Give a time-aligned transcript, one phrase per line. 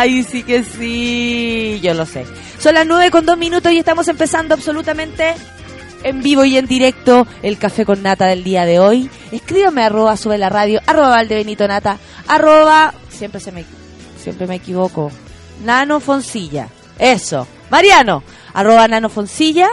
[0.00, 2.24] Ay, sí que sí, yo lo sé.
[2.60, 5.34] Son las nueve con dos minutos y estamos empezando absolutamente
[6.04, 9.10] en vivo y en directo el café con nata del día de hoy.
[9.32, 11.98] Escríbame arroba sube la radio, arroba valdebenito nata,
[12.28, 13.64] arroba, siempre se me,
[14.22, 15.10] siempre me equivoco,
[15.64, 16.68] nano foncilla.
[16.96, 18.22] Eso, Mariano,
[18.54, 19.68] arroba nano foncilla.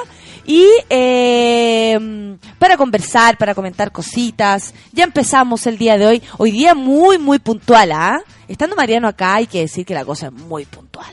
[0.46, 6.24] Y eh, para conversar, para comentar cositas, ya empezamos el día de hoy.
[6.38, 8.20] Hoy día muy, muy puntual, ¿ah?
[8.48, 11.12] Estando Mariano acá hay que decir que la cosa es muy puntual.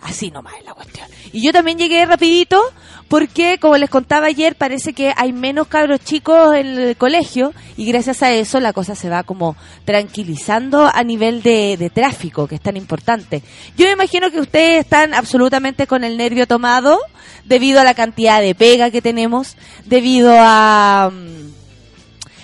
[0.00, 1.08] Así nomás es la cuestión.
[1.32, 2.62] Y yo también llegué rapidito
[3.12, 7.84] porque, como les contaba ayer, parece que hay menos cabros chicos en el colegio y
[7.84, 9.54] gracias a eso la cosa se va como
[9.84, 13.42] tranquilizando a nivel de, de tráfico, que es tan importante.
[13.76, 16.98] Yo me imagino que ustedes están absolutamente con el nervio tomado
[17.44, 21.10] debido a la cantidad de pega que tenemos, debido a...
[21.12, 21.52] mm,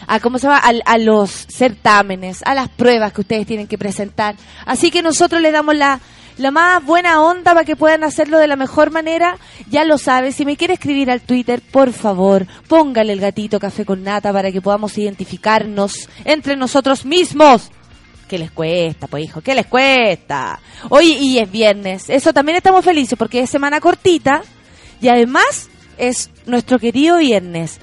[0.07, 3.79] a cómo se llama a, a los certámenes, a las pruebas que ustedes tienen que
[3.79, 4.37] presentar.
[4.67, 5.99] Así que nosotros les damos la
[6.39, 9.37] la más buena onda para que puedan hacerlo de la mejor manera.
[9.69, 13.85] Ya lo sabes, si me quiere escribir al Twitter, por favor, póngale el gatito café
[13.85, 17.71] con nata para que podamos identificarnos entre nosotros mismos.
[18.29, 19.41] ¿Qué les cuesta, pues hijo?
[19.41, 20.61] ¿Qué les cuesta?
[20.91, 22.09] Hoy y es viernes.
[22.09, 24.43] Eso también estamos felices porque es semana cortita
[25.01, 27.81] y además es nuestro querido viernes.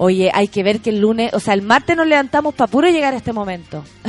[0.00, 2.88] Oye, hay que ver que el lunes, o sea, el martes nos levantamos para puro
[2.88, 3.84] llegar a este momento.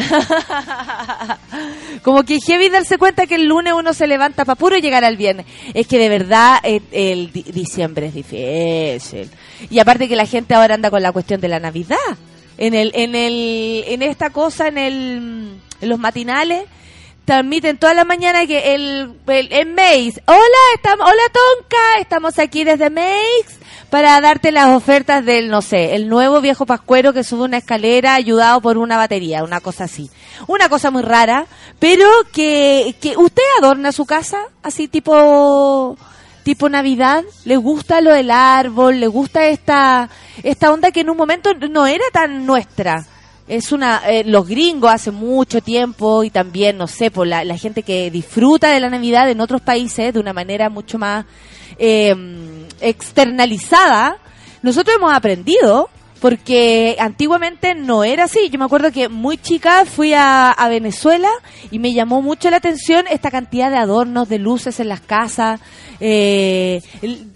[2.04, 5.18] Como que heavy darse cuenta que el lunes uno se levanta para puro llegar al
[5.18, 5.46] viernes.
[5.74, 9.30] Es que de verdad el, di- diciembre es difícil.
[9.70, 11.98] Y aparte que la gente ahora anda con la cuestión de la Navidad.
[12.58, 16.64] En el, en el, en esta cosa, en el, en los matinales,
[17.26, 20.40] transmiten toda la mañana que el, el, en Maze, hola,
[20.76, 23.59] estamos, hola Tonka, estamos aquí desde Maze
[23.90, 28.14] para darte las ofertas del, no sé, el nuevo viejo pascuero que sube una escalera
[28.14, 30.10] ayudado por una batería, una cosa así.
[30.48, 31.46] Una cosa muy rara,
[31.80, 35.98] pero que, que usted adorna su casa así tipo,
[36.44, 40.10] tipo Navidad, le gusta lo del árbol, le gusta esta,
[40.44, 43.06] esta onda que en un momento no era tan nuestra.
[43.50, 47.58] Es una, eh, los gringos hace mucho tiempo y también, no sé, por la, la
[47.58, 51.26] gente que disfruta de la Navidad en otros países de una manera mucho más
[51.80, 52.16] eh,
[52.80, 54.18] externalizada,
[54.62, 58.50] nosotros hemos aprendido porque antiguamente no era así.
[58.50, 61.30] Yo me acuerdo que muy chica fui a, a Venezuela
[61.72, 65.60] y me llamó mucho la atención esta cantidad de adornos, de luces en las casas.
[66.00, 66.82] eh,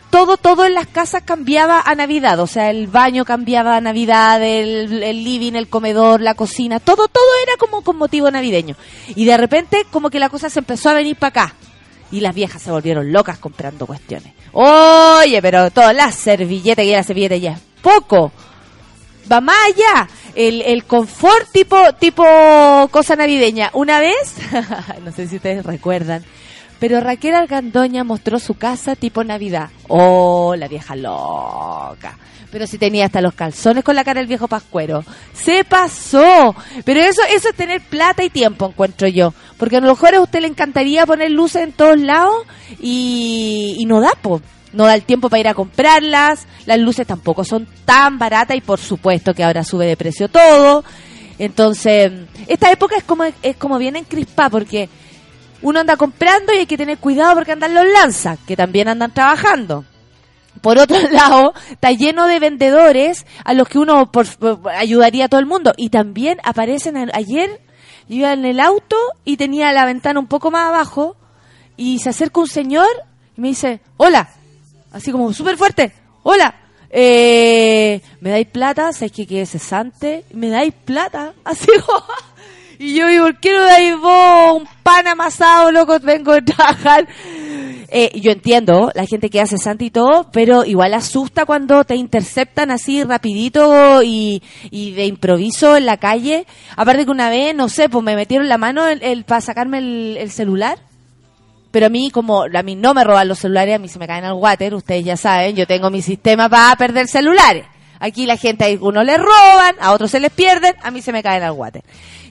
[0.10, 2.40] todo, todo en las casas cambiaba a Navidad.
[2.40, 6.80] O sea, el baño cambiaba a Navidad, el, el living, el comedor, la cocina.
[6.80, 8.76] Todo, todo era como con motivo navideño.
[9.16, 11.56] Y de repente como que la cosa se empezó a venir para acá.
[12.12, 14.34] Y las viejas se volvieron locas comprando cuestiones.
[14.52, 18.32] Oye, pero todas las servilletas y la servilleta ya es poco
[19.32, 20.08] va allá.
[20.36, 22.24] El, el confort tipo, tipo
[22.92, 23.70] cosa navideña.
[23.74, 24.36] Una vez,
[25.04, 26.24] no sé si ustedes recuerdan,
[26.80, 29.70] pero Raquel Argandoña mostró su casa tipo Navidad.
[29.88, 32.18] Oh, la vieja loca.
[32.52, 35.04] Pero si tenía hasta los calzones con la cara del viejo pascuero.
[35.34, 36.54] Se pasó.
[36.84, 39.34] Pero eso, eso es tener plata y tiempo, encuentro yo.
[39.58, 42.46] Porque a lo mejor a usted le encantaría poner luces en todos lados
[42.82, 44.42] y, y no da, po.
[44.74, 46.48] No da el tiempo para ir a comprarlas.
[46.66, 50.84] Las luces tampoco son tan baratas y por supuesto que ahora sube de precio todo.
[51.40, 52.12] Entonces,
[52.48, 54.90] esta época es como, es como bien encrispada porque
[55.62, 59.14] uno anda comprando y hay que tener cuidado porque andan los lanzas, que también andan
[59.14, 59.86] trabajando.
[60.62, 64.28] Por otro lado, está lleno de vendedores a los que uno por-
[64.76, 65.74] ayudaría a todo el mundo.
[65.78, 67.62] Y también aparecen, en- ayer
[68.08, 68.96] yo iba en el auto
[69.26, 71.16] y tenía la ventana un poco más abajo
[71.78, 72.88] y se acerca un señor
[73.36, 74.30] y me dice, hola,
[74.94, 75.92] así como súper fuerte,
[76.24, 76.56] hola,
[76.90, 78.94] eh, ¿me dais plata?
[78.94, 80.24] ¿Sabes que quede cesante?
[80.32, 81.34] ¿Me dais plata?
[81.44, 81.68] Así.
[82.80, 86.00] Y yo, ¿y por qué no dais vos un pan amasado, loco?
[86.00, 87.08] Vengo a trabajar.
[87.96, 91.96] Eh, yo entiendo, la gente que hace cesante y todo, pero igual asusta cuando te
[91.96, 96.46] interceptan así rapidito y, y de improviso en la calle.
[96.76, 99.78] Aparte que una vez, no sé, pues me metieron la mano el, el- para sacarme
[99.78, 100.80] el, el celular.
[101.74, 104.06] Pero a mí, como a mí no me roban los celulares, a mí se me
[104.06, 107.66] caen al water, ustedes ya saben, yo tengo mi sistema para perder celulares.
[108.00, 111.12] Aquí la gente, a algunos les roban, a otros se les pierden, a mí se
[111.12, 111.82] me caen al water.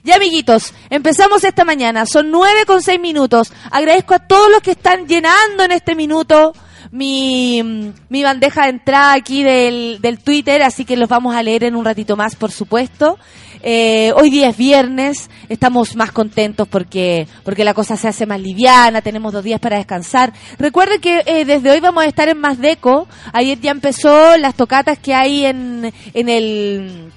[0.01, 3.51] Ya, amiguitos, empezamos esta mañana, son nueve con seis minutos.
[3.69, 6.53] Agradezco a todos los que están llenando en este minuto
[6.93, 11.63] mi, mi bandeja de entrada aquí del, del Twitter, así que los vamos a leer
[11.63, 13.17] en un ratito más, por supuesto.
[13.63, 18.39] Eh, hoy día es viernes, estamos más contentos porque, porque la cosa se hace más
[18.39, 20.33] liviana, tenemos dos días para descansar.
[20.59, 24.53] Recuerden que eh, desde hoy vamos a estar en Más Deco, ayer ya empezó las
[24.53, 27.11] tocatas que hay en, en el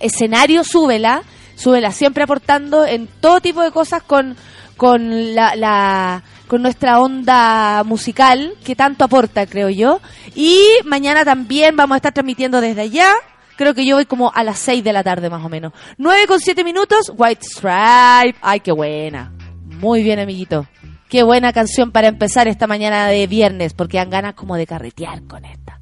[0.00, 1.22] escenario Súbela,
[1.54, 4.36] Súbela siempre aportando en todo tipo de cosas con
[4.78, 10.00] con la, la con nuestra onda musical que tanto aporta, creo yo.
[10.34, 13.12] Y mañana también vamos a estar transmitiendo desde allá.
[13.56, 15.72] Creo que yo voy como a las 6 de la tarde más o menos.
[15.98, 18.38] 9 con 7 minutos, White Stripe.
[18.40, 19.32] Ay, qué buena.
[19.64, 20.66] Muy bien, amiguito.
[21.08, 25.22] Qué buena canción para empezar esta mañana de viernes, porque dan ganas como de carretear
[25.24, 25.78] con esta.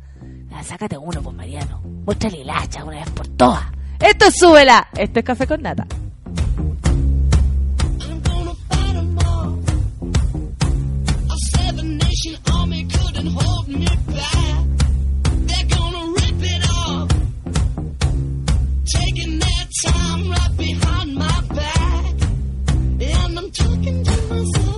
[0.63, 1.81] Sácate uno, pues Mariano.
[2.05, 3.65] Muéstrale el hacha una vez por todas.
[4.01, 4.89] Esto es Súbela.
[4.97, 5.87] Esto es Café con Nata.
[19.83, 22.15] Time right behind my back.
[23.01, 24.76] And I'm talking to myself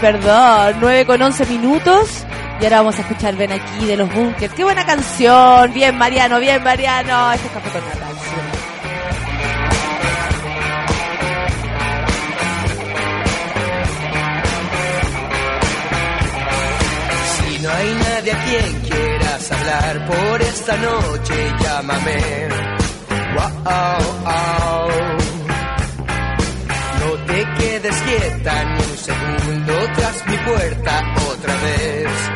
[0.00, 0.76] perdón.
[0.80, 2.24] 9 con 11 minutos.
[2.60, 4.52] Y ahora vamos a escuchar Ven aquí de los Bunkers.
[4.54, 5.72] Qué buena canción.
[5.72, 7.32] Bien, Mariano, bien, Mariano.
[7.32, 8.06] Este es Café con Nata.
[8.10, 8.60] sí.
[17.54, 22.48] Si no hay nadie a quien quieras hablar por esta noche, llámame.
[23.34, 24.90] Wow, wow.
[27.00, 29.69] No te quedes quieta ni un segundo
[30.44, 32.29] puerta otra vez.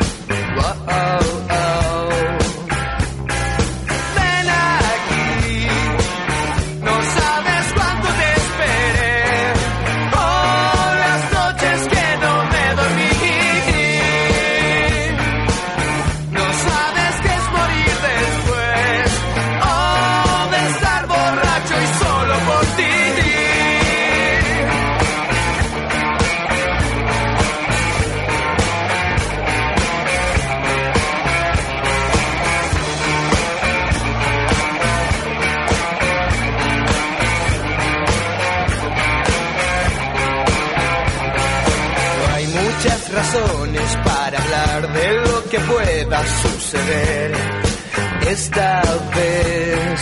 [48.44, 48.82] Esta
[49.16, 50.00] vez.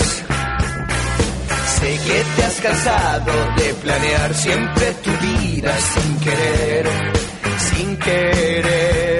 [1.78, 6.86] Sé que te has cansado de planear siempre tu vida sin querer,
[7.70, 9.11] sin querer.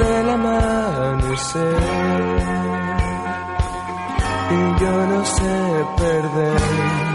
[0.00, 1.78] Del amanecer.
[4.50, 7.09] Y yo no sé perder.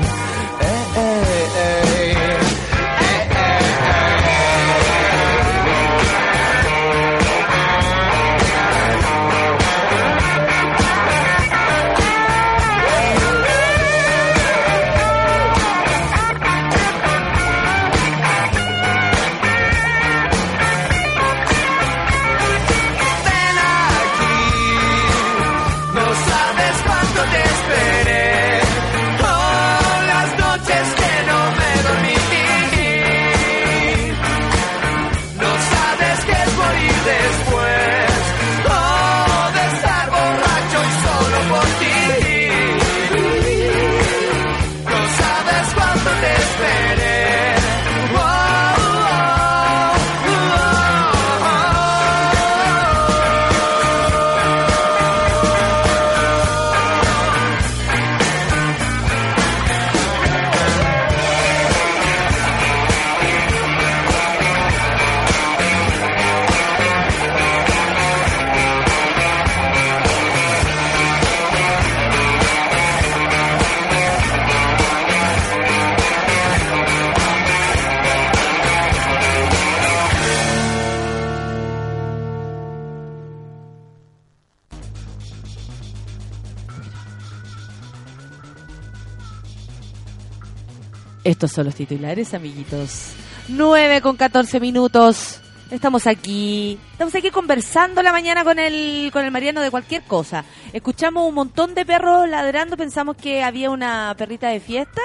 [91.45, 93.11] Estos son los titulares, amiguitos.
[93.49, 95.41] 9 con 14 minutos.
[95.69, 96.79] Estamos aquí.
[96.93, 100.43] Estamos aquí conversando la mañana con el, con el Mariano de cualquier cosa.
[100.73, 102.77] Escuchamos un montón de perros ladrando.
[102.77, 105.03] Pensamos que había una perrita de fiesta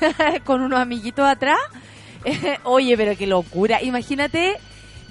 [0.44, 1.58] con unos amiguitos atrás.
[2.62, 3.82] Oye, pero qué locura.
[3.82, 4.60] Imagínate,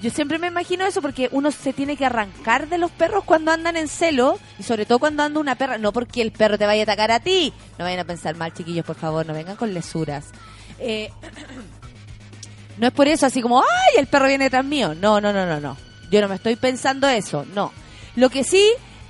[0.02, 3.52] yo siempre me imagino eso porque uno se tiene que arrancar de los perros cuando
[3.52, 5.78] andan en celo y sobre todo cuando anda una perra.
[5.78, 7.52] No porque el perro te vaya a atacar a ti.
[7.78, 9.26] No vayan a pensar mal, chiquillos, por favor.
[9.26, 10.32] No vengan con lesuras.
[10.86, 11.10] Eh,
[12.78, 14.94] no es por eso así como, ¡ay, el perro viene detrás mío!
[14.96, 15.78] No, no, no, no, no.
[16.12, 17.72] Yo no me estoy pensando eso, no.
[18.16, 18.64] Lo que sí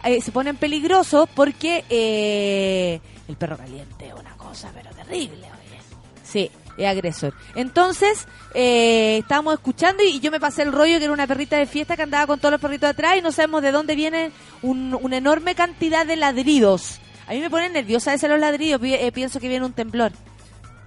[0.03, 5.79] eh, se ponen peligrosos porque eh, el perro caliente es una cosa, pero terrible, oye.
[6.23, 7.33] Sí, es agresor.
[7.55, 11.65] Entonces, eh, estábamos escuchando y yo me pasé el rollo que era una perrita de
[11.65, 14.97] fiesta que andaba con todos los perritos atrás y no sabemos de dónde viene un-
[15.01, 16.99] una enorme cantidad de ladridos.
[17.27, 20.11] A mí me ponen nerviosa ese los ladridos, eh, pienso que viene un temblor.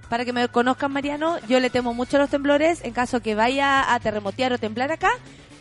[0.09, 2.79] Para que me conozcan, Mariano, yo le temo mucho a los temblores.
[2.83, 5.11] En caso que vaya a terremotear o temblar acá,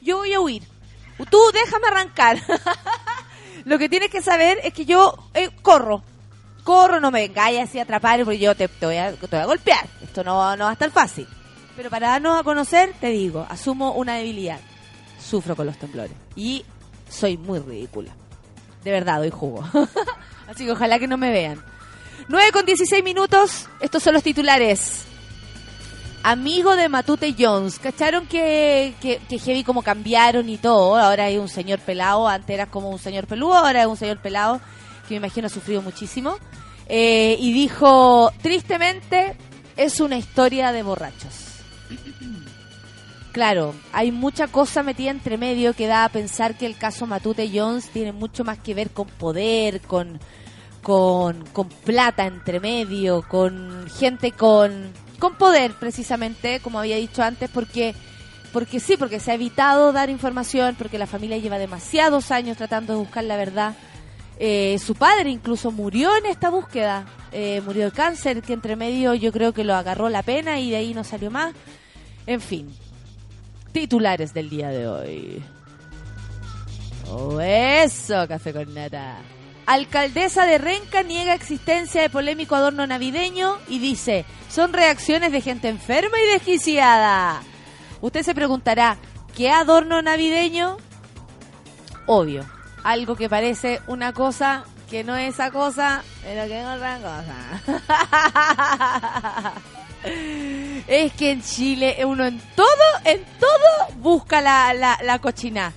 [0.03, 0.63] yo voy a huir.
[1.31, 2.39] Tú déjame arrancar.
[3.65, 6.03] Lo que tienes que saber es que yo eh, corro.
[6.63, 9.13] Corro, no me vengáis así a atrapar porque yo te, voy a
[9.47, 9.87] golpear.
[10.03, 11.27] Esto no, no va a estar fácil.
[11.77, 14.61] Pero para darnos a conocer, te digo, asumo una debilidad.
[15.21, 16.13] Sufro con los temblores.
[16.35, 16.65] Y
[17.09, 18.13] soy muy ridícula.
[18.85, 19.65] De verdad, doy jugo.
[20.49, 21.63] así que ojalá que no me vean.
[22.29, 23.69] 9 con 16 minutos.
[23.81, 25.05] Estos son los titulares.
[26.25, 27.79] Amigo de Matute Jones.
[27.79, 30.97] ¿Cacharon que, que, que heavy como cambiaron y todo?
[30.97, 32.27] Ahora hay un señor pelado.
[32.27, 33.55] Antes era como un señor peludo.
[33.55, 34.61] Ahora es un señor pelado
[35.07, 36.37] que me imagino ha sufrido muchísimo.
[36.89, 39.37] Eh, y dijo, tristemente,
[39.77, 41.35] es una historia de borrachos.
[43.33, 47.51] Claro, hay mucha cosa metida entre medio que da a pensar que el caso Matute
[47.53, 50.19] Jones tiene mucho más que ver con poder, con,
[50.87, 57.51] con, con plata entre medio, con gente con, con poder precisamente, como había dicho antes,
[57.51, 57.93] porque,
[58.53, 62.93] porque sí, porque se ha evitado dar información, porque la familia lleva demasiados años tratando
[62.93, 63.75] de buscar la verdad.
[64.39, 69.13] Eh, su padre incluso murió en esta búsqueda, eh, murió de cáncer, que entre medio
[69.15, 71.53] yo creo que lo agarró la pena y de ahí no salió más.
[72.29, 72.73] En fin,
[73.73, 75.43] titulares del día de hoy.
[77.11, 79.17] Oh, eso, café con nata.
[79.67, 85.69] Alcaldesa de Renca niega existencia de polémico adorno navideño y dice, son reacciones de gente
[85.69, 87.43] enferma y desquiciada.
[88.01, 88.97] Usted se preguntará,
[89.35, 90.77] ¿qué adorno navideño?
[92.07, 92.45] obvio.
[92.85, 97.35] Algo que parece una cosa que no es esa cosa, pero que es otra cosa.
[100.87, 102.67] es que en Chile uno en todo,
[103.05, 105.73] en todo busca la, la, la cochina.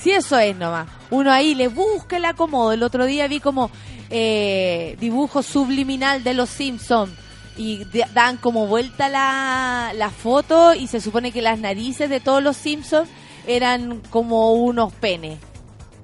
[0.00, 0.88] Si eso es nomás.
[1.10, 2.72] Uno ahí le busca el acomodo.
[2.72, 3.70] El otro día vi como
[4.08, 7.12] eh, dibujo subliminal de los Simpsons
[7.56, 12.42] y dan como vuelta la, la foto y se supone que las narices de todos
[12.42, 13.10] los Simpsons
[13.46, 15.38] eran como unos penes.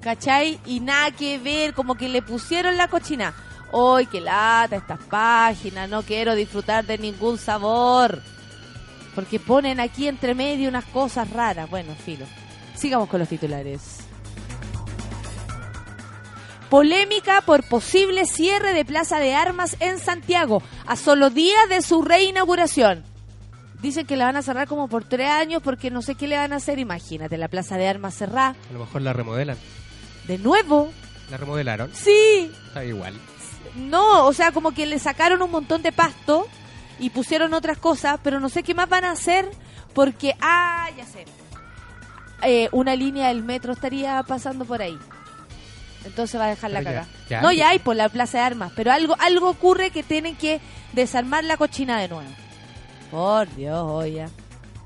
[0.01, 0.59] ¿Cachai?
[0.65, 3.33] Y nada que ver, como que le pusieron la cochina.
[3.73, 5.89] ¡Ay, qué lata estas páginas!
[5.89, 8.21] No quiero disfrutar de ningún sabor.
[9.15, 11.69] Porque ponen aquí entre medio unas cosas raras.
[11.69, 12.25] Bueno, filo.
[12.77, 13.97] Sigamos con los titulares.
[16.69, 22.01] Polémica por posible cierre de Plaza de Armas en Santiago, a solo días de su
[22.01, 23.03] reinauguración.
[23.81, 26.37] Dicen que la van a cerrar como por tres años porque no sé qué le
[26.37, 26.77] van a hacer.
[26.77, 28.55] Imagínate, la Plaza de Armas cerrada.
[28.69, 29.57] A lo mejor la remodelan.
[30.27, 30.91] De nuevo.
[31.31, 31.91] La remodelaron.
[31.93, 32.51] Sí.
[32.67, 33.13] Está igual.
[33.75, 36.47] No, o sea, como que le sacaron un montón de pasto
[36.99, 39.49] y pusieron otras cosas, pero no sé qué más van a hacer
[39.93, 41.25] porque, ah, ya sé.
[42.43, 44.97] Eh, una línea del metro estaría pasando por ahí.
[46.05, 47.11] Entonces va a dejar la Pero ya- caga.
[47.29, 50.35] ya no, ya hay por la Plaza de Armas, pero algo algo ocurre que tienen
[50.35, 50.61] que
[50.93, 52.29] desarmar la cochina de nuevo.
[53.11, 54.29] Por Dios, oiga.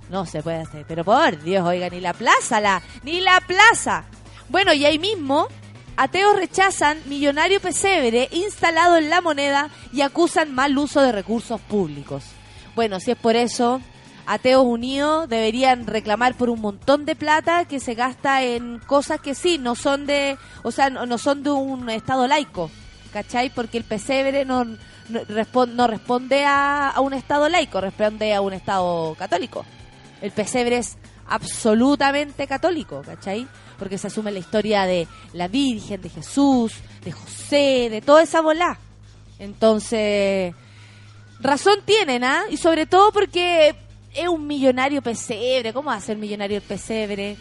[0.09, 4.03] No se puede hacer, pero por Dios, oiga, ni la plaza, la, ni la plaza.
[4.49, 5.47] Bueno, y ahí mismo,
[5.95, 12.23] ateos rechazan millonario pesebre instalado en la moneda y acusan mal uso de recursos públicos.
[12.75, 13.79] Bueno, si es por eso,
[14.25, 19.35] Ateos Unidos deberían reclamar por un montón de plata que se gasta en cosas que
[19.35, 22.69] sí, no son de, o sea, no, no son de un estado laico,
[23.13, 23.49] ¿cachai?
[23.49, 28.53] Porque el pesebre no, no, no responde a, a un estado laico, responde a un
[28.53, 29.65] estado católico.
[30.21, 33.47] El pesebre es absolutamente católico, ¿cachai?
[33.79, 38.41] Porque se asume la historia de la Virgen, de Jesús, de José, de toda esa
[38.41, 38.77] bola.
[39.39, 40.53] Entonces,
[41.39, 42.43] razón tienen, ¿ah?
[42.49, 43.75] Y sobre todo porque
[44.13, 45.73] es un millonario pesebre.
[45.73, 47.37] ¿Cómo va a ser millonario el pesebre?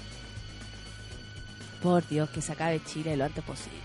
[1.83, 3.79] Por Dios, que se acabe Chile lo antes posible.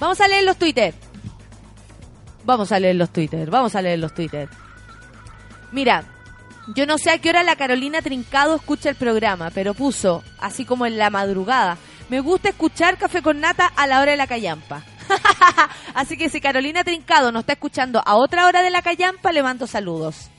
[0.00, 0.94] Vamos a leer los Twitter.
[2.44, 3.50] Vamos a leer los Twitter.
[3.50, 4.48] Vamos a leer los Twitter.
[5.70, 6.04] Mira,
[6.74, 10.64] yo no sé a qué hora la Carolina Trincado escucha el programa, pero puso, así
[10.64, 11.76] como en la madrugada,
[12.08, 14.82] me gusta escuchar Café con Nata a la hora de la callampa.
[15.94, 19.42] así que si Carolina Trincado nos está escuchando a otra hora de la callampa, le
[19.42, 20.30] mando saludos.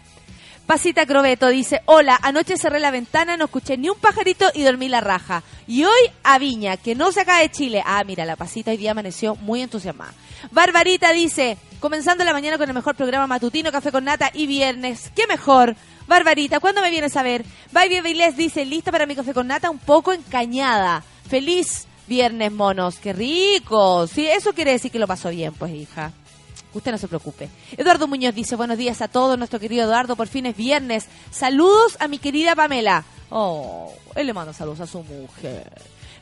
[0.66, 4.88] Pasita Crobeto dice, hola, anoche cerré la ventana, no escuché ni un pajarito y dormí
[4.88, 5.44] la raja.
[5.68, 7.84] Y hoy a Viña, que no se acaba de Chile.
[7.86, 10.14] Ah, mira, la Pasita hoy día amaneció muy entusiasmada.
[10.52, 15.12] Barbarita dice, comenzando la mañana con el mejor programa matutino, café con nata y viernes.
[15.14, 15.76] ¿Qué mejor?
[16.08, 17.44] Barbarita, ¿cuándo me vienes a ver?
[17.74, 21.04] Baby Vilés dice, lista para mi café con nata, un poco encañada.
[21.30, 22.98] Feliz viernes, monos.
[22.98, 24.08] ¡Qué rico!
[24.08, 26.12] Sí, eso quiere decir que lo pasó bien, pues, hija.
[26.74, 27.50] Usted no se preocupe.
[27.78, 31.06] Eduardo Muñoz dice, buenos días a todos, nuestro querido Eduardo, por fin es viernes.
[31.30, 33.04] Saludos a mi querida Pamela.
[33.30, 35.72] Oh, él le manda saludos a su mujer.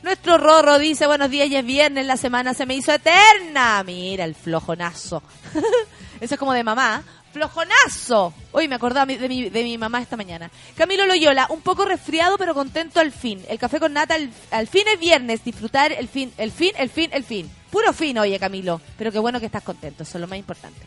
[0.02, 3.82] Nuestro Rorro dice, buenos días, ya es viernes, la semana se me hizo eterna.
[3.84, 5.22] Mira, el flojonazo.
[6.20, 7.02] Eso es como de mamá.
[7.32, 8.34] ¡Flojonazo!
[8.52, 10.50] Hoy me acordaba de mi, de mi mamá esta mañana.
[10.76, 13.42] Camilo Loyola, un poco resfriado pero contento al fin.
[13.48, 15.42] El café con nata al, al fin es viernes.
[15.42, 17.50] Disfrutar el fin, el fin, el fin, el fin.
[17.70, 18.80] Puro fin, oye Camilo.
[18.98, 20.80] Pero qué bueno que estás contento, eso es lo más importante.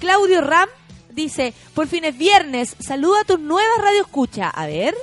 [0.00, 0.68] Claudio Ram
[1.10, 2.74] dice, por fin es viernes.
[2.80, 4.50] Saluda a tus nuevas radio escucha.
[4.50, 4.96] A ver.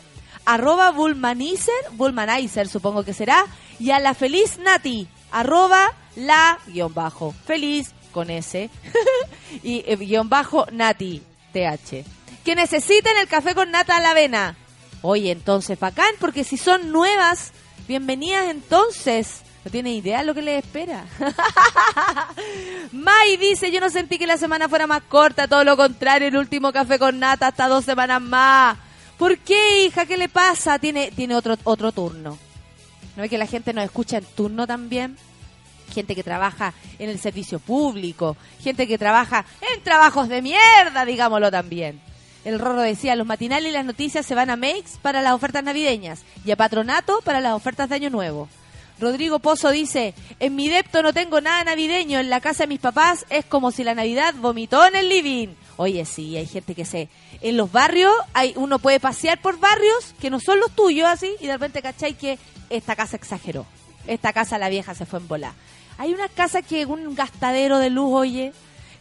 [0.45, 3.45] Arroba Bullmanizer, Bullmanizer supongo que será.
[3.79, 5.07] Y a la feliz Nati.
[5.31, 7.33] Arroba la guion bajo.
[7.45, 8.69] Feliz con S.
[9.63, 11.21] y eh, guion bajo Nati,
[11.53, 12.05] TH.
[12.43, 14.55] Que necesiten el café con nata a la avena.
[15.01, 17.51] Oye, entonces, bacán, porque si son nuevas,
[17.87, 19.41] bienvenidas entonces.
[19.63, 21.05] No tiene idea lo que les espera.
[22.91, 26.37] Mai dice, yo no sentí que la semana fuera más corta, todo lo contrario, el
[26.37, 28.77] último café con nata hasta dos semanas más.
[29.17, 30.05] ¿Por qué, hija?
[30.05, 30.79] ¿Qué le pasa?
[30.79, 32.37] Tiene, tiene otro, otro turno.
[33.17, 35.17] ¿No ve que la gente nos escucha en turno también?
[35.89, 41.51] Gente que trabaja en el servicio público, gente que trabaja en trabajos de mierda, digámoslo
[41.51, 42.01] también.
[42.45, 45.63] El Rorro decía, los matinales y las noticias se van a Makes para las ofertas
[45.63, 48.47] navideñas y a Patronato para las ofertas de Año Nuevo.
[48.99, 52.79] Rodrigo Pozo dice, en mi depto no tengo nada navideño, en la casa de mis
[52.79, 55.49] papás es como si la Navidad vomitó en el living.
[55.77, 57.07] Oye, sí, hay gente que se...
[57.41, 61.33] En los barrios, hay, uno puede pasear por barrios que no son los tuyos así
[61.39, 62.37] y de repente cachai que
[62.69, 63.65] esta casa exageró.
[64.05, 65.53] Esta casa la vieja se fue en bola.
[65.99, 68.53] Hay una casa que un gastadero de luz, oye.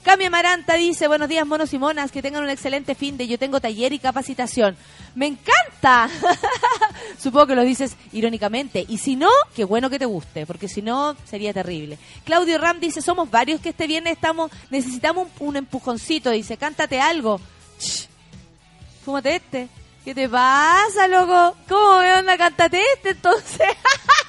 [0.03, 3.39] Cami Amaranta dice, buenos días monos y monas, que tengan un excelente fin de yo
[3.39, 4.77] tengo taller y capacitación.
[5.15, 6.11] Me encanta,
[7.23, 8.85] Supongo que lo dices irónicamente.
[8.89, 11.99] Y si no, qué bueno que te guste, porque si no, sería terrible.
[12.25, 16.31] Claudio Ram dice, somos varios que este viernes estamos, necesitamos un, empujoncito.
[16.31, 17.41] Dice, cántate algo.
[17.79, 18.09] Ch,
[19.05, 19.69] fúmate este.
[20.05, 21.57] ¿Qué te pasa, loco?
[21.69, 22.37] ¿Cómo me onda?
[22.37, 23.69] Cántate este, entonces.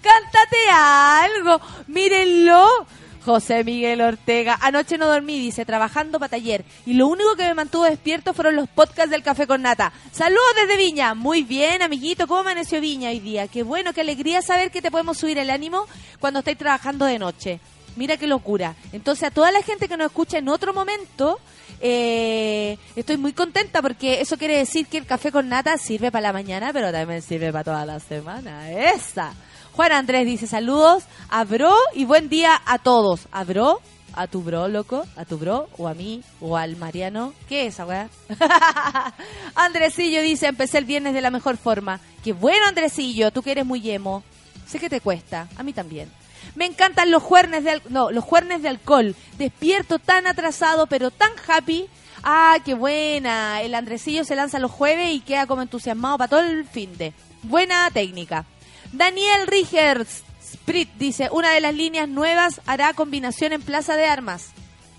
[0.00, 1.60] Cántate algo.
[1.86, 2.86] Mírenlo.
[3.26, 4.56] José Miguel Ortega.
[4.62, 6.64] Anoche no dormí, dice, trabajando para taller.
[6.86, 9.92] Y lo único que me mantuvo despierto fueron los podcasts del Café con Nata.
[10.12, 11.14] Saludos desde Viña.
[11.14, 12.28] Muy bien, amiguito.
[12.28, 13.48] ¿Cómo amaneció Viña hoy día?
[13.48, 15.86] Qué bueno, qué alegría saber que te podemos subir el ánimo
[16.20, 17.60] cuando estáis trabajando de noche.
[17.96, 18.76] Mira qué locura.
[18.92, 21.40] Entonces, a toda la gente que nos escucha en otro momento,
[21.80, 26.28] eh, estoy muy contenta porque eso quiere decir que el café con nata sirve para
[26.28, 28.70] la mañana, pero también sirve para toda la semana.
[28.70, 29.34] Esa.
[29.76, 33.28] Juan Andrés dice saludos a Bro y buen día a todos.
[33.30, 33.82] ¿A Bro?
[34.14, 35.04] ¿A tu bro, loco?
[35.16, 35.68] ¿A tu bro?
[35.76, 36.22] ¿O a mí?
[36.40, 37.34] ¿O al Mariano?
[37.46, 38.08] ¿Qué es esa weá?
[39.54, 42.00] Andresillo dice, empecé el viernes de la mejor forma.
[42.24, 44.22] Qué bueno, Andresillo, tú que eres muy yemo.
[44.66, 46.10] Sé que te cuesta, a mí también.
[46.54, 48.24] Me encantan los juernes de no, los
[48.62, 49.14] de alcohol.
[49.36, 51.86] Despierto tan atrasado, pero tan happy.
[52.24, 53.60] Ah, qué buena.
[53.60, 57.12] El Andresillo se lanza los jueves y queda como entusiasmado para todo el fin de.
[57.42, 58.46] Buena técnica.
[58.92, 64.50] Daniel Rigers Sprit dice, una de las líneas nuevas hará combinación en Plaza de Armas.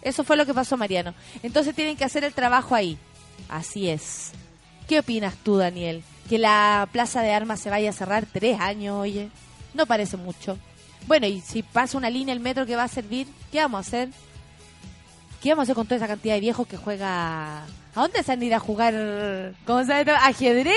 [0.01, 1.13] Eso fue lo que pasó, Mariano.
[1.43, 2.97] Entonces tienen que hacer el trabajo ahí.
[3.49, 4.31] Así es.
[4.87, 6.03] ¿Qué opinas tú, Daniel?
[6.29, 9.29] Que la Plaza de Armas se vaya a cerrar tres años, oye.
[9.73, 10.57] No parece mucho.
[11.07, 13.87] Bueno, y si pasa una línea el metro que va a servir, ¿qué vamos a
[13.87, 14.09] hacer?
[15.41, 17.63] ¿Qué vamos a hacer con toda esa cantidad de viejos que juega...
[17.63, 18.93] ¿A dónde se han ido a jugar?
[19.65, 20.25] ¿Cómo se llama?
[20.25, 20.75] ¿Ajedrez?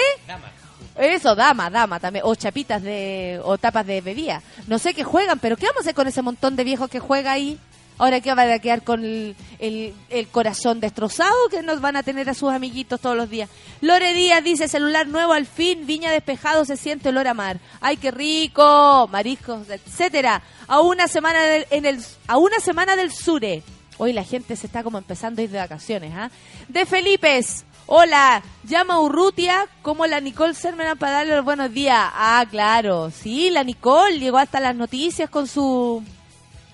[0.96, 2.24] Eso, dama, dama también.
[2.26, 3.40] O chapitas de...
[3.44, 4.42] o tapas de bebida.
[4.66, 7.00] No sé qué juegan, pero ¿qué vamos a hacer con ese montón de viejos que
[7.00, 7.58] juega ahí?
[7.98, 12.30] Ahora que van a quedar con el, el- corazón destrozado que nos van a tener
[12.30, 13.50] a sus amiguitos todos los días.
[13.82, 17.58] Lore Díaz dice, celular nuevo al fin, viña despejado, se siente olor a mar.
[17.78, 19.06] ¡Ay, qué rico!
[19.12, 20.40] Mariscos, etcétera.
[20.66, 23.62] A una semana del, en el, a una semana del Sure.
[23.98, 26.30] Hoy la gente se está como empezando a ir de vacaciones, ¿ah?
[26.68, 27.66] De Felipes.
[27.92, 31.98] Hola, llama Urrutia como la Nicole Sermena para darle los buenos días.
[31.98, 36.00] Ah, claro, sí, la Nicole llegó hasta las noticias con su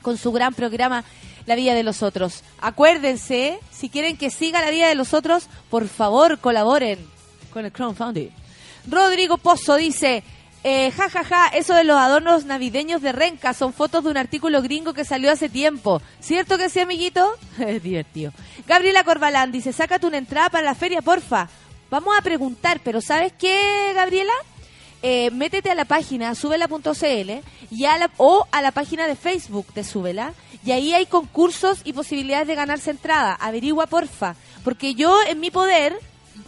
[0.02, 1.04] con su gran programa
[1.46, 2.42] La Vida de los Otros.
[2.60, 6.98] Acuérdense, si quieren que siga La Vida de los Otros, por favor colaboren
[7.50, 8.28] con el crowdfunding.
[8.86, 10.22] Rodrigo Pozo dice,
[10.68, 14.16] eh, ja, ja, ja, eso de los adornos navideños de Renca son fotos de un
[14.16, 16.02] artículo gringo que salió hace tiempo.
[16.20, 17.36] ¿Cierto que sí, amiguito?
[17.58, 18.32] Es divertido.
[18.66, 21.48] Gabriela Corbalán dice, sácate una entrada para la feria, porfa.
[21.88, 24.32] Vamos a preguntar, pero ¿sabes qué, Gabriela?
[25.02, 27.30] eh, métete a la página subela.cl
[27.70, 31.80] y a la, o a la página de Facebook de Súbela y ahí hay concursos
[31.84, 33.34] y posibilidades de ganarse entrada.
[33.34, 34.34] Averigua, porfa.
[34.64, 35.96] Porque yo en mi poder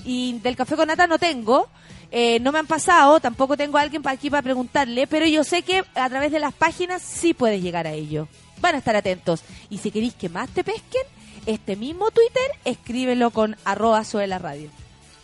[0.04, 1.68] y del café con nata no tengo,
[2.10, 5.44] eh, no me han pasado, tampoco tengo a alguien para aquí para preguntarle, pero yo
[5.44, 8.28] sé que a través de las páginas sí puedes llegar a ello.
[8.60, 9.42] Van a estar atentos.
[9.70, 11.02] Y si queréis que más te pesquen,
[11.46, 14.70] este mismo Twitter, escríbelo con arroba Suela radio.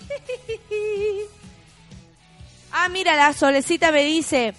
[2.77, 4.53] Ah, mira, la solecita me dice,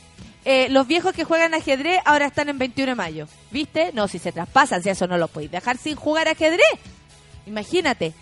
[0.45, 3.27] eh, los viejos que juegan ajedrez ahora están en 21 de mayo.
[3.51, 3.91] ¿Viste?
[3.91, 6.79] No, si se traspasan, si eso no lo podéis dejar sin jugar ajedrez.
[7.45, 8.13] Imagínate.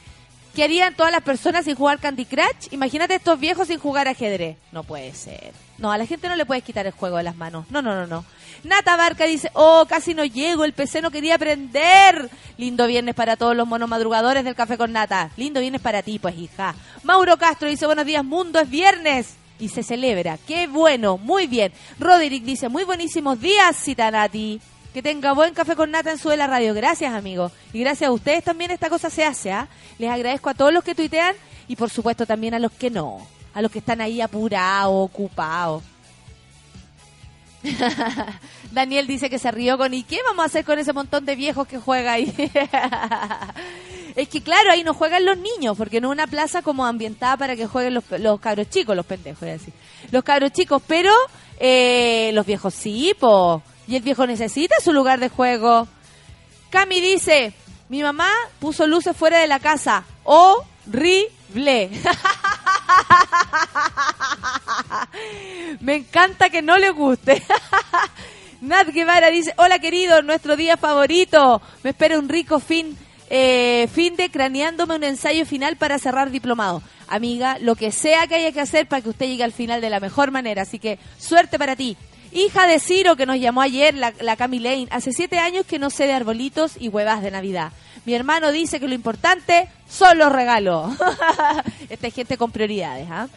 [0.55, 2.67] ¿Qué harían todas las personas sin jugar Candy Crush?
[2.71, 4.55] Imagínate estos viejos sin jugar ajedrez.
[4.71, 5.51] No puede ser.
[5.79, 7.65] No, a la gente no le puedes quitar el juego de las manos.
[7.71, 8.23] No, no, no, no.
[8.63, 12.29] Nata Barca dice, oh, casi no llego, el PC no quería prender.
[12.57, 15.31] Lindo viernes para todos los monomadrugadores del Café con Nata.
[15.37, 16.75] Lindo viernes para ti, pues, hija.
[17.01, 19.35] Mauro Castro dice, buenos días, mundo, es viernes.
[19.59, 20.37] Y se celebra.
[20.47, 21.73] Qué bueno, muy bien.
[21.97, 24.61] Roderick dice, muy buenísimos días, Citanati.
[24.93, 26.73] Que tenga buen café con nata en su de la radio.
[26.73, 27.51] Gracias, amigo.
[27.73, 29.67] Y gracias a ustedes también esta cosa se hace, ¿ah?
[29.97, 31.35] Les agradezco a todos los que tuitean
[31.67, 33.25] y por supuesto también a los que no.
[33.55, 35.83] A los que están ahí apurados, ocupados.
[38.71, 41.35] Daniel dice que se rió con ¿y qué vamos a hacer con ese montón de
[41.35, 42.33] viejos que juega ahí?
[44.15, 47.37] es que claro, ahí no juegan los niños, porque no es una plaza como ambientada
[47.37, 49.73] para que jueguen los, los cabros chicos, los pendejos, voy a decir.
[50.11, 51.11] Los cabros chicos, pero
[51.59, 53.63] eh, los viejos sí, po.
[53.87, 55.87] Y el viejo necesita su lugar de juego.
[56.69, 57.53] Cami dice,
[57.89, 60.05] mi mamá puso luces fuera de la casa.
[60.23, 61.91] Horrible.
[65.81, 67.43] Me encanta que no le guste.
[68.61, 71.61] Nat Guevara dice, hola querido, nuestro día favorito.
[71.83, 72.97] Me espera un rico fin,
[73.29, 76.81] eh, fin de craneándome un ensayo final para cerrar diplomado.
[77.09, 79.89] Amiga, lo que sea que haya que hacer para que usted llegue al final de
[79.89, 80.61] la mejor manera.
[80.61, 81.97] Así que suerte para ti.
[82.33, 85.79] Hija de Ciro, que nos llamó ayer, la, la Cami Lane, hace siete años que
[85.79, 87.71] no sé de arbolitos y huevas de Navidad.
[88.05, 90.93] Mi hermano dice que lo importante son los regalos.
[91.89, 93.27] Esta es gente con prioridades, ¿ah?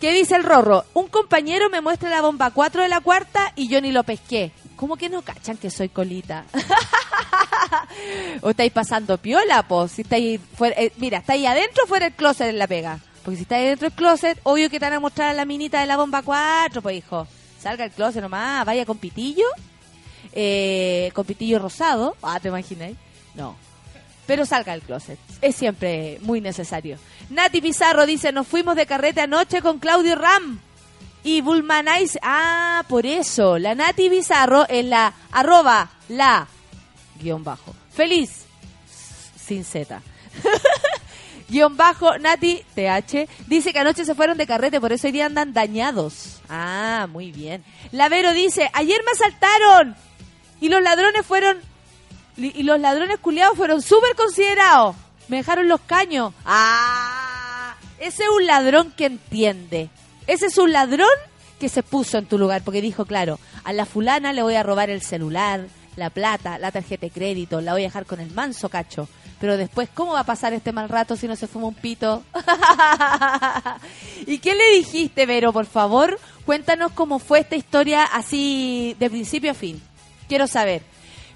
[0.00, 0.84] ¿Qué dice el Rorro?
[0.94, 4.52] Un compañero me muestra la bomba 4 de la cuarta y yo ni lo pesqué.
[4.76, 6.44] ¿Cómo que no cachan que soy colita?
[8.42, 9.88] ¿O estáis pasando piola, po?
[9.88, 13.00] Si estáis fuera, eh, mira, ¿estáis adentro o fuera del closet en la pega?
[13.24, 15.80] Porque si estáis dentro del closet, obvio que te van a mostrar a la minita
[15.80, 17.26] de la bomba 4, pues hijo.
[17.60, 19.46] Salga el closet nomás, vaya con pitillo,
[20.32, 22.16] eh, con pitillo rosado.
[22.22, 22.96] Ah, ¿te imagináis?
[23.34, 23.56] No.
[24.26, 25.18] Pero salga del closet.
[25.40, 26.98] Es siempre muy necesario.
[27.30, 30.60] Nati Pizarro dice, nos fuimos de carrete anoche con Claudio Ram.
[31.24, 36.46] Y Bulmanize, ah, por eso, la Nati Bizarro en la arroba la
[37.20, 37.74] guion bajo.
[37.90, 38.44] Feliz,
[39.36, 40.00] sin Z.
[41.48, 45.26] guion bajo, Nati TH, dice que anoche se fueron de carrete, por eso hoy día
[45.26, 46.40] andan dañados.
[46.48, 47.64] Ah, muy bien.
[47.92, 49.96] Lavero dice, ayer me asaltaron
[50.60, 51.58] y los ladrones fueron,
[52.36, 54.96] y los ladrones culiados fueron súper considerados.
[55.28, 56.32] Me dejaron los caños.
[56.44, 59.90] Ah, ese es un ladrón que entiende.
[60.26, 61.08] Ese es un ladrón
[61.58, 64.62] que se puso en tu lugar, porque dijo, claro, a la fulana le voy a
[64.62, 65.66] robar el celular,
[65.98, 69.08] la plata, la tarjeta de crédito, la voy a dejar con el manso cacho.
[69.40, 72.22] Pero después, ¿cómo va a pasar este mal rato si no se fuma un pito?
[74.26, 76.18] ¿Y qué le dijiste, Vero, por favor?
[76.44, 79.80] Cuéntanos cómo fue esta historia así de principio a fin.
[80.28, 80.82] Quiero saber.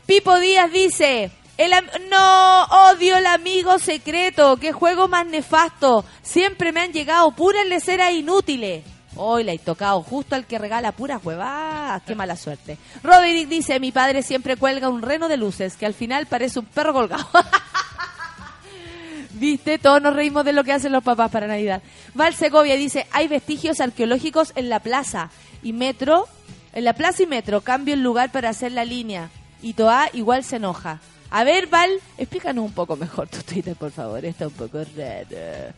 [0.06, 1.72] Pipo Díaz dice, el
[2.10, 6.04] no, odio el amigo secreto, qué juego más nefasto.
[6.22, 8.84] Siempre me han llegado puras leceras inútiles.
[9.16, 12.02] Hoy la he tocado justo al que regala puras huevadas.
[12.02, 12.78] Qué mala suerte.
[13.02, 16.66] Roderick dice, mi padre siempre cuelga un reno de luces que al final parece un
[16.66, 17.26] perro colgado.
[19.34, 19.78] ¿Viste?
[19.78, 21.82] Todos nos reímos de lo que hacen los papás para Navidad.
[22.14, 25.30] Val Segovia dice, hay vestigios arqueológicos en la plaza
[25.62, 26.26] y metro,
[26.72, 29.30] en la plaza y metro, cambio el lugar para hacer la línea.
[29.60, 31.00] Y Toa igual se enoja.
[31.34, 34.22] A ver, Val, explícanos un poco mejor tu Twitter, por favor.
[34.22, 35.72] Está un poco raro.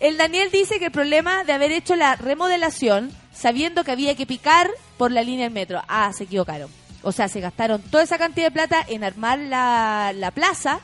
[0.00, 4.26] El Daniel dice que el problema de haber hecho la remodelación sabiendo que había que
[4.26, 5.80] picar por la línea del metro.
[5.86, 6.68] Ah, se equivocaron.
[7.02, 10.80] O sea, se gastaron toda esa cantidad de plata en armar la, la plaza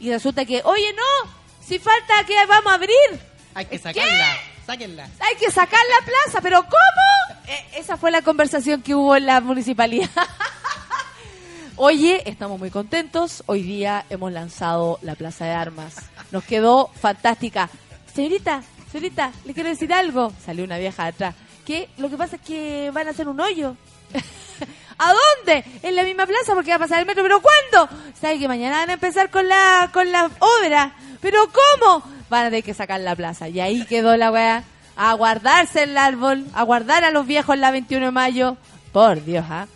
[0.00, 1.30] y resulta que, oye, no,
[1.62, 2.96] si falta que vamos a abrir.
[3.54, 3.78] Hay que ¿Qué?
[3.80, 4.34] sacarla.
[4.64, 5.04] Sáquenla.
[5.20, 7.38] Hay que sacar la plaza, pero ¿cómo?
[7.48, 10.08] Eh, esa fue la conversación que hubo en la municipalidad.
[11.80, 13.44] Oye, estamos muy contentos.
[13.46, 15.94] Hoy día hemos lanzado la Plaza de Armas.
[16.32, 17.70] Nos quedó fantástica.
[18.12, 20.32] Señorita, señorita, le quiero decir algo.
[20.44, 21.34] Salió una vieja de atrás.
[21.64, 23.76] Que lo que pasa es que van a hacer un hoyo.
[24.98, 25.64] ¿A dónde?
[25.84, 27.22] En la misma plaza porque va a pasar el metro.
[27.22, 27.96] ¿Pero cuándo?
[28.20, 30.96] ¿Sabe que mañana van a empezar con la, con la obra?
[31.20, 32.02] ¿Pero cómo?
[32.28, 33.48] Van a tener que sacar la plaza.
[33.48, 34.64] Y ahí quedó la weá.
[34.96, 36.44] A guardarse el árbol.
[36.54, 38.56] A guardar a los viejos la 21 de mayo.
[38.90, 39.68] Por Dios, ¿ah?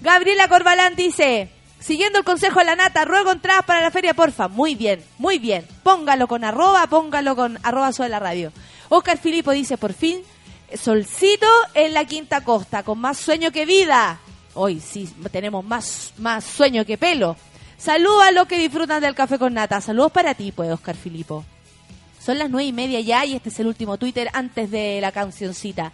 [0.00, 1.48] Gabriela Corbalán dice,
[1.80, 4.48] siguiendo el consejo de la nata, ruego entradas para la feria, porfa.
[4.48, 5.66] Muy bien, muy bien.
[5.82, 8.52] Póngalo con arroba, póngalo con arroba de la radio.
[8.88, 10.22] Oscar Filipo dice, por fin,
[10.74, 14.20] solcito en la quinta costa, con más sueño que vida.
[14.54, 17.36] Hoy sí, tenemos más, más sueño que pelo.
[17.78, 19.80] Saludos a los que disfrutan del café con nata.
[19.80, 21.44] Saludos para ti, pues, Oscar Filipo.
[22.26, 25.12] Son las nueve y media ya y este es el último Twitter antes de la
[25.12, 25.92] cancioncita.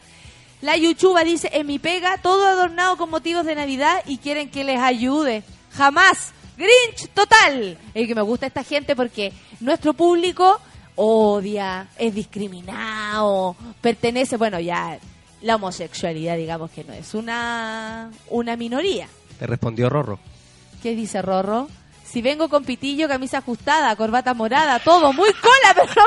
[0.62, 4.62] La Yuchuba dice, en mi pega, todo adornado con motivos de Navidad y quieren que
[4.64, 5.42] les ayude.
[5.72, 6.32] Jamás.
[6.56, 7.76] Grinch total.
[7.92, 10.60] El que me gusta esta gente porque nuestro público
[10.94, 14.98] odia, es discriminado, pertenece, bueno, ya
[15.40, 19.08] la homosexualidad digamos que no es una, una minoría.
[19.38, 20.20] Te respondió Rorro.
[20.82, 21.68] ¿Qué dice Rorro?
[22.04, 26.04] Si vengo con pitillo, camisa ajustada, corbata morada, todo muy cola, pero no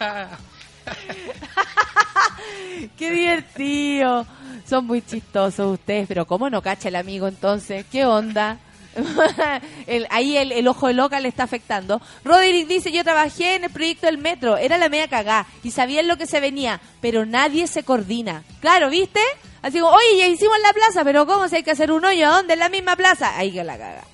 [0.00, 0.38] cacha.
[2.96, 4.26] Qué divertido.
[4.68, 7.84] Son muy chistosos ustedes, pero ¿cómo no cacha el amigo entonces?
[7.90, 8.58] ¿Qué onda?
[10.10, 12.00] Ahí el, ojo de loca le está afectando.
[12.24, 16.08] Roderick dice, yo trabajé en el proyecto del metro, era la media cagá y sabían
[16.08, 18.42] lo que se venía, pero nadie se coordina.
[18.60, 19.20] Claro, ¿viste?
[19.62, 22.28] Así como, oye, ya hicimos la plaza, pero ¿cómo si hay que hacer un hoyo?
[22.28, 22.54] ¿A dónde?
[22.54, 23.36] En la misma plaza.
[23.36, 24.04] Ahí que la caga.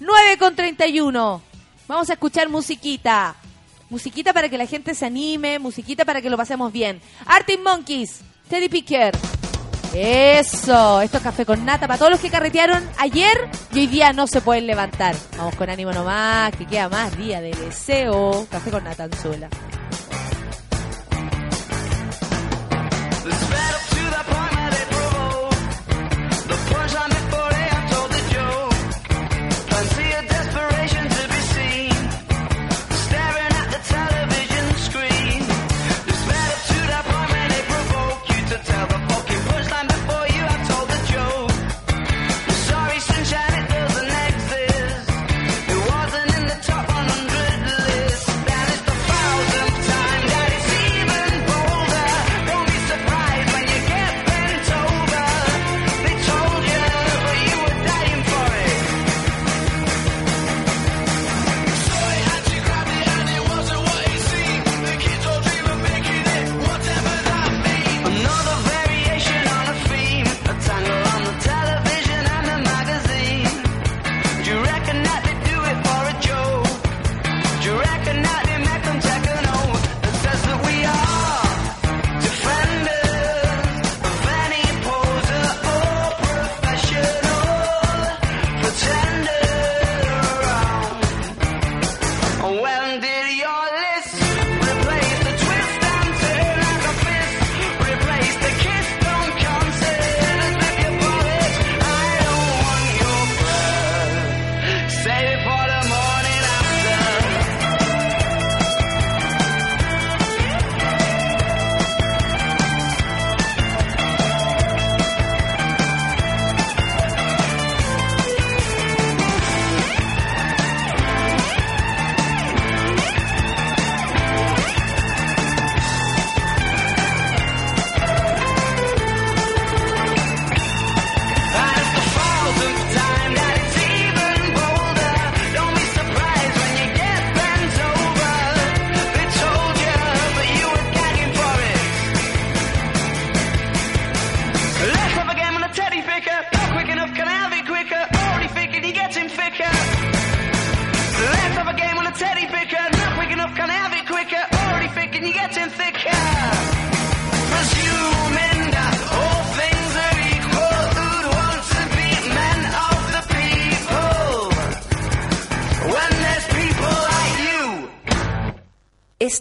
[0.00, 1.42] 9 con 31.
[1.88, 3.34] Vamos a escuchar musiquita.
[3.92, 6.98] Musiquita para que la gente se anime, musiquita para que lo pasemos bien.
[7.26, 9.14] Arctic Monkeys, Teddy Picker.
[9.94, 14.14] Eso, esto es café con nata para todos los que carretearon ayer y hoy día
[14.14, 15.14] no se pueden levantar.
[15.36, 18.46] Vamos con ánimo nomás, que queda más día de deseo.
[18.50, 19.10] Café con nata en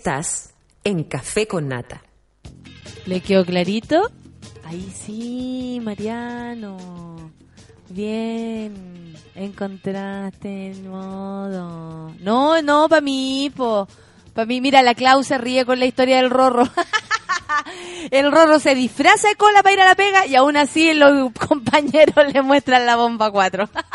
[0.01, 2.01] Estás en Café con Nata.
[3.05, 4.09] ¿Le quedó clarito?
[4.63, 7.31] Ahí sí, Mariano.
[7.89, 9.13] Bien.
[9.35, 12.15] Encontraste el modo.
[12.19, 13.87] No, no, para mí, po.
[14.33, 16.63] Para mí, mira, la Clau se ríe con la historia del Rorro.
[18.09, 21.31] el Rorro se disfraza de cola para ir a la pega y aún así los
[21.47, 23.69] compañeros le muestran la bomba 4.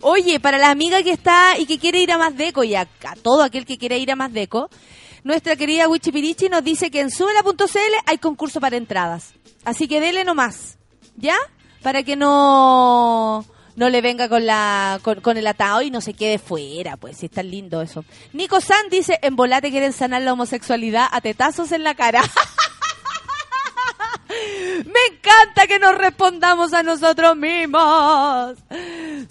[0.00, 2.86] Oye, para la amiga que está y que quiere ir a más deco y a,
[3.22, 4.70] todo aquel que quiere ir a más deco,
[5.24, 9.34] nuestra querida Wichipirichi nos dice que en subela.cl hay concurso para entradas.
[9.64, 10.78] Así que dele nomás,
[11.16, 11.36] ¿ya?
[11.82, 16.38] Para que no no le venga con la con, el atado y no se quede
[16.38, 18.04] fuera, pues, si es lindo eso.
[18.32, 22.22] Nico San dice, en volate quieren sanar la homosexualidad a tetazos en la cara.
[24.28, 28.56] Me encanta que nos respondamos a nosotros mismos.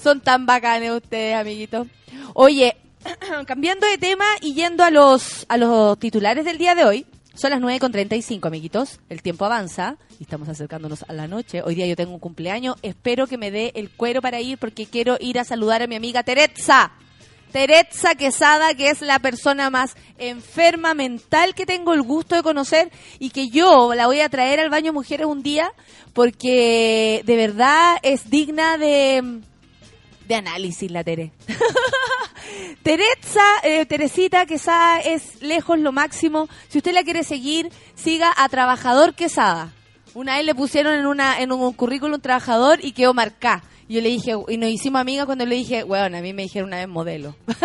[0.01, 1.88] Son tan bacanes ustedes, amiguitos.
[2.33, 2.77] Oye,
[3.45, 7.05] cambiando de tema y yendo a los, a los titulares del día de hoy.
[7.36, 8.99] Son las 9.35, amiguitos.
[9.10, 11.62] El tiempo avanza y estamos acercándonos a la noche.
[11.62, 12.77] Hoy día yo tengo un cumpleaños.
[12.81, 15.95] Espero que me dé el cuero para ir porque quiero ir a saludar a mi
[15.95, 16.91] amiga Teresa.
[17.51, 22.91] Teresa Quesada, que es la persona más enferma mental que tengo el gusto de conocer
[23.19, 25.71] y que yo la voy a traer al baño mujeres un día
[26.13, 29.41] porque de verdad es digna de,
[30.27, 31.31] de análisis la Tere.
[32.83, 36.47] Teresa, eh, Teresita Quesada es lejos lo máximo.
[36.69, 39.73] Si usted la quiere seguir, siga a Trabajador Quesada.
[40.13, 43.63] Una vez le pusieron en una en un currículum trabajador y quedó marcada.
[43.88, 46.43] Y yo le dije, y nos hicimos amigas cuando le dije, bueno, a mí me
[46.43, 47.36] dijeron una vez modelo.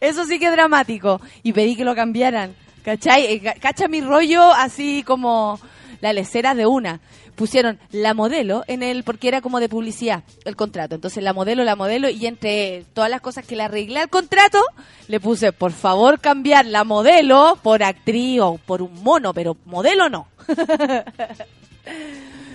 [0.00, 1.20] Eso sí que es dramático.
[1.42, 2.54] Y pedí que lo cambiaran.
[2.84, 3.26] ¿Cachai?
[3.26, 5.58] Eh, ca- Cacha mi rollo así como
[6.00, 7.00] la lecera de una.
[7.34, 10.94] Pusieron la modelo en el, porque era como de publicidad el contrato.
[10.94, 14.60] Entonces la modelo, la modelo, y entre todas las cosas que le arreglé al contrato,
[15.08, 20.08] le puse, por favor, cambiar la modelo por actriz o por un mono, pero modelo
[20.08, 20.28] no.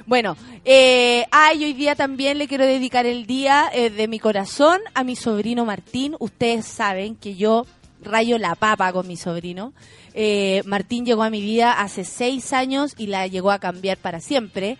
[0.10, 0.36] Bueno,
[0.66, 5.04] eh, ay, hoy día también le quiero dedicar el día eh, de mi corazón a
[5.04, 6.16] mi sobrino Martín.
[6.18, 7.68] Ustedes saben que yo
[8.02, 9.72] rayo la papa con mi sobrino.
[10.16, 14.20] Eh, Martín llegó a mi vida hace seis años y la llegó a cambiar para
[14.20, 14.80] siempre.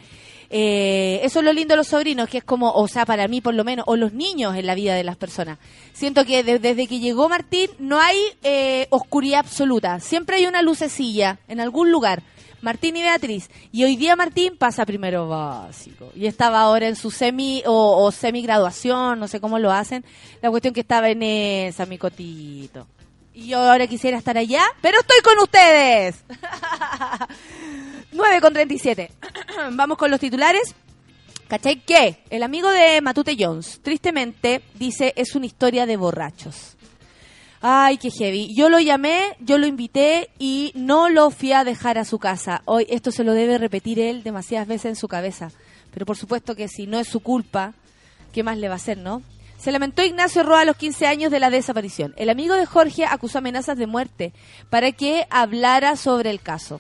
[0.50, 3.40] Eh, eso es lo lindo de los sobrinos, que es como, o sea, para mí
[3.40, 5.60] por lo menos, o los niños en la vida de las personas.
[5.94, 10.64] Siento que de- desde que llegó Martín no hay eh, oscuridad absoluta, siempre hay una
[10.64, 12.24] lucecilla en algún lugar.
[12.62, 13.50] Martín y Beatriz.
[13.72, 16.12] Y hoy día Martín pasa primero básico.
[16.16, 20.04] Y estaba ahora en su semi o, semi graduación, no sé cómo lo hacen.
[20.42, 22.88] La cuestión que estaba en esa, mi cotito.
[23.34, 26.24] Y yo ahora quisiera estar allá, pero estoy con ustedes.
[28.12, 29.12] 9 con 37.
[29.72, 30.76] Vamos con los titulares.
[31.48, 32.24] ¿Cachai que?
[32.30, 36.78] El amigo de Matute Jones, tristemente, dice es una historia de borrachos.
[37.62, 38.54] Ay, qué heavy.
[38.56, 42.62] Yo lo llamé, yo lo invité y no lo fui a dejar a su casa.
[42.64, 45.52] Hoy esto se lo debe repetir él demasiadas veces en su cabeza.
[45.92, 47.74] Pero por supuesto que si no es su culpa,
[48.32, 49.24] ¿qué más le va a hacer, no?
[49.58, 52.14] Se lamentó Ignacio Roa a los 15 años de la desaparición.
[52.16, 54.32] El amigo de Jorge acusó amenazas de muerte
[54.70, 56.80] para que hablara sobre el caso.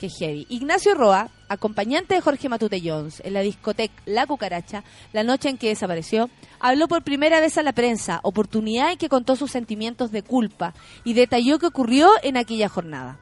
[0.00, 0.46] Qué heavy.
[0.48, 5.58] Ignacio Roa, acompañante de Jorge Matute Jones en la discoteca La Cucaracha, la noche en
[5.58, 6.28] que desapareció,
[6.60, 10.74] habló por primera vez a la prensa, oportunidad en que contó sus sentimientos de culpa
[11.04, 13.18] y detalló qué ocurrió en aquella jornada.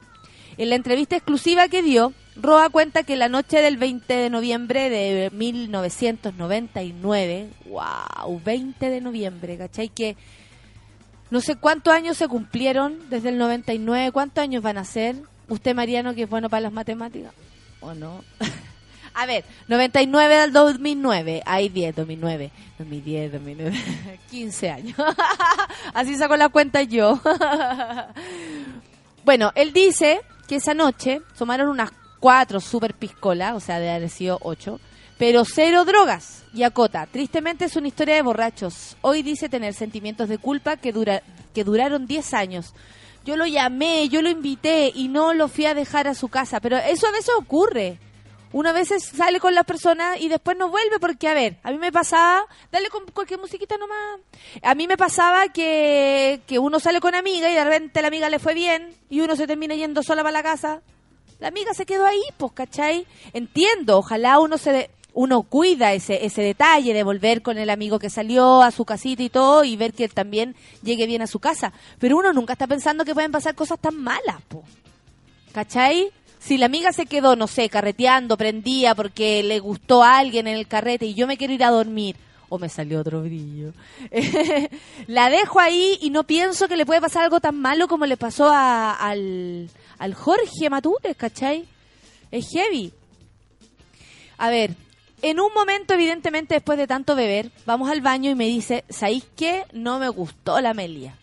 [0.58, 4.88] En la entrevista exclusiva que dio, Roa cuenta que la noche del 20 de noviembre
[4.88, 9.88] de 1999, wow, 20 de noviembre, ¿cachai?
[9.88, 10.16] Que
[11.30, 15.16] no sé cuántos años se cumplieron desde el 99, cuántos años van a ser.
[15.48, 17.32] Usted, Mariano, que es bueno para las matemáticas,
[17.80, 18.22] ¿o no?
[19.16, 23.78] a ver, 99 al 2009, hay 10, 2009, 2010, 2009,
[24.30, 24.98] 15 años.
[25.94, 27.18] Así saco la cuenta yo.
[29.24, 34.10] bueno, él dice que esa noche tomaron unas cuatro super piscolas, o sea, de haber
[34.10, 34.80] sido ocho,
[35.16, 36.44] pero cero drogas.
[36.52, 38.98] Y acota, tristemente es una historia de borrachos.
[39.00, 41.22] Hoy dice tener sentimientos de culpa que, dura,
[41.54, 42.74] que duraron 10 años.
[43.24, 46.60] Yo lo llamé, yo lo invité y no lo fui a dejar a su casa,
[46.60, 47.98] pero eso a veces ocurre.
[48.56, 51.70] Uno a veces sale con las personas y después no vuelve porque, a ver, a
[51.72, 54.20] mí me pasaba, dale con cualquier musiquita nomás.
[54.62, 58.30] A mí me pasaba que, que uno sale con amiga y de repente la amiga
[58.30, 60.80] le fue bien y uno se termina yendo sola para la casa.
[61.38, 63.06] La amiga se quedó ahí, pues, ¿cachai?
[63.34, 64.72] Entiendo, ojalá uno se...
[64.72, 68.84] de- uno cuida ese, ese detalle de volver con el amigo que salió a su
[68.86, 71.72] casita y todo y ver que él también llegue bien a su casa.
[71.98, 74.62] Pero uno nunca está pensando que pueden pasar cosas tan malas, po.
[75.52, 76.10] ¿Cachai?
[76.46, 80.56] Si la amiga se quedó, no sé, carreteando, prendía porque le gustó a alguien en
[80.56, 82.14] el carrete y yo me quiero ir a dormir.
[82.48, 83.72] O me salió otro brillo.
[85.08, 88.16] la dejo ahí y no pienso que le puede pasar algo tan malo como le
[88.16, 89.68] pasó a- al,
[89.98, 91.64] al Jorge Matutes, ¿cachai?
[92.30, 92.92] Es heavy.
[94.38, 94.74] A ver,
[95.22, 99.24] en un momento, evidentemente, después de tanto beber, vamos al baño y me dice, ¿sabéis
[99.36, 99.64] qué?
[99.72, 101.16] No me gustó la Melia.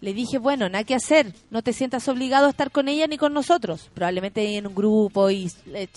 [0.00, 3.18] Le dije, bueno, nada que hacer, no te sientas obligado a estar con ella ni
[3.18, 3.90] con nosotros.
[3.92, 5.88] Probablemente en un grupo y le,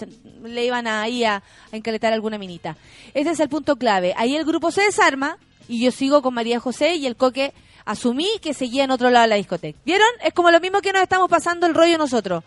[0.44, 2.76] le iban ahí a, a encaletar alguna minita.
[3.14, 4.14] Ese es el punto clave.
[4.18, 5.38] Ahí el grupo se desarma
[5.68, 7.54] y yo sigo con María José y el coque
[7.86, 9.80] asumí que seguía en otro lado de la discoteca.
[9.86, 10.08] ¿Vieron?
[10.24, 12.44] Es como lo mismo que nos estamos pasando el rollo nosotros.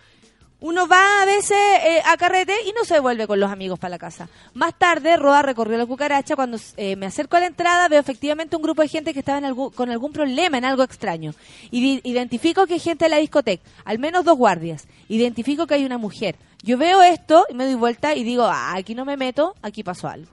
[0.58, 3.90] Uno va a veces eh, a carrete y no se vuelve con los amigos para
[3.90, 4.26] la casa.
[4.54, 6.34] Más tarde, Roa recorrió la cucaracha.
[6.34, 9.36] Cuando eh, me acerco a la entrada, veo efectivamente un grupo de gente que estaba
[9.38, 11.34] en algún- con algún problema, en algo extraño.
[11.70, 14.86] Y identifico que hay gente de la discoteca, al menos dos guardias.
[15.08, 16.36] Identifico que hay una mujer.
[16.62, 19.82] Yo veo esto y me doy vuelta y digo, ah, aquí no me meto, aquí
[19.84, 20.30] pasó algo.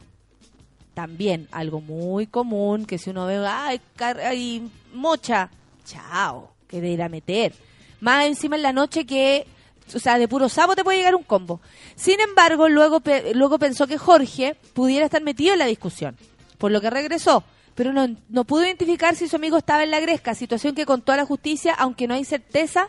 [0.93, 3.81] También algo muy común que si uno ve, ay,
[4.23, 5.49] ay, mocha,
[5.85, 7.53] chao, que de ir a meter.
[7.99, 9.45] Más encima en la noche que,
[9.93, 11.61] o sea, de puro sapo te puede llegar un combo.
[11.95, 13.01] Sin embargo, luego,
[13.33, 16.17] luego pensó que Jorge pudiera estar metido en la discusión,
[16.57, 17.43] por lo que regresó.
[17.75, 21.11] Pero no, no pudo identificar si su amigo estaba en la gresca, situación que contó
[21.11, 22.87] a la justicia, aunque no hay certeza,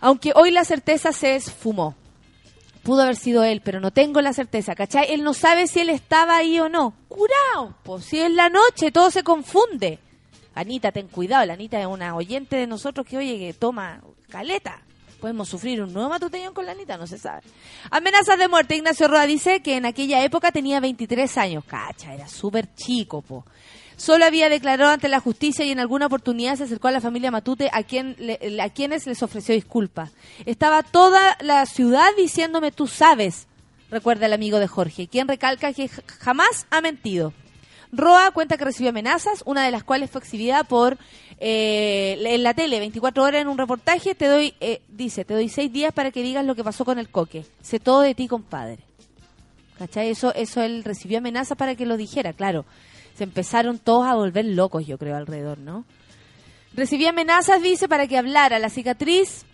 [0.00, 1.96] aunque hoy la certeza se esfumó
[2.84, 5.06] pudo haber sido él, pero no tengo la certeza, ¿cachai?
[5.10, 6.94] Él no sabe si él estaba ahí o no.
[7.08, 9.98] Curao, pues si es la noche, todo se confunde.
[10.54, 14.83] Anita, ten cuidado, la Anita es una oyente de nosotros que, oye, que toma caleta.
[15.24, 17.40] Podemos sufrir un nuevo matutellón con la Anita, no se sabe.
[17.90, 18.76] Amenazas de muerte.
[18.76, 21.64] Ignacio Roa dice que en aquella época tenía 23 años.
[21.64, 23.46] Cacha, era súper chico, po.
[23.96, 27.30] Solo había declarado ante la justicia y en alguna oportunidad se acercó a la familia
[27.30, 30.10] Matute a, quien le- a quienes les ofreció disculpas.
[30.44, 33.46] Estaba toda la ciudad diciéndome tú sabes,
[33.90, 37.32] recuerda el amigo de Jorge, quien recalca que jamás ha mentido.
[37.96, 40.98] Roa cuenta que recibió amenazas, una de las cuales fue exhibida por
[41.38, 44.14] eh, en la tele, 24 horas en un reportaje.
[44.14, 46.98] Te doy, eh, dice, te doy seis días para que digas lo que pasó con
[46.98, 47.44] el coque.
[47.62, 48.78] Sé todo de ti, compadre.
[49.78, 50.10] ¿Cachai?
[50.10, 52.64] Eso, eso él recibió amenazas para que lo dijera, claro.
[53.16, 55.84] Se empezaron todos a volver locos, yo creo, alrededor, ¿no?
[56.74, 58.58] Recibí amenazas, dice, para que hablara.
[58.58, 59.44] La cicatriz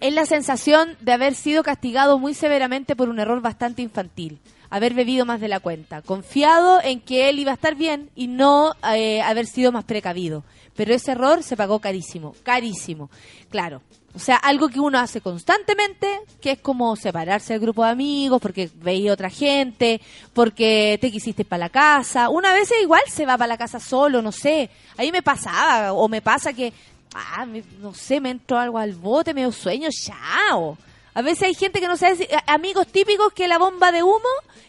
[0.00, 4.40] es la sensación de haber sido castigado muy severamente por un error bastante infantil,
[4.72, 8.26] haber bebido más de la cuenta, confiado en que él iba a estar bien y
[8.26, 10.44] no eh, haber sido más precavido.
[10.74, 13.10] Pero ese error se pagó carísimo, carísimo.
[13.50, 13.82] Claro.
[14.14, 18.40] O sea, algo que uno hace constantemente, que es como separarse del grupo de amigos,
[18.40, 20.00] porque veía otra gente,
[20.32, 22.30] porque te quisiste ir para la casa.
[22.30, 24.70] Una vez igual se va para la casa solo, no sé.
[24.96, 26.72] Ahí me pasaba, o me pasa que
[27.14, 27.46] ah,
[27.80, 30.78] no sé, me entró algo al bote, me dio sueño, chao.
[31.14, 34.20] A veces hay gente que no sabe, a- amigos típicos que la bomba de humo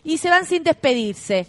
[0.03, 1.47] y se van sin despedirse.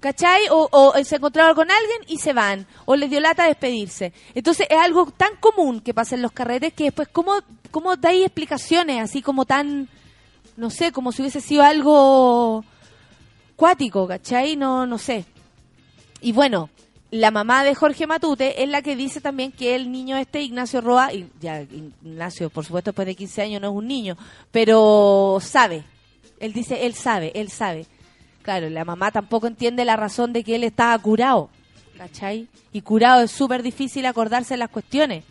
[0.00, 0.40] ¿Cachai?
[0.50, 2.66] O, o se encontraron con alguien y se van.
[2.86, 4.12] O les dio lata despedirse.
[4.34, 7.34] Entonces es algo tan común que pasa en los carretes que después, ¿cómo,
[7.70, 9.88] cómo dais explicaciones así como tan,
[10.56, 12.64] no sé, como si hubiese sido algo
[13.54, 14.56] cuático, ¿cachai?
[14.56, 15.24] No, no sé.
[16.20, 16.68] Y bueno,
[17.12, 20.80] la mamá de Jorge Matute es la que dice también que el niño este, Ignacio
[20.80, 24.16] Roa, y ya Ignacio, por supuesto, después de 15 años no es un niño,
[24.50, 25.84] pero sabe.
[26.40, 27.84] Él dice, él sabe, él sabe.
[28.40, 31.50] Claro, la mamá tampoco entiende la razón de que él estaba curado,
[31.98, 32.48] ¿cachai?
[32.72, 35.22] Y curado es súper difícil acordarse de las cuestiones.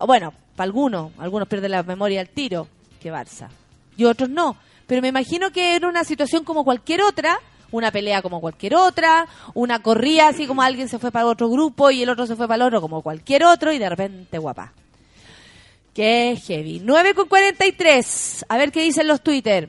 [0.00, 2.66] Bueno, para algunos, algunos pierden la memoria al tiro,
[3.00, 3.48] que Barça.
[3.96, 4.56] Y otros no.
[4.88, 7.38] Pero me imagino que era una situación como cualquier otra,
[7.72, 11.90] una pelea como cualquier otra, una corrida así como alguien se fue para otro grupo
[11.90, 14.72] y el otro se fue para el otro como cualquier otro y de repente guapa.
[15.94, 16.80] Qué heavy.
[16.82, 18.46] 9 con 43.
[18.48, 19.68] A ver qué dicen los Twitter.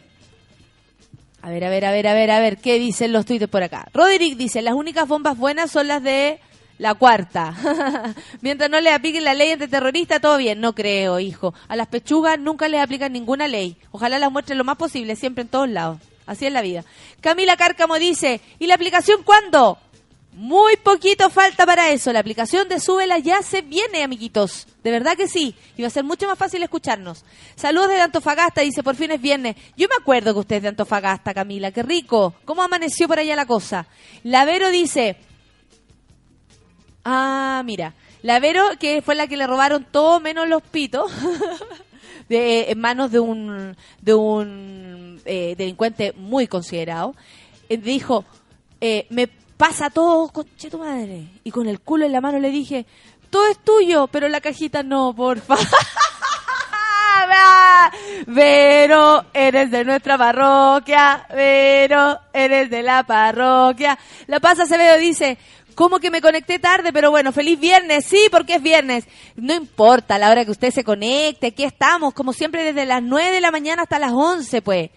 [1.41, 3.64] A ver, a ver, a ver, a ver, a ver, ¿qué dicen los Twitter por
[3.64, 3.88] acá?
[3.93, 6.39] Roderick dice, las únicas bombas buenas son las de
[6.78, 7.54] la cuarta.
[8.41, 10.62] Mientras no le apliquen la ley antiterrorista, todo bien.
[10.62, 11.54] No creo, hijo.
[11.68, 13.76] A las pechugas nunca les aplican ninguna ley.
[13.91, 15.99] Ojalá las muestren lo más posible, siempre en todos lados.
[16.26, 16.84] Así es la vida.
[17.21, 19.78] Camila Cárcamo dice, ¿y la aplicación cuándo?
[20.34, 22.11] Muy poquito falta para eso.
[22.11, 24.67] La aplicación de Súbela ya se viene, amiguitos.
[24.84, 25.55] De verdad que sí.
[25.78, 27.24] Y va a ser mucho más fácil escucharnos.
[27.55, 29.55] Saludos desde Antofagasta, dice, por fin es viernes.
[29.78, 31.71] Yo me acuerdo que usted es de Antofagasta, Camila.
[31.71, 32.34] Qué rico.
[32.45, 33.86] ¿Cómo amaneció por allá la cosa?
[34.24, 35.17] Lavero dice,
[37.05, 37.93] Ah, mira.
[38.21, 41.11] La Vero, que fue la que le robaron todo menos los pitos,
[42.30, 44.93] de, en manos de un, de un
[45.26, 47.15] eh, delincuente muy considerado,
[47.69, 48.26] eh, dijo,
[48.82, 51.28] eh, me pasa todo, conche tu madre.
[51.43, 52.86] Y con el culo en la mano le dije,
[53.30, 55.55] todo es tuyo, pero la cajita no, porfa.
[58.34, 63.97] Pero, eres de nuestra parroquia, Vero, eres de la parroquia.
[64.28, 65.38] La Paz Acevedo dice,
[65.76, 66.93] ¿cómo que me conecté tarde?
[66.93, 69.05] Pero bueno, feliz viernes, sí, porque es viernes.
[69.36, 73.32] No importa la hora que usted se conecte, aquí estamos, como siempre, desde las 9
[73.32, 74.89] de la mañana hasta las 11, pues.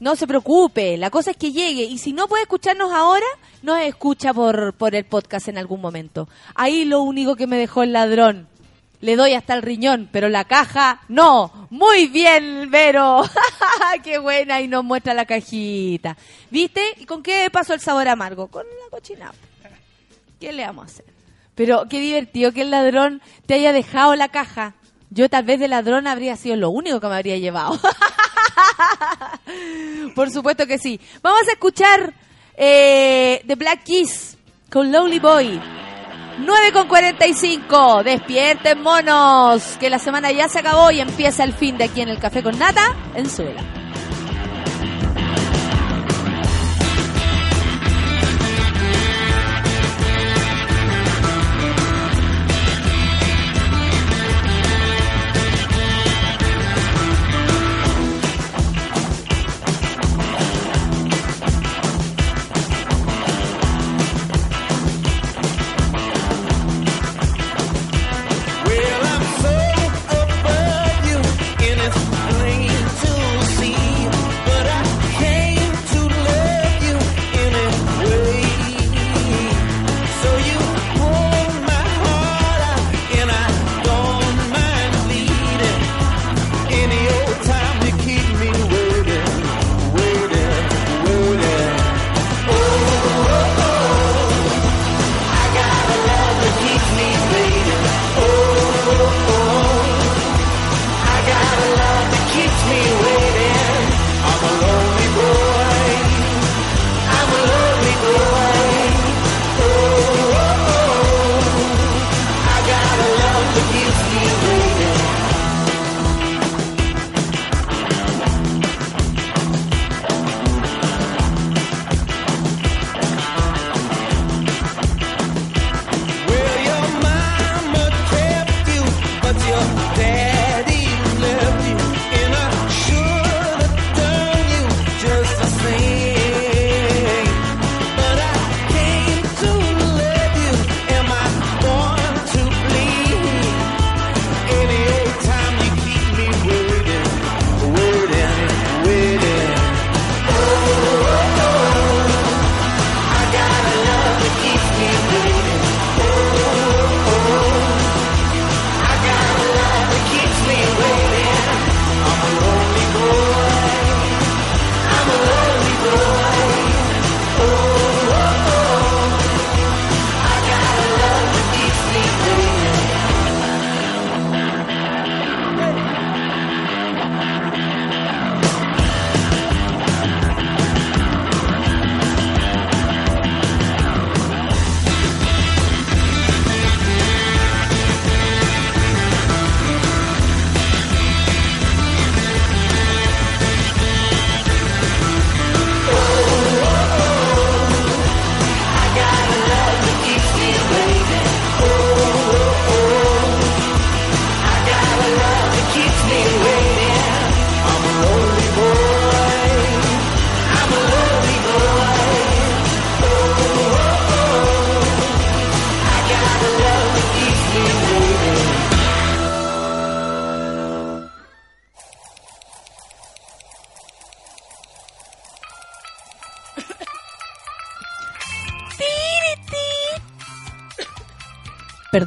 [0.00, 1.82] No se preocupe, la cosa es que llegue.
[1.84, 3.26] Y si no puede escucharnos ahora,
[3.62, 6.28] nos escucha por, por el podcast en algún momento.
[6.54, 8.48] Ahí lo único que me dejó el ladrón.
[9.00, 11.68] Le doy hasta el riñón, pero la caja no.
[11.70, 13.22] Muy bien, Vero.
[14.02, 14.60] qué buena.
[14.60, 16.16] Y nos muestra la cajita.
[16.50, 16.82] ¿Viste?
[16.96, 18.48] ¿Y con qué pasó el sabor amargo?
[18.48, 19.32] Con la cochina.
[20.40, 21.04] ¿Qué le vamos a hacer?
[21.54, 24.74] Pero qué divertido que el ladrón te haya dejado la caja.
[25.10, 27.78] Yo tal vez de ladrón habría sido lo único que me habría llevado.
[30.14, 31.00] Por supuesto que sí.
[31.22, 32.12] Vamos a escuchar
[32.54, 34.36] eh, The Black Keys
[34.70, 35.60] con Lowly Boy.
[36.40, 38.04] 9 con 45.
[38.04, 39.76] Despierten, monos.
[39.80, 42.42] Que la semana ya se acabó y empieza el fin de aquí en el Café
[42.42, 43.62] con Nata en Suela.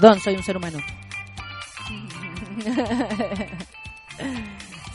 [0.01, 0.79] Perdón, soy un ser humano.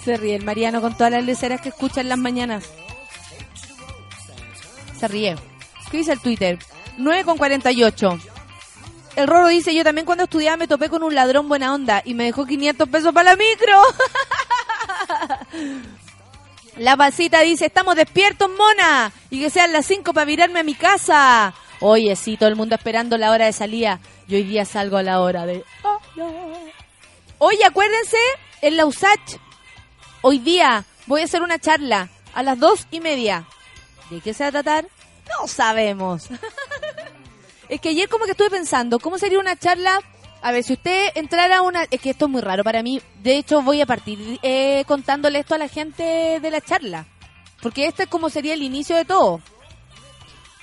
[0.05, 2.65] Se ríe el Mariano con todas las leceras que escucha en las mañanas.
[4.99, 5.37] Se ríe.
[5.93, 6.59] ¿Qué dice el Twitter?
[6.99, 8.19] 9 con 48.
[9.15, 12.15] El Roro dice, yo también cuando estudiaba me topé con un ladrón buena onda y
[12.15, 13.79] me dejó 500 pesos para la micro.
[16.79, 19.13] La pasita dice, estamos despiertos, mona.
[19.31, 21.55] Y que sean las 5 para virarme a mi casa.
[21.81, 24.01] Oye, sí, todo el mundo esperando la hora de salida.
[24.29, 25.65] Yo hoy día salgo a la hora de...
[27.39, 28.17] Oye, acuérdense,
[28.63, 29.39] en la USACH,
[30.23, 33.47] hoy día voy a hacer una charla a las dos y media.
[34.11, 34.89] ¿De qué se va a tratar?
[35.29, 36.29] No sabemos.
[37.69, 40.01] es que ayer como que estuve pensando, ¿cómo sería una charla
[40.41, 41.85] A ver, si usted entrara a una...
[41.91, 43.03] Es que esto es muy raro para mí.
[43.23, 47.07] De hecho, voy a partir eh, contándole esto a la gente de la charla.
[47.61, 49.41] Porque este es como sería el inicio de todo.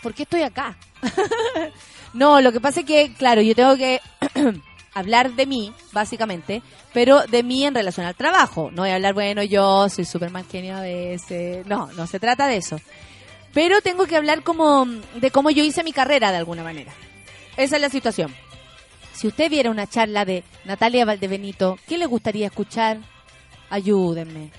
[0.01, 0.75] ¿Por qué estoy acá?
[2.13, 3.99] no, lo que pasa es que, claro, yo tengo que
[4.93, 6.61] hablar de mí, básicamente,
[6.93, 8.69] pero de mí en relación al trabajo.
[8.71, 11.65] No voy a hablar, bueno, yo soy Superman genio a veces.
[11.65, 12.79] No, no se trata de eso.
[13.53, 16.91] Pero tengo que hablar como de cómo yo hice mi carrera de alguna manera.
[17.55, 18.33] Esa es la situación.
[19.13, 22.97] Si usted viera una charla de Natalia Valdebenito, ¿qué le gustaría escuchar?
[23.69, 24.49] Ayúdenme.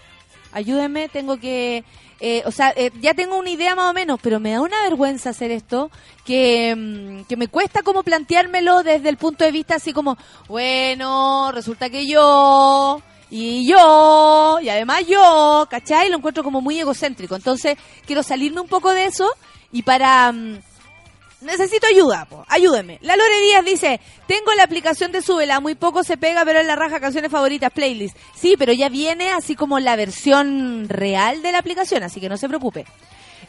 [0.53, 1.84] Ayúdenme, tengo que...
[2.21, 4.83] eh, o sea, eh, ya tengo una idea más o menos, pero me da una
[4.83, 5.91] vergüenza hacer esto,
[6.25, 10.17] que, mm, que me cuesta como planteármelo desde el punto de vista así como,
[10.49, 16.09] bueno, resulta que yo, y yo, y además yo, ¿cachai?
[16.09, 17.35] Lo encuentro como muy egocéntrico.
[17.37, 19.29] Entonces, quiero salirme un poco de eso
[19.73, 20.33] y para...
[20.33, 20.59] mm,
[21.45, 22.45] Necesito ayuda, po.
[22.49, 22.99] ayúdeme.
[23.03, 26.66] La Lore Díaz dice, tengo la aplicación de Súbela, muy poco se pega, pero en
[26.66, 28.16] la raja canciones favoritas, playlist.
[28.34, 32.36] Sí, pero ya viene así como la versión real de la aplicación, así que no
[32.36, 32.86] se preocupe.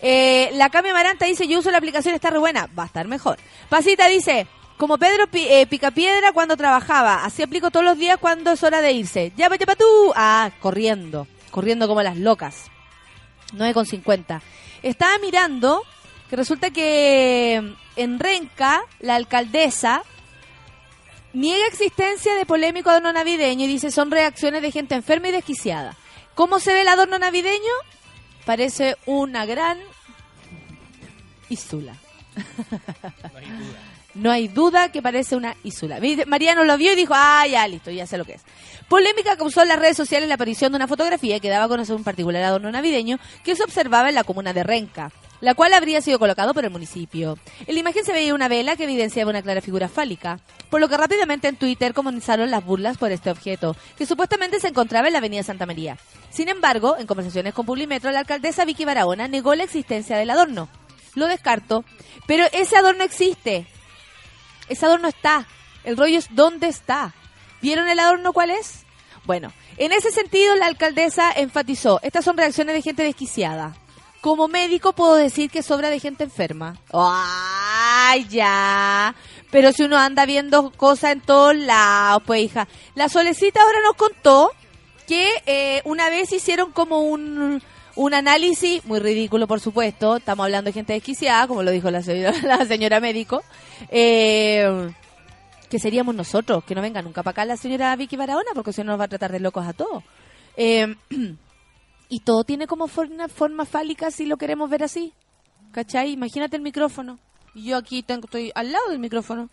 [0.02, 3.08] Eh, la Cami Amaranta dice, yo uso la aplicación, está re buena, va a estar
[3.08, 3.38] mejor.
[3.70, 4.46] Pasita dice,
[4.78, 8.92] como Pedro eh, Picapiedra cuando trabajaba, así aplico todos los días cuando es hora de
[8.92, 9.32] irse.
[9.38, 10.14] Ya, ya, tú.
[10.16, 12.66] Ah, corriendo, corriendo como las locas.
[13.54, 14.42] 9,50.
[14.84, 15.82] Estaba mirando
[16.30, 20.04] que resulta que en Renca, la alcaldesa
[21.34, 25.96] niega existencia de polémico adorno navideño y dice son reacciones de gente enferma y desquiciada.
[26.34, 27.72] ¿Cómo se ve el adorno navideño?
[28.46, 29.78] Parece una gran
[31.50, 31.96] isula.
[34.16, 36.00] No hay duda que parece una isula.
[36.26, 38.42] Mariano lo vio y dijo, ah, ya, listo, ya sé lo que es.
[38.88, 41.96] Polémica causó en las redes sociales la aparición de una fotografía que daba a conocer
[41.96, 45.12] un particular adorno navideño que se observaba en la comuna de Renca,
[45.42, 47.38] la cual habría sido colocado por el municipio.
[47.68, 50.90] En la imagen se veía una vela que evidenciaba una clara figura fálica, por lo
[50.90, 55.14] que rápidamente en Twitter comenzaron las burlas por este objeto, que supuestamente se encontraba en
[55.14, 55.98] la avenida Santa María.
[56.30, 60.70] Sin embargo, en conversaciones con Publimetro, la alcaldesa Vicky Barahona negó la existencia del adorno.
[61.16, 61.86] Lo descarto,
[62.28, 63.68] pero ese adorno existe.
[64.68, 65.48] Ese adorno está.
[65.84, 67.14] El rollo es dónde está.
[67.62, 68.86] ¿Vieron el adorno cuál es?
[69.26, 73.76] Bueno, en ese sentido la alcaldesa enfatizó, estas son reacciones de gente desquiciada.
[74.26, 76.80] Como médico puedo decir que sobra de gente enferma.
[76.92, 79.14] ¡Ay, ya!
[79.52, 82.68] Pero si uno anda viendo cosas en todos lados, pues hija.
[82.96, 84.50] La solecita ahora nos contó
[85.08, 87.62] que eh, una vez hicieron como un,
[87.96, 92.02] un análisis, muy ridículo por supuesto, estamos hablando de gente desquiciada, como lo dijo la
[92.02, 93.44] señora, médico,
[93.92, 94.90] eh,
[95.70, 98.82] que seríamos nosotros, que no venga nunca para acá la señora Vicky Barahona, porque si
[98.82, 100.04] no nos va a tratar de locos a todos.
[100.58, 100.96] Eh,
[102.10, 105.14] y todo tiene como forma, forma fálica si lo queremos ver así.
[105.72, 106.12] ¿Cachai?
[106.12, 107.20] Imagínate el micrófono.
[107.54, 109.50] Yo aquí tengo, estoy al lado del micrófono.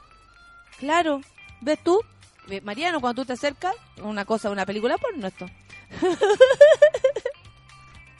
[0.78, 1.20] Claro.
[1.60, 2.00] ¿Ves tú?
[2.48, 5.46] Ve, Mariano, cuando tú te acercas, una cosa, una película porno esto.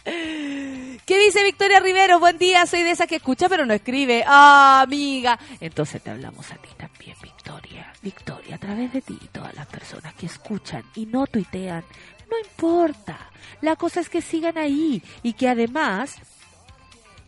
[0.05, 2.19] ¿Qué dice Victoria Rivero?
[2.19, 4.25] Buen día, soy de esas que escucha pero no escribe.
[4.27, 5.39] Ah, amiga.
[5.61, 7.93] Entonces te hablamos a ti también, Victoria.
[8.03, 11.85] Victoria, a través de ti y todas las personas que escuchan y no tuitean,
[12.33, 13.19] no importa.
[13.61, 16.17] La cosa es que sigan ahí y que además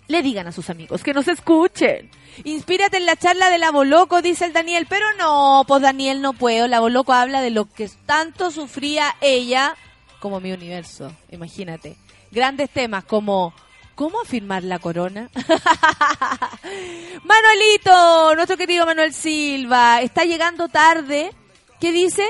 [0.08, 2.10] le digan a sus amigos que nos escuchen.
[2.42, 4.86] Inspírate en la charla de la Boloco, dice el Daniel.
[4.88, 6.66] Pero no, pues Daniel no puedo.
[6.66, 9.76] La Boloco habla de lo que tanto sufría ella
[10.18, 11.12] como mi universo.
[11.30, 11.96] Imagínate.
[12.32, 13.54] Grandes temas como
[13.94, 15.30] ¿Cómo afirmar la corona?
[17.24, 21.30] Manuelito, nuestro querido Manuel Silva, está llegando tarde.
[21.78, 22.26] ¿Qué dice?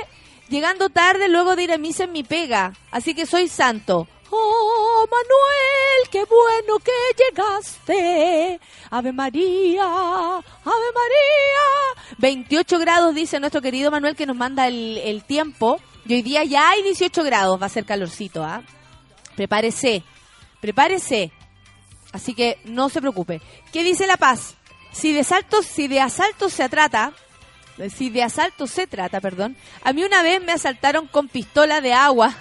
[0.55, 2.75] Llegando tarde luego de ir a misa en mi pega.
[2.93, 4.07] Así que soy santo.
[4.31, 8.61] Oh, Manuel, qué bueno que llegaste.
[8.89, 12.17] Ave María, Ave María.
[12.19, 15.81] 28 grados, dice nuestro querido Manuel, que nos manda el, tiempo.
[16.07, 18.63] Y hoy día ya hay 18 grados, va a ser calorcito, ¿ah?
[19.35, 20.05] Prepárese,
[20.61, 21.33] prepárese.
[22.13, 23.43] Así que no se preocupe.
[23.73, 24.55] ¿Qué dice La Paz?
[24.93, 27.13] Si de asaltos, si de asaltos se trata,
[27.95, 31.93] si de asaltos se trata, perdón, a mí una vez me asaltaron con pistola de
[31.93, 32.35] agua.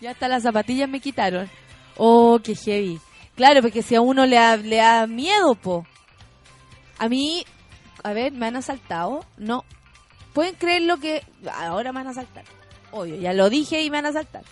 [0.00, 1.48] Ya hasta las zapatillas me quitaron.
[1.96, 3.00] Oh, qué heavy.
[3.36, 5.86] Claro, porque si a uno le da, le da miedo, po.
[6.98, 7.44] A mí,
[8.02, 9.24] a ver, me han asaltado.
[9.36, 9.64] No.
[10.32, 12.44] ¿Pueden creer lo que ahora me van a asaltar?
[12.90, 14.42] Obvio, ya lo dije y me van a asaltar.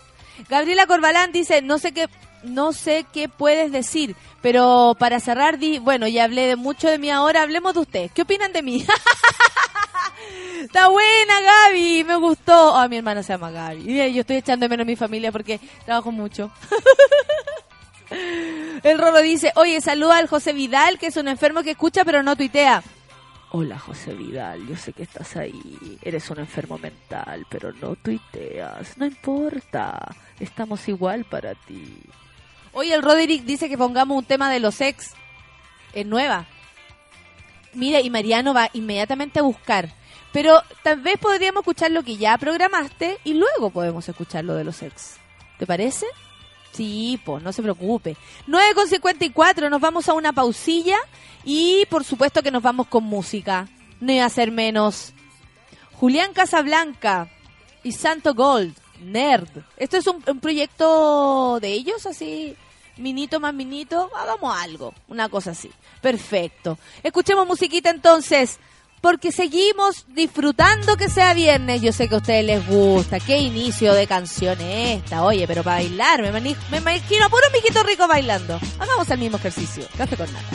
[0.49, 2.09] Gabriela Corbalán dice, no sé qué,
[2.43, 6.99] no sé qué puedes decir, pero para cerrar, di, bueno, ya hablé de mucho de
[6.99, 8.13] mí ahora, hablemos de ustedes.
[8.13, 8.87] ¿Qué opinan de mí?
[10.63, 12.77] Está buena, Gaby, me gustó.
[12.77, 14.13] Ah, mi hermana se llama Gaby.
[14.13, 16.51] Yo estoy echando de menos a mi familia porque trabajo mucho.
[18.83, 22.23] El Rolo dice, oye, saluda al José Vidal, que es un enfermo que escucha pero
[22.23, 22.83] no tuitea.
[23.53, 25.99] Hola José Vidal, yo sé que estás ahí.
[26.03, 28.97] Eres un enfermo mental, pero no tuiteas.
[28.97, 30.15] No importa.
[30.39, 31.97] Estamos igual para ti.
[32.73, 35.15] Hoy el Roderick dice que pongamos un tema de los ex.
[35.93, 36.47] Es nueva.
[37.75, 40.00] Mira, y Mariano va inmediatamente a buscar.
[40.33, 44.65] Pero tal vez podríamos escuchar lo que ya programaste y luego podemos escuchar lo de
[44.65, 45.17] los ex.
[45.59, 46.07] ¿Te parece?
[46.73, 48.17] Sí, pues no se preocupe.
[48.47, 50.99] 9.54, nos vamos a una pausilla
[51.45, 53.69] y por supuesto que nos vamos con música.
[54.01, 55.13] No iba a ser menos.
[55.95, 57.29] Julián Casablanca
[57.83, 59.49] y Santo Gold, Nerd.
[59.77, 62.57] Esto es un, proyecto de ellos, así,
[62.97, 64.11] minito más minito.
[64.17, 65.71] Hagamos algo, una cosa así.
[66.01, 66.79] Perfecto.
[67.03, 68.59] Escuchemos musiquita entonces.
[69.01, 71.81] Porque seguimos disfrutando que sea viernes.
[71.81, 73.19] Yo sé que a ustedes les gusta.
[73.19, 75.25] Qué inicio de canción es esta.
[75.25, 78.61] Oye, pero para bailar, me, me imagino a puro mijito rico bailando.
[78.79, 79.85] Hagamos el mismo ejercicio.
[79.97, 80.47] Café con nada.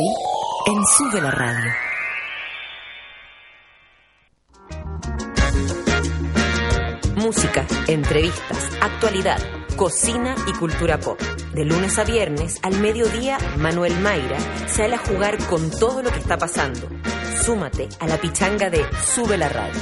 [0.00, 1.72] En Sube la Radio.
[7.16, 9.38] Música, entrevistas, actualidad,
[9.76, 11.20] cocina y cultura pop.
[11.52, 16.18] De lunes a viernes, al mediodía, Manuel Mayra sale a jugar con todo lo que
[16.18, 16.88] está pasando.
[17.44, 19.80] Súmate a la pichanga de Sube la Radio.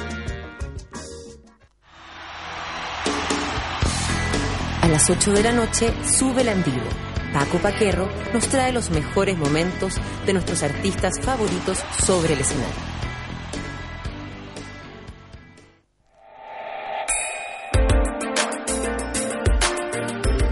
[4.83, 7.12] A las 8 de la noche, Sube la en vivo.
[7.33, 9.95] Paco Paquerro nos trae los mejores momentos
[10.27, 12.93] de nuestros artistas favoritos sobre el escenario.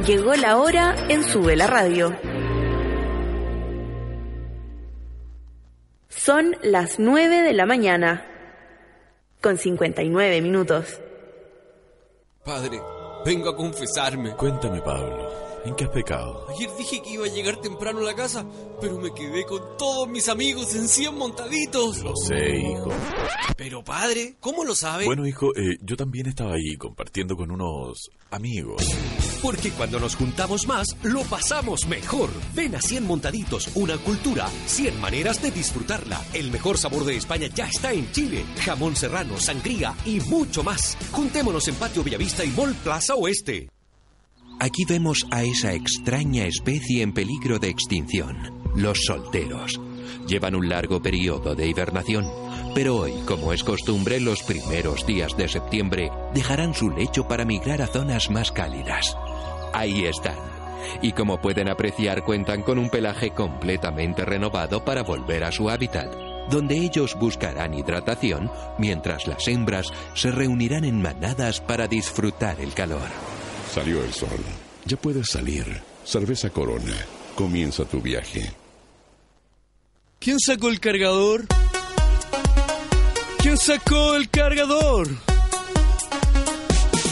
[0.06, 2.16] Llegó la hora en Sube la Radio.
[6.08, 8.26] Son las 9 de la mañana,
[9.40, 11.00] con 59 minutos.
[12.44, 12.80] Padre,
[13.24, 14.34] vengo a confesarme.
[14.34, 15.30] Cuéntame, Pablo,
[15.64, 16.46] ¿en qué has pecado?
[16.48, 18.44] Ayer dije que iba a llegar temprano a la casa,
[18.80, 21.98] pero me quedé con todos mis amigos en 100 montaditos.
[22.02, 22.90] Lo sé, hijo.
[23.56, 25.04] Pero padre, ¿cómo lo sabe?
[25.04, 28.82] Bueno, hijo, eh, yo también estaba ahí compartiendo con unos amigos.
[29.42, 32.28] Porque cuando nos juntamos más, lo pasamos mejor.
[32.54, 36.22] Ven a 100 Montaditos, una cultura, 100 maneras de disfrutarla.
[36.34, 38.44] El mejor sabor de España ya está en Chile.
[38.64, 40.96] Jamón serrano, sangría y mucho más.
[41.10, 43.68] Juntémonos en Patio Bellavista y Mall Plaza Oeste.
[44.62, 48.36] Aquí vemos a esa extraña especie en peligro de extinción,
[48.76, 49.80] los solteros.
[50.28, 52.26] Llevan un largo periodo de hibernación,
[52.74, 57.80] pero hoy, como es costumbre, los primeros días de septiembre dejarán su lecho para migrar
[57.80, 59.16] a zonas más cálidas.
[59.72, 60.36] Ahí están.
[61.00, 66.14] Y como pueden apreciar, cuentan con un pelaje completamente renovado para volver a su hábitat,
[66.50, 73.39] donde ellos buscarán hidratación mientras las hembras se reunirán en manadas para disfrutar el calor.
[73.72, 74.28] Salió el sol.
[74.84, 75.64] Ya puedes salir.
[76.04, 76.96] Cerveza Corona.
[77.36, 78.52] Comienza tu viaje.
[80.18, 81.46] ¿Quién sacó el cargador?
[83.38, 85.08] ¿Quién sacó el cargador?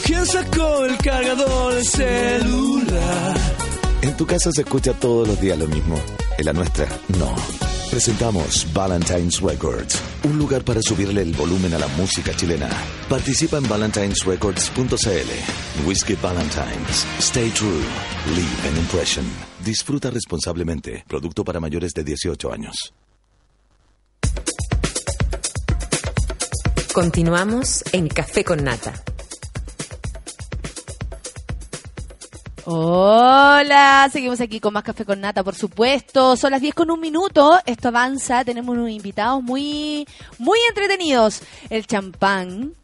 [0.04, 3.36] ¿Quién sacó el cargador del celular?
[4.02, 5.98] En tu casa se escucha todos los días lo mismo.
[6.38, 6.86] En la nuestra,
[7.18, 7.67] no.
[7.90, 12.68] Presentamos Valentine's Records, un lugar para subirle el volumen a la música chilena.
[13.08, 15.86] Participa en valentinesrecords.cl.
[15.86, 17.06] Whiskey Valentines.
[17.18, 17.80] Stay true.
[18.36, 19.24] Leave an impression.
[19.64, 21.02] Disfruta responsablemente.
[21.08, 22.92] Producto para mayores de 18 años.
[26.92, 28.92] Continuamos en Café con Nata.
[32.70, 36.36] Hola, seguimos aquí con más café con nata, por supuesto.
[36.36, 37.58] Son las 10 con un minuto.
[37.64, 38.44] Esto avanza.
[38.44, 40.06] Tenemos unos invitados muy,
[40.36, 41.40] muy entretenidos.
[41.70, 42.74] El champán.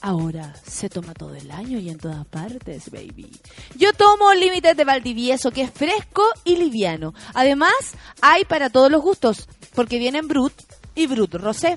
[0.00, 3.30] Ahora se toma todo el año y en todas partes, baby.
[3.76, 7.12] Yo tomo límites de Valdivieso, que es fresco y liviano.
[7.34, 7.74] Además,
[8.22, 10.54] hay para todos los gustos, porque vienen Brut
[10.94, 11.76] y Brut Rosé.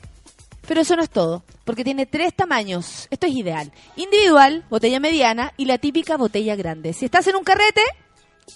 [0.67, 3.07] Pero eso no es todo, porque tiene tres tamaños.
[3.09, 3.71] Esto es ideal.
[3.95, 6.93] Individual, botella mediana y la típica botella grande.
[6.93, 7.81] Si estás en un carrete,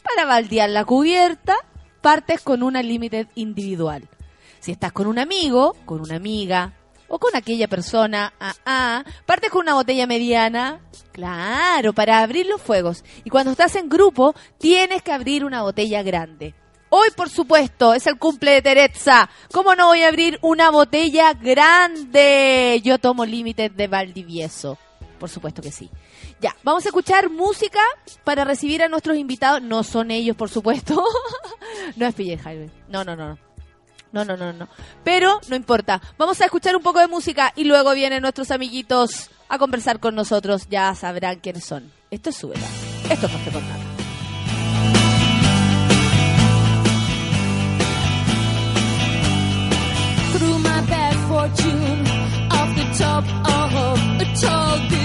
[0.03, 1.55] para baldear la cubierta,
[2.01, 4.07] partes con una limited individual.
[4.59, 6.73] Si estás con un amigo, con una amiga
[7.07, 10.81] o con aquella persona, ah, ah, partes con una botella mediana,
[11.11, 13.03] claro, para abrir los fuegos.
[13.23, 16.55] Y cuando estás en grupo, tienes que abrir una botella grande.
[16.89, 19.29] Hoy, por supuesto, es el cumple de Teresa.
[19.51, 22.79] ¿Cómo no voy a abrir una botella grande?
[22.83, 24.77] Yo tomo límites de Valdivieso.
[25.19, 25.89] Por supuesto que sí.
[26.39, 27.79] Ya, vamos a escuchar música
[28.23, 29.61] para recibir a nuestros invitados.
[29.61, 31.03] No son ellos, por supuesto.
[31.95, 32.69] no es PJ Jaime.
[32.87, 33.39] No, no, no, no.
[34.11, 34.69] No, no, no, no.
[35.03, 36.01] Pero no importa.
[36.17, 40.15] Vamos a escuchar un poco de música y luego vienen nuestros amiguitos a conversar con
[40.15, 40.67] nosotros.
[40.69, 41.91] Ya sabrán quiénes son.
[42.11, 42.65] Esto es Súbela.
[43.09, 43.84] Esto es Café con
[51.47, 52.07] fortune
[52.51, 55.04] off the top of a tall building.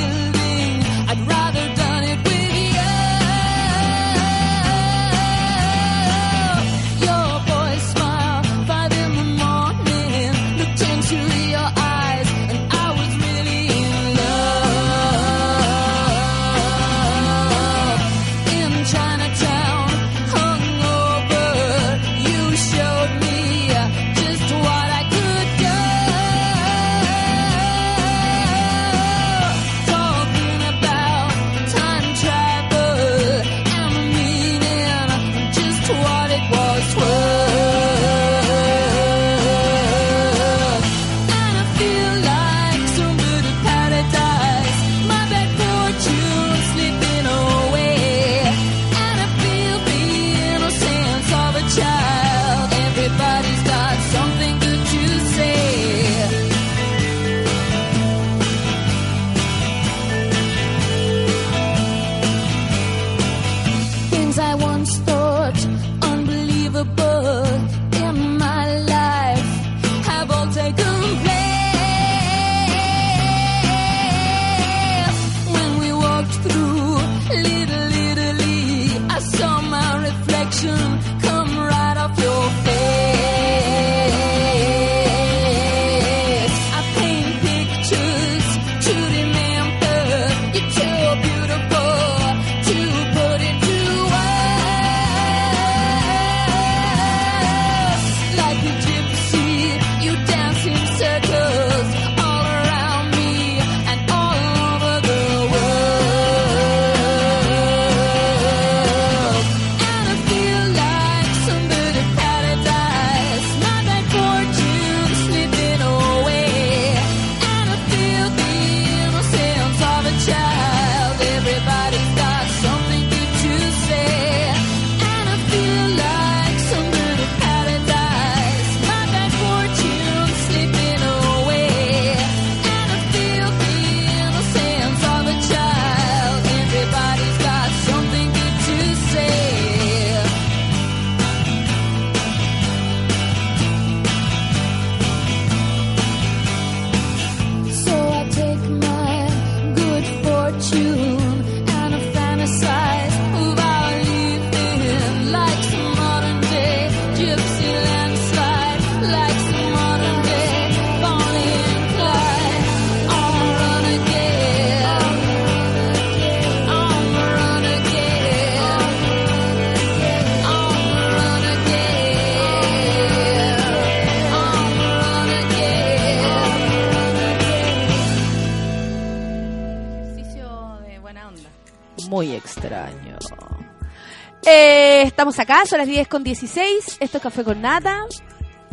[185.20, 186.96] Estamos acá, son las 10 con 16.
[186.98, 188.06] Esto es Café con Nata.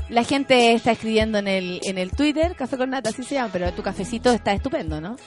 [0.07, 3.49] La gente está escribiendo en el, en el Twitter, Café con Nata, así se llama,
[3.51, 5.17] pero tu cafecito está estupendo, ¿no?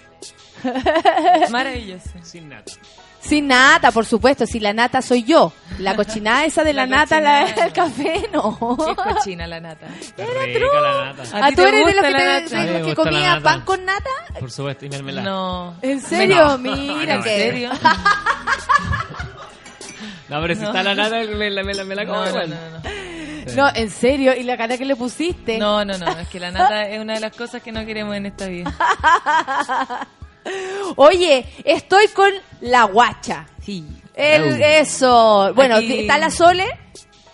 [1.51, 2.09] Maravilloso.
[2.23, 2.73] Sin nata.
[3.21, 5.53] Sin nata, por supuesto, si la nata soy yo.
[5.79, 8.57] La cochinada esa de la, La nata, la, el café, no.
[8.87, 9.89] Qué cochina la nata.
[10.17, 11.23] La nata.
[11.37, 12.15] ¿A ¿Ah, ti tú te eres de los gusta que,
[12.49, 14.09] te- de los que comía pan con nata?
[14.39, 15.29] Por supuesto, y mermelada.
[15.29, 15.75] No.
[15.83, 16.57] ¿En serio?
[16.57, 16.59] No.
[16.59, 17.35] Mira No, que...
[17.47, 17.71] ¿En serio?
[20.31, 20.69] No, pero si No.
[20.69, 22.51] está la nata, me la, me la, me la como No, no, igual.
[22.51, 22.91] no, no.
[23.57, 25.59] No, en serio, y la cara que le pusiste.
[25.59, 28.15] No, no, no, es que la nata es una de las cosas que no queremos
[28.15, 28.73] en esta vida.
[30.97, 33.47] Oye, estoy con la guacha.
[33.63, 33.85] Sí.
[34.15, 35.53] El, eso.
[35.55, 36.67] Bueno, Aquí- está la Sole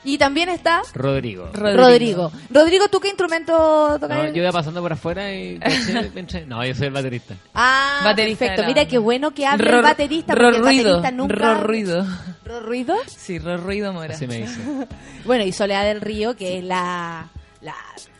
[0.06, 1.50] y también está Rodrigo.
[1.52, 2.30] Rodrigo.
[2.50, 4.16] Rodrigo, ¿tú qué instrumento tocas?
[4.18, 5.58] No, yo iba pasando por afuera y
[6.46, 7.34] no, yo soy el baterista.
[7.54, 8.66] Ah, Baterista perfecto.
[8.68, 11.34] Mira qué bueno que hable Ro- el baterista ro- porque el ruido, baterista nunca...
[11.54, 12.06] ro- ruido.
[12.44, 12.96] ¿Ro- ruido?
[13.06, 14.14] Sí, ro- ruido mora.
[14.14, 14.60] Así me dice.
[15.24, 17.28] Bueno, y Soledad del Río, que es la...
[17.60, 17.74] La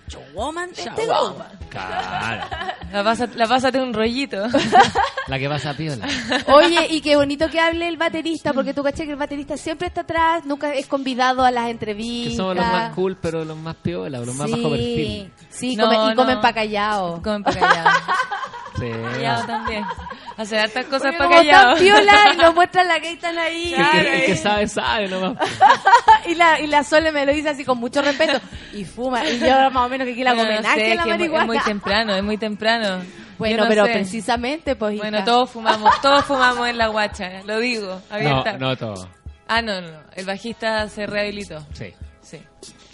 [0.09, 0.90] showwoman este.
[1.70, 2.44] Claro.
[2.92, 4.46] La, pasa, la pásate un rollito.
[5.26, 6.07] La que pasa a piola.
[6.46, 9.88] Oye, y qué bonito que hable el baterista, porque tú caché que el baterista siempre
[9.88, 12.30] está atrás, nunca es convidado a las entrevistas.
[12.30, 15.32] Que somos los más cool, pero los más piola, los más bajo perfil.
[15.50, 16.16] Sí, No, comen- y no.
[16.22, 17.20] comen pa' callado.
[17.22, 17.90] Comen pa' callado.
[18.78, 18.86] Sí.
[19.12, 19.84] Callado también.
[20.37, 21.76] Hacer hartas cosas Porque para callado.
[21.76, 23.72] piola y nos muestran la que están ahí.
[23.74, 25.39] El que, el que sabe, sabe nomás.
[26.26, 28.39] y, la, y la Sole me lo dice así con mucho respeto.
[28.74, 29.24] Y fuma.
[29.26, 31.09] Y yo más o menos que quiera Bueno, no sé, a la que es muy-
[31.11, 31.43] marihuana.
[31.45, 33.03] Es muy temprano, es muy temprano.
[33.39, 33.93] bueno, no pero sé.
[33.93, 34.99] precisamente, pues.
[34.99, 38.59] Bueno, todos fumamos, todos fumamos en la guacha, lo digo, No, abierta.
[38.59, 39.09] no todo.
[39.49, 41.64] Ah, no, no, no, el bajista se rehabilitó.
[41.72, 41.95] Sí.
[42.20, 42.41] Sí.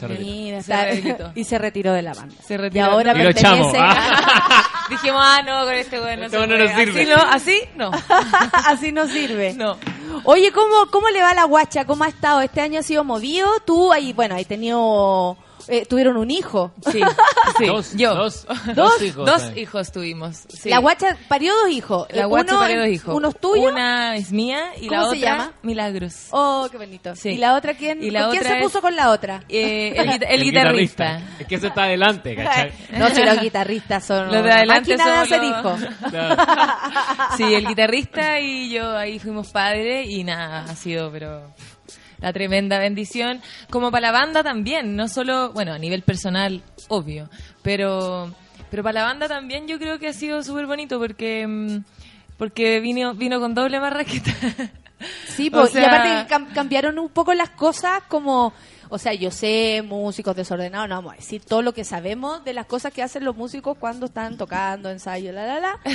[0.02, 0.30] Se retiró.
[0.30, 1.32] Mira, Se está- rehabilitó.
[1.34, 2.34] y se retiró de la banda.
[2.46, 2.84] Se Y retiró.
[2.86, 3.76] ahora Y lo pertenece.
[3.80, 4.64] Ah.
[4.90, 6.86] Dijimos, ah, no, con este güey no Este se güey no puede.
[6.86, 7.02] nos sirve.
[7.02, 7.90] Así no, así no.
[8.66, 9.54] Así no sirve.
[9.54, 9.76] No.
[10.24, 11.84] Oye, ¿cómo, ¿cómo le va a la guacha?
[11.86, 12.40] ¿Cómo ha estado?
[12.42, 13.48] ¿Este año ha sido movido?
[13.64, 15.36] Tú, ahí, bueno, ahí tenido,
[15.68, 16.72] eh, tuvieron un hijo.
[16.90, 17.00] Sí,
[17.58, 18.14] sí, Dos, yo.
[18.14, 19.26] dos, Dos, dos hijos.
[19.26, 19.60] Dos eh.
[19.60, 20.36] hijos tuvimos.
[20.48, 20.68] sí.
[20.70, 22.06] La guacha parió dos hijos.
[22.10, 23.14] La guacha uno, parió dos hijos.
[23.14, 23.68] ¿Uno es tuyo?
[23.68, 25.52] Una es mía y ¿Cómo la se otra llama?
[25.62, 26.14] Milagros.
[26.30, 27.14] Oh, qué bonito.
[27.16, 27.30] Sí.
[27.30, 28.02] ¿Y la otra quién?
[28.02, 29.44] Y la ¿con ¿Quién otra se es- puso con la otra?
[29.48, 31.20] Eh, el, guita- el guitarrista.
[31.38, 32.72] Es que ese está adelante, ¿cachai?
[32.92, 35.80] no, si los guitarristas son Los de adelante somos hacer los- hijos.
[36.10, 36.42] Claro.
[37.36, 41.42] Sí, el guitarrista y yo ahí fuimos padres y nada, ha sido pero
[42.22, 43.42] la tremenda bendición.
[43.68, 47.28] Como para la banda también, no solo, bueno, a nivel personal, obvio,
[47.62, 48.32] pero
[48.70, 51.78] pero para la banda también yo creo que ha sido súper bonito porque mm,
[52.38, 54.32] porque vino vino con doble marraqueta.
[55.26, 58.52] Sí, O po, y aparte cam- cambiaron un poco las cosas como,
[58.94, 62.52] o sea, yo sé músicos desordenados, no vamos a decir todo lo que sabemos de
[62.52, 65.80] las cosas que hacen los músicos cuando están tocando, ensayo, la, la, la.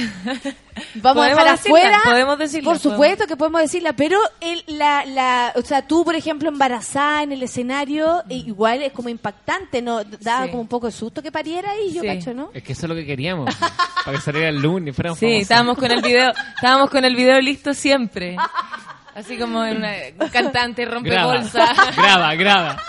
[0.95, 2.00] Vamos a Podemos dejar decirla, afuera.
[2.04, 6.16] podemos decirla, Por supuesto que podemos decirla, pero el, la, la, o sea, tú, por
[6.16, 10.04] ejemplo, embarazada en el escenario, eh, igual es como impactante, ¿no?
[10.04, 10.50] Daba Sí.
[10.52, 12.08] como un poco de susto que pariera y yo Sí.
[12.08, 12.50] cacho, ¿no?
[12.54, 13.54] Es que eso es lo que queríamos.
[14.06, 14.95] para que saliera el lunes.
[14.95, 15.24] Sí, famosos.
[15.24, 18.38] estábamos con el video, estábamos con el video listo siempre.
[19.18, 21.74] Así como en una un cantante rompe Graba, bolsa.
[21.95, 22.78] graba, graba.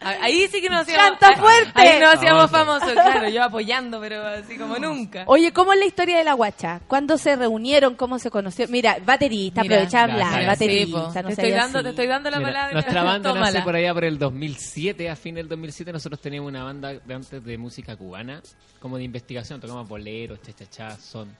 [0.00, 1.72] Ahí sí que nos hacíamos ¡Canta fuerte!
[1.76, 2.80] Ahí nos hacíamos Famoso.
[2.84, 5.22] famosos, claro, yo apoyando, pero así como nunca.
[5.26, 6.80] Oye, ¿cómo es la historia de la guacha?
[6.86, 7.94] ¿Cuándo se reunieron?
[7.94, 8.66] ¿Cómo se conoció?
[8.68, 10.46] Mira, baterista, aprovecha a hablar, gracias.
[10.46, 10.84] baterista.
[10.84, 11.22] Sí, po.
[11.22, 11.84] no te, estoy dando, así.
[11.84, 12.72] te estoy dando la Mira, palabra.
[12.74, 13.64] nuestra banda nace Tómala.
[13.64, 17.42] por allá por el 2007, a fin del 2007 nosotros teníamos una banda de antes
[17.42, 18.42] de música cubana,
[18.80, 21.34] como de investigación, tocamos boleros, chachachá, son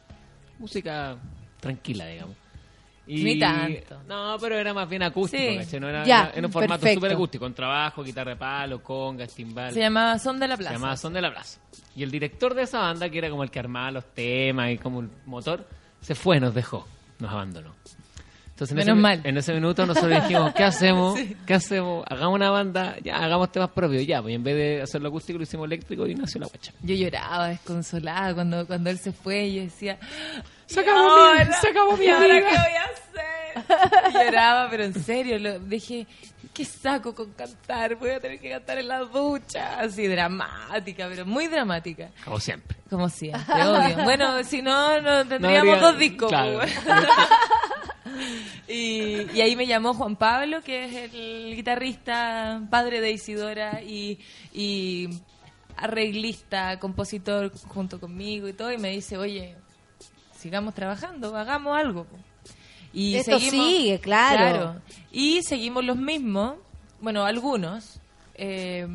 [0.58, 1.16] música
[1.60, 2.36] tranquila, digamos.
[3.06, 4.02] Y- Ni tanto.
[4.08, 5.78] No, pero era más bien acústico, Sí.
[5.78, 9.72] No era, Ya, era- un formato súper acústico, con trabajo, guitarra de palo, congas, timbal.
[9.72, 10.74] Se llamaba Son de la Se Plaza.
[10.74, 11.60] llamaba Son de la Plaza.
[11.96, 14.78] Y el director de esa banda, que era como el que armaba los temas y
[14.78, 15.66] como el motor,
[16.00, 16.86] se fue, nos dejó,
[17.18, 17.74] nos abandonó.
[18.50, 19.20] Entonces, en Menos ese, mal.
[19.24, 21.18] En ese minuto nosotros dijimos, ¿qué hacemos?
[21.46, 22.04] ¿Qué hacemos?
[22.08, 24.22] Hagamos una banda, ya, hagamos temas propios, ya.
[24.22, 26.72] Pues y en vez de hacerlo acústico, lo hicimos eléctrico y nació la guacha.
[26.82, 29.98] Yo lloraba desconsolada cuando, cuando él se fue y yo decía...
[30.66, 31.52] Se "¿Y acabó mi- ahora?
[31.60, 34.10] se acabó mi ¿Y ahora amiga?" qué voy a hacer?
[34.10, 36.06] Y lloraba, pero en serio, lo, dije,
[36.52, 37.94] ¿qué saco con cantar?
[37.96, 39.78] Voy a tener que cantar en la ducha.
[39.78, 42.10] Así dramática, pero muy dramática.
[42.24, 42.76] Como siempre.
[42.90, 44.04] Como siempre, obvio.
[44.04, 46.28] Bueno, si no, no tendríamos habría- dos discos.
[46.30, 46.58] claro.
[46.58, 46.74] pues.
[48.68, 54.18] y, y ahí me llamó Juan Pablo, que es el guitarrista, padre de Isidora y,
[54.52, 55.08] y
[55.76, 59.56] arreglista, compositor junto conmigo y todo, y me dice, oye,
[60.44, 62.04] sigamos trabajando, hagamos algo.
[62.04, 62.16] po".
[62.92, 64.80] Y Esto seguimos, sigue, claro.
[65.10, 66.56] Y seguimos los mismos,
[67.00, 67.98] bueno, algunos,
[68.34, 68.86] eh,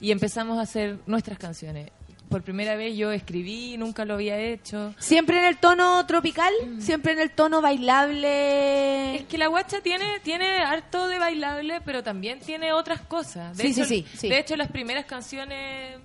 [0.00, 1.88] y empezamos a hacer nuestras canciones.
[2.28, 4.94] por primera vez yo escribí, nunca lo había hecho.
[4.98, 6.52] ¿Siempre en el tono tropical?
[6.78, 9.16] ¿Siempre en el tono bailable?
[9.16, 13.54] Es que la guacha tiene, tiene harto de bailable, pero también tiene otras cosas.
[13.56, 14.28] De Sí, hecho, sí, sí, sí.
[14.30, 15.98] De hecho, las primeras canciones,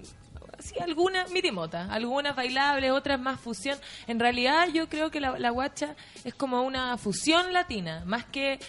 [0.69, 3.77] sí, algunas mitimota, algunas bailables, otras más fusión.
[4.07, 8.59] En realidad, yo creo que la, la guacha es como una fusión latina, más que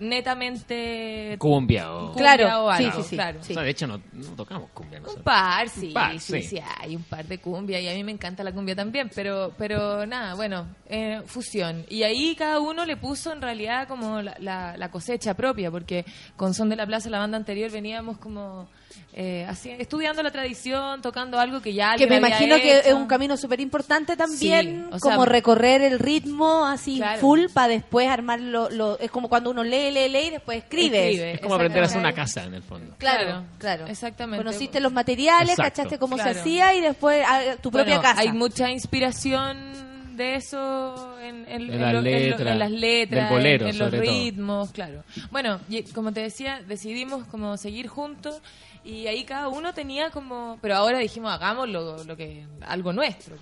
[0.00, 2.12] netamente Cumbia o...
[2.12, 3.40] cumbia Claro, o algo, sí, sí, claro.
[3.40, 5.24] O sea, de hecho, no, no tocamos cumbia Un nosotros.
[5.24, 6.42] par, sí, Un par, sí, sí.
[6.42, 9.52] sí, hay un par de cumbia y a mí me encanta la cumbia también, pero,
[9.58, 11.84] pero nada, bueno, eh, fusión.
[11.88, 16.04] Y ahí cada uno le puso en realidad como la, la- la cosecha propia, porque
[16.36, 18.68] con Son de la Plaza, la banda anterior, veníamos como
[19.12, 22.88] eh, así, estudiando la tradición, tocando algo que ya que me había imagino que hecho.
[22.90, 27.20] es un camino súper importante también, Sí, o sea, como recorrer el ritmo así Claro.
[27.20, 30.58] full para después armar lo, lo- Es como cuando uno lee, lee, lee y después
[30.58, 31.08] escribe.
[31.10, 32.94] Escribe, Es como aprender a hacer una casa, en el fondo.
[32.98, 34.44] Claro, Claro, exactamente.
[34.44, 35.62] Conociste los materiales, Exacto.
[35.76, 38.20] cachaste cómo se hacía y después ah, tu propia Bueno, casa.
[38.20, 42.58] Hay mucha inspiración de eso en, en- En en las lo- en lo- letras, en
[42.58, 44.00] las letras, del bolero, en, en los todo.
[44.00, 45.04] ritmos, claro.
[45.30, 48.40] Bueno, y como te decía, decidimos como seguir juntos
[48.88, 53.36] y ahí cada uno tenía como, pero ahora dijimos hagamos lo, que algo nuestro.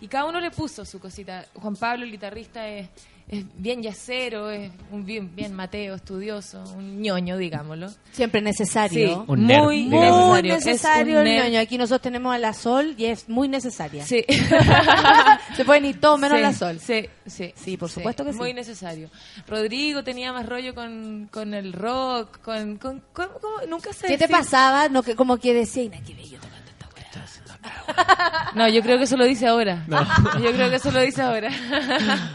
[0.00, 1.46] Y cada uno le puso su cosita.
[1.54, 2.88] Juan Pablo, el guitarrista, es,
[3.28, 7.88] es bien yacero, es un bien, bien Mateo, estudioso, un ñoño, digámoslo.
[8.12, 9.08] Siempre necesario.
[9.08, 10.42] Sí, Un nerd, muy digamos.
[10.42, 10.54] Necesario.
[10.54, 11.60] Es necesario un el ñoño.
[11.60, 14.04] Aquí nosotros tenemos a la Sol y es muy necesaria.
[14.04, 14.24] Sí.
[15.56, 16.80] Se pueden ir todos menos Sí, la Sol.
[16.80, 17.52] Sí, sí.
[17.54, 18.38] Sí, por supuesto que sí.
[18.38, 19.10] Muy necesario.
[19.46, 22.76] Rodrigo tenía más rollo con, con el rock, con...
[22.78, 23.66] con, con- ¿cómo?
[23.68, 24.88] Nunca sé ¿Qué te pasaba?
[24.88, 26.57] No, que, como que decía, "Ina, qué bello tocando esta weá".
[28.54, 29.84] No, yo creo que eso lo dice ahora.
[29.86, 30.00] No.
[30.42, 31.50] Yo creo que eso lo dice ahora.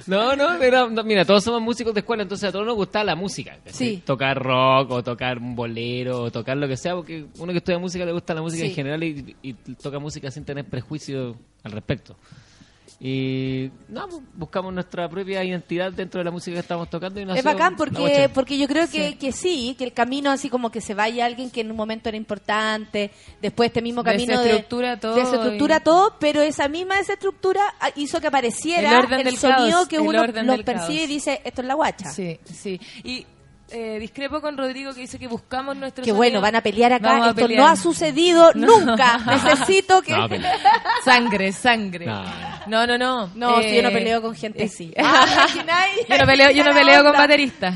[0.07, 0.57] No, no,
[0.89, 3.57] no, mira, todos somos músicos de escuela, entonces a todos nos gusta la música.
[3.65, 4.01] Sí.
[4.05, 7.79] Tocar rock o tocar un bolero o tocar lo que sea, porque uno que estudia
[7.79, 8.69] música le gusta la música Sí.
[8.69, 12.15] en general y, y toca música sin tener prejuicio al respecto.
[13.05, 17.19] Y no, pues, buscamos nuestra propia identidad dentro de la música que estamos tocando.
[17.19, 19.15] Y Es bacán porque, porque yo creo que sí.
[19.15, 22.07] que sí, que el camino así como que se vaya alguien que en un momento
[22.07, 23.11] era importante,
[23.41, 27.61] después este mismo camino de Desestructura todo desestructura y- todo, pero esa misma desestructura
[27.97, 30.89] hizo que apareciera El el, sonido caos, que el uno lo percibe caos.
[30.89, 32.09] y dice, esto es la guacha.
[32.09, 32.80] Sí, sí.
[33.03, 33.25] Y
[33.73, 36.17] eh, discrepo con Rodrigo que dice que buscamos nuestro Que sonido.
[36.17, 37.59] bueno, van a pelear acá, Vamos esto pelear.
[37.61, 38.79] no ha sucedido No.
[38.79, 39.17] nunca.
[39.25, 40.13] Necesito que...
[40.15, 40.27] No,
[41.03, 42.05] Sangre, sangre.
[42.05, 42.23] No.
[42.67, 43.29] No, no, no.
[43.35, 44.93] No, si yo no Eh, peleo con gente eh, así.
[44.97, 47.73] Ah, que nadie- yo no peleo, yo no peleo con bateristas.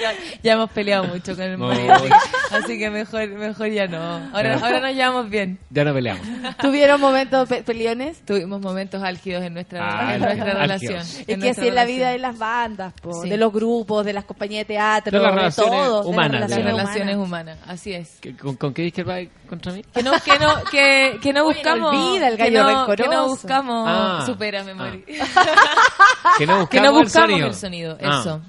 [0.00, 0.12] Ya,
[0.42, 1.66] ya hemos peleado mucho con el No.
[1.68, 1.92] Mario,
[2.50, 4.30] así que mejor, mejor ya no.
[4.34, 5.58] Ahora, ahora nos llevamos bien.
[5.70, 6.26] Ya no peleamos.
[6.60, 8.24] ¿Tuvieron momentos pe- peleones?
[8.24, 10.98] Tuvimos momentos álgidos en nuestra, Ah, en nuestra relación.
[11.00, 13.28] Es que así es la vida de las bandas, po, Sí.
[13.28, 16.40] de los grupos, de las compañías de teatro, De de, las relaciones todo, de humanas,
[16.40, 17.58] las Las relaciones humanas.
[17.66, 18.18] así es.
[18.20, 19.82] ¿Qué- ¿Con, con qué disquera va contra mí?
[19.92, 21.92] Que no, que no, que, que no buscamos.
[21.92, 23.10] no olvida el que gallo no, rencoroso.
[23.10, 23.84] Que no buscamos.
[23.88, 24.22] Ah.
[24.26, 24.74] supérame, Ah.
[24.74, 25.04] Mari.
[26.38, 27.96] Que no buscamos, que no buscamos el el sonido.
[27.96, 28.20] sonido, Ah.
[28.20, 28.40] eso.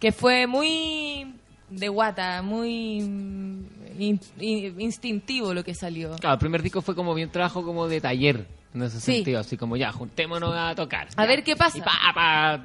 [0.00, 1.34] Que fue muy
[1.70, 6.14] de guata, muy in- in- instintivo lo que salió.
[6.16, 9.14] Claro, el primer disco fue como bien trabajo como de taller, en ese Sí.
[9.16, 11.08] sentido, así como ya, juntémonos a tocar.
[11.16, 11.28] A ya.
[11.28, 11.78] ver qué pasa.
[11.78, 12.64] Y pa, pa,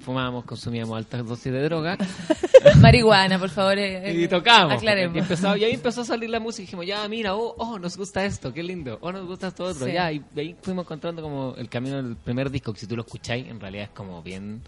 [0.00, 1.98] fumábamos, consumíamos altas dosis de droga
[2.80, 3.76] Marihuana, por favor.
[3.78, 4.74] eh, y eh, tocábamos.
[4.78, 5.16] Aclaremos.
[5.16, 7.78] Y, empezó- y ahí empezó a salir la música y dijimos, ya, mira, oh, oh,
[7.78, 9.92] nos gusta esto, qué lindo, oh, nos gusta esto otro, Sí.
[9.92, 10.10] ya.
[10.12, 13.02] Y de ahí fuimos encontrando como el camino del primer disco, que si tú lo
[13.02, 14.62] escucháis, en realidad es como bien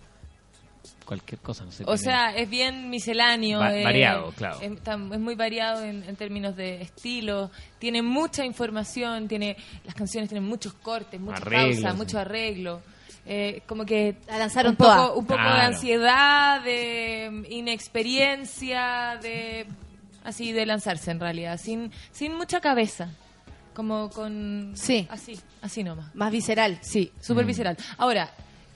[1.11, 1.83] cualquier cosa, no sé.
[1.83, 3.59] O tiene- sea, es bien misceláneo.
[3.59, 4.61] Va- eh, variado, claro.
[4.61, 7.51] Es, muy variado en, en términos de estilo.
[7.81, 11.97] Tiene mucha información, tiene las canciones tienen muchos cortes, muchas Arreglos, pausas, sí.
[11.99, 12.81] mucho arreglo.
[13.27, 15.13] Eh, como que La lanzaron un poco, toda.
[15.15, 19.67] un poco de ansiedad, de inexperiencia, de
[20.25, 23.09] así de lanzarse en realidad, sin sin mucha cabeza,
[23.75, 25.09] como con Sí.
[25.11, 26.15] así, así nomás.
[26.15, 26.79] Más visceral.
[26.83, 27.21] Sí, Mm.
[27.23, 27.77] súper visceral.
[27.99, 28.31] Ahora,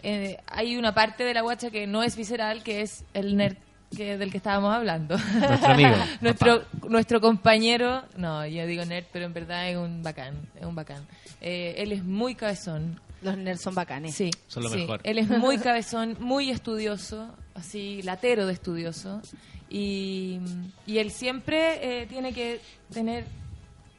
[0.05, 3.57] eh, hay una parte de la guacha que no es visceral, que es el nerd
[3.97, 5.17] que, del que estábamos hablando.
[5.17, 10.35] Nuestro amigo, nuestro, nuestro compañero, no, yo digo nerd, pero en verdad es un bacán,
[10.61, 11.07] es un bacán.
[11.41, 13.01] Eh, él es muy cabezón.
[13.23, 14.15] Los nerds son bacanes.
[14.15, 14.77] Sí, Son lo sí.
[14.81, 15.01] mejor.
[15.05, 19.23] Él es muy cabezón, muy estudioso, así latero de estudioso.
[19.71, 20.39] Y,
[20.87, 22.61] y él siempre eh, tiene que
[22.93, 23.25] tener.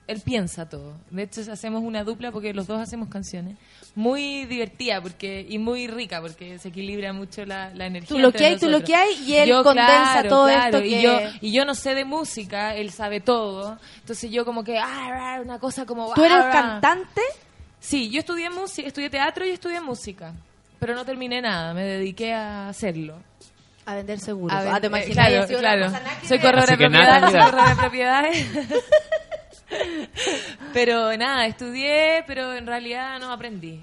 [0.07, 0.93] Él piensa todo.
[1.09, 3.57] De hecho, hacemos una dupla porque los dos hacemos canciones.
[3.95, 8.09] Muy divertida porque y muy rica porque se equilibra mucho la, la energía.
[8.09, 10.47] Tú lo entre que hay, tú lo que hay, y él Yo, condensa claro, todo
[10.47, 13.79] claro, esto Y que- yo, y yo no sé de música, él sabe todo.
[14.01, 16.13] Entonces yo como que, ah, una cosa como...
[16.13, 17.21] ¿Tú eres ah, cantante?
[17.79, 20.33] Sí, yo estudié música, estudié teatro y estudié música,
[20.79, 23.15] pero no terminé nada, me dediqué a hacerlo.
[23.85, 24.57] A vender seguros.
[24.57, 25.45] A ver, Ah, ¿te eh, imaginas?
[25.47, 25.89] claro,
[26.27, 26.41] Soy ver.
[26.41, 27.45] corredor Así de que nada, propiedades, soy mira.
[27.51, 28.47] corredor de propiedades.
[30.73, 33.79] Pero nada, estudié, pero en realidad no aprendí.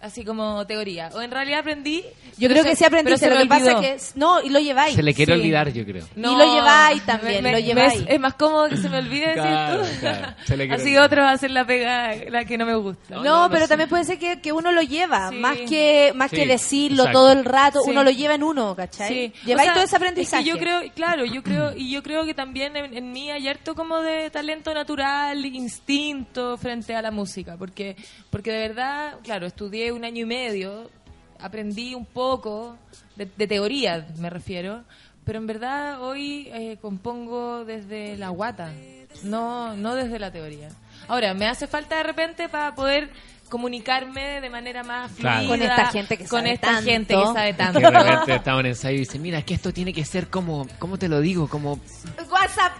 [0.00, 1.10] Así como teoría.
[1.12, 2.02] O en realidad aprendí.
[2.38, 3.80] Yo creo se- que sí aprendiste, pero lo se que me pasa olvidó.
[3.82, 3.92] que...
[3.96, 4.94] es- No, y lo lleváis.
[4.96, 5.40] Se le quiere Sí.
[5.40, 6.06] olvidar, yo creo.
[6.16, 7.94] Y lo lleváis también, me- lo me- lleváis.
[8.00, 10.00] Es, es más cómodo que se me olvide Claro, decir tú.
[10.00, 11.04] claro, se le quiere Así olvidar.
[11.04, 13.16] otros hacen la pega, la que no me gusta.
[13.16, 15.36] No, pero también puede ser que, que uno lo lleva, Sí.
[15.36, 17.18] más que más Sí, que decirlo exacto.
[17.18, 17.90] todo el rato, Sí.
[17.90, 19.08] uno lo lleva en uno, ¿cachai?
[19.08, 19.32] Sí.
[19.44, 20.44] Lleváis O sea, todo ese es que aprendizaje.
[20.44, 23.74] yo creo, claro, yo creo, y yo creo que también en, en mí hay harto
[23.74, 27.96] como de talento natural, instinto frente a la música, porque,
[28.30, 30.90] porque de verdad, claro, estudié un año y medio,
[31.38, 32.76] aprendí un poco
[33.16, 34.84] de, de teoría, me refiero,
[35.24, 38.72] pero en verdad hoy eh, compongo desde la guata,
[39.22, 40.70] no, no desde la teoría.
[41.08, 43.10] Ahora, me hace falta de repente para poder
[43.50, 45.48] comunicarme de manera más fluida Claro.
[45.48, 46.82] Con esta gente que con sabe esta tanto.
[46.90, 47.78] gente que sabe tanto.
[47.80, 50.28] Que de repente estaba en ensayo y dice, mira, es que esto tiene que ser
[50.28, 51.48] como, ¿cómo te lo digo?
[51.48, 51.78] Como
[52.30, 52.72] WhatsApp.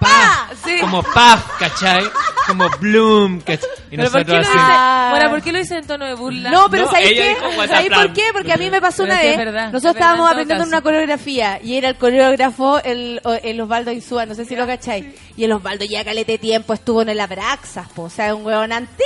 [0.64, 0.78] Sí.
[0.80, 2.04] como puff, ¿cachai?
[2.46, 3.68] Como bloom, ¿cachai?
[3.90, 6.06] Y ¿Pero por qué, lo nosotros dice, así, Mora, ¿por qué lo dice en tono
[6.06, 6.50] de burla?
[6.50, 7.66] No, pero No, ¿sabéis ella qué?
[7.68, 8.22] ¿Sabéis por qué?
[8.32, 9.46] Porque a mí me pasó Pero una sí, es vez.
[9.48, 10.68] es Nosotros verdad, estábamos aprendiendo caso.
[10.76, 15.06] una coreografía y era el coreógrafo, el, el Osvaldo Insúa, no sé si lo cacháis.
[15.36, 18.72] Y el Osvaldo ya calete tiempo estuvo en el Abraxas, po, o sea, un hueón
[18.72, 19.04] antiguo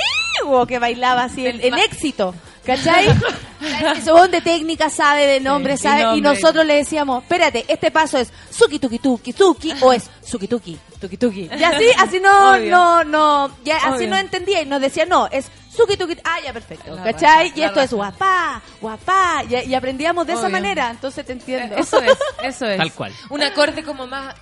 [0.66, 2.34] que bailaba así en, en éxito.
[2.64, 3.06] ¿Cachai?
[3.98, 7.90] Ese hueón de técnica sabe, de nombre Sí, sabe, y nosotros le decíamos, espérate, este
[7.90, 11.50] paso es suki tuki tuki tuki o es suki tuki tuki tuki.
[11.58, 12.70] Y así, así no, Obvio.
[12.70, 16.52] no, no, ya así no entendía y nos decía, no, es suki tuki, ah, ya
[16.54, 17.48] perfecto, La ¿cachai?
[17.50, 21.76] raja, Y esto es guapá, guapá, y, y aprendíamos de esa manera, entonces te entiendo.
[21.76, 22.78] Eh, Eso es, eso es.
[22.78, 23.12] Tal cual.
[23.28, 24.34] Un acorde como más...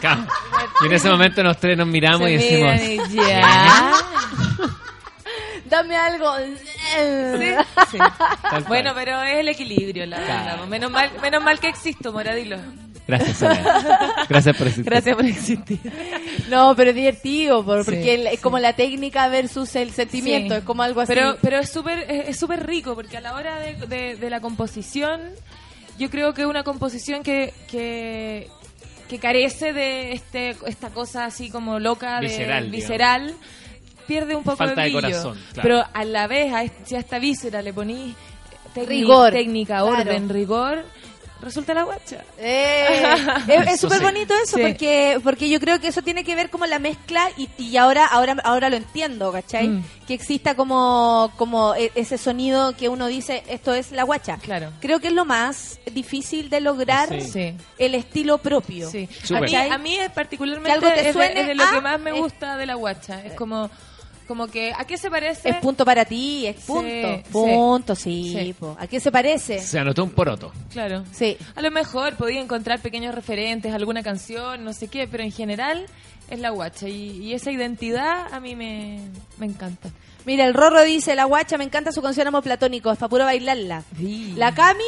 [0.00, 0.26] Claro.
[0.82, 3.92] Y en ese momento los tres nos miramos Se y decimos, y ya.
[5.68, 6.34] Dame algo.
[6.36, 7.52] Sí,
[7.90, 7.98] sí.
[8.48, 8.64] cual.
[8.66, 10.66] Bueno, pero es el equilibrio, la Claro.
[10.66, 12.56] Menos mal, menos mal que existo, Moradilo.
[13.06, 13.62] gracias, Sonia.
[14.28, 14.84] Gracias por existir.
[14.90, 15.78] Gracias por existir.
[16.48, 18.38] No, pero es divertido, por- Sí, porque el- es sí.
[18.38, 20.58] como la técnica versus el sentimiento, Sí.
[20.60, 21.12] es como algo así.
[21.14, 24.30] Pero, pero es súper es es súper rico porque a la hora de, de- de
[24.30, 25.20] la composición,
[26.00, 28.48] yo creo que una composición que, que,
[29.08, 32.70] que carece de este esta cosa así como loca, de, Visceral, digamos.
[32.72, 33.34] visceral,
[34.08, 35.00] pierde un poco Falta de brillo.
[35.02, 35.62] corazón, claro.
[35.62, 38.14] Pero a la vez, a, si a esta víscera le ponís
[38.74, 39.88] técnica, Rigor, técnica claro.
[39.88, 40.84] orden, rigor,
[41.42, 42.24] resulta la guacha.
[42.38, 43.02] Eh,
[43.68, 44.04] es súper sí.
[44.04, 44.62] bonito eso Sí.
[44.62, 48.04] porque porque yo creo que eso tiene que ver como la mezcla y, y ahora
[48.06, 49.68] ahora ahora lo entiendo ¿cachai?
[49.68, 49.84] Mm.
[50.06, 54.72] que exista como como e- ese sonido que uno dice esto es la guacha Claro.
[54.80, 57.54] creo que es lo más difícil de lograr Sí.
[57.78, 59.08] El estilo propio Sí.
[59.34, 61.64] A mí, a mí es particularmente Que algo te es de- suene es de lo
[61.64, 63.24] a- que más me es- gusta de la guacha.
[63.24, 63.70] Es como,
[64.30, 65.48] como que, ¿a qué se parece?
[65.48, 68.52] es punto para ti es punto Sí, punto sí, sí.
[68.52, 68.76] po.
[68.78, 69.58] ¿a qué se parece?
[69.58, 70.52] Se anotó un poroto.
[70.70, 71.02] Claro.
[71.10, 75.32] sí A lo mejor podía encontrar pequeños referentes, alguna canción, no sé qué, pero en
[75.32, 75.84] general
[76.30, 76.86] es la guacha.
[76.88, 79.00] Y, y esa identidad a mí me,
[79.38, 79.90] me encanta.
[80.24, 83.24] Mira, el Rorro dice, la guacha, me encanta su canción Amor Platónico, es para puro
[83.24, 83.82] bailarla.
[83.98, 84.32] Sí.
[84.36, 84.84] La Cami,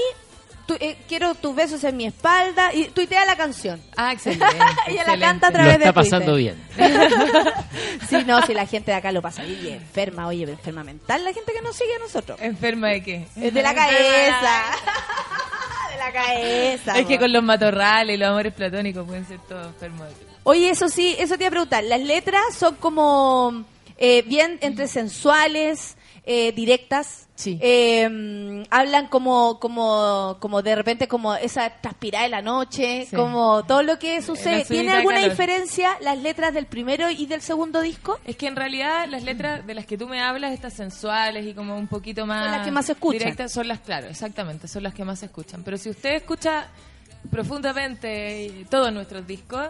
[0.66, 3.80] tu- eh, quiero tus besos en mi espalda, y tuitea la canción.
[3.96, 4.46] Ah, excelente.
[4.88, 6.56] Ella la canta a Lo través está de pasando Twitter.
[6.76, 6.92] bien.
[8.08, 11.32] Sí, no, si la gente de acá lo pasa bien, enferma, oye, enferma mental la
[11.32, 12.38] gente que nos sigue a nosotros.
[12.42, 13.26] ¿Enferma de qué?
[13.36, 14.62] Es de la cabeza.
[15.92, 16.98] de la cabeza.
[16.98, 20.08] Es que con los matorrales y los amores platónicos pueden ser todos enfermos.
[20.44, 21.84] Oye, eso sí, eso te iba a preguntar.
[21.84, 23.64] Las letras son como
[23.96, 27.26] eh, bien entre sensuales, eh, directas.
[27.34, 27.58] Sí.
[27.60, 33.16] Eh, mm, hablan como, como, como de repente como esa transpirada de la noche, Sí.
[33.16, 34.64] como todo lo que sucede.
[34.64, 35.30] ¿Tiene alguna calor.
[35.30, 38.20] diferencia las letras del primero y del segundo disco?
[38.24, 41.54] Es que en realidad las letras de las que tú me hablas, estas sensuales y
[41.54, 42.44] como un poquito más...
[42.44, 43.18] Son las que más se escuchan.
[43.18, 45.64] Directas, son las, claro, exactamente, son las que más se escuchan.
[45.64, 46.68] Pero si usted escucha
[47.30, 49.68] profundamente todos nuestros discos,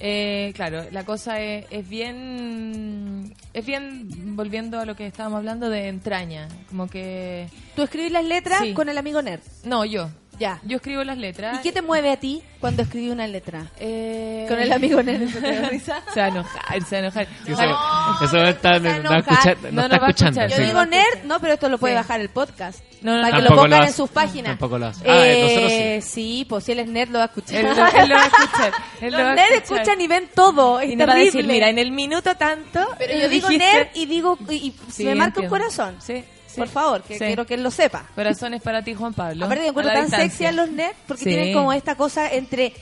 [0.00, 3.34] eh, claro, la cosa es, es bien...
[3.52, 6.48] Es bien, volviendo a lo que estábamos hablando, de entraña.
[6.68, 7.48] Como que...
[7.74, 8.72] Tú escribís las letras Sí.
[8.74, 9.40] con el amigo Nerd.
[9.64, 10.08] No, yo.
[10.38, 10.60] Ya.
[10.64, 11.58] Yo escribo las letras.
[11.58, 13.66] ¿Y qué te mueve a ti cuando escribí una letra?
[13.80, 15.22] Eh, Con el amigo Nerd.
[15.22, 16.02] ¿eso te da risa?
[16.14, 17.22] Se va a enojar, se va a enojar.
[17.44, 17.78] Eso, Ojalá-
[18.24, 20.40] eso está, se va a no, escucha- no No, está no va a escuchando.
[20.40, 20.48] escuchar.
[20.50, 20.62] Yo sí.
[20.62, 21.98] digo Nerd, no, pero esto lo puede Sí.
[21.98, 22.80] bajar el podcast.
[23.00, 23.36] No, no, para no.
[23.44, 24.50] que lo pongan lo en sus páginas.
[24.58, 25.08] Tampoco lo hace.
[25.08, 27.56] Ah, eh, nosotros Eh, sí, pues si él es nerd lo va a escuchar.
[27.56, 27.70] Él, lo-
[28.02, 28.72] él lo va a escuchar.
[29.00, 29.78] Él lo va Los nerds escuchar.
[29.82, 30.80] escuchan y ven todo.
[30.80, 31.32] Es Y nos va a terrible.
[31.38, 32.80] decir, mira, en el minuto tanto.
[32.98, 35.96] Pero eh, yo digo dijiste- nerd y digo y, y Sí, me marca un corazón.
[36.00, 36.24] Sí,
[36.58, 36.72] sí.
[36.72, 37.24] Por favor, que Sí.
[37.24, 38.04] quiero que él lo sepa.
[38.14, 39.44] Corazones para ti, Juan Pablo.
[39.46, 40.28] Aparte que A encuentro tan distancia.
[40.28, 41.30] sexy a los nerds porque Sí.
[41.30, 42.72] tienen como esta cosa entre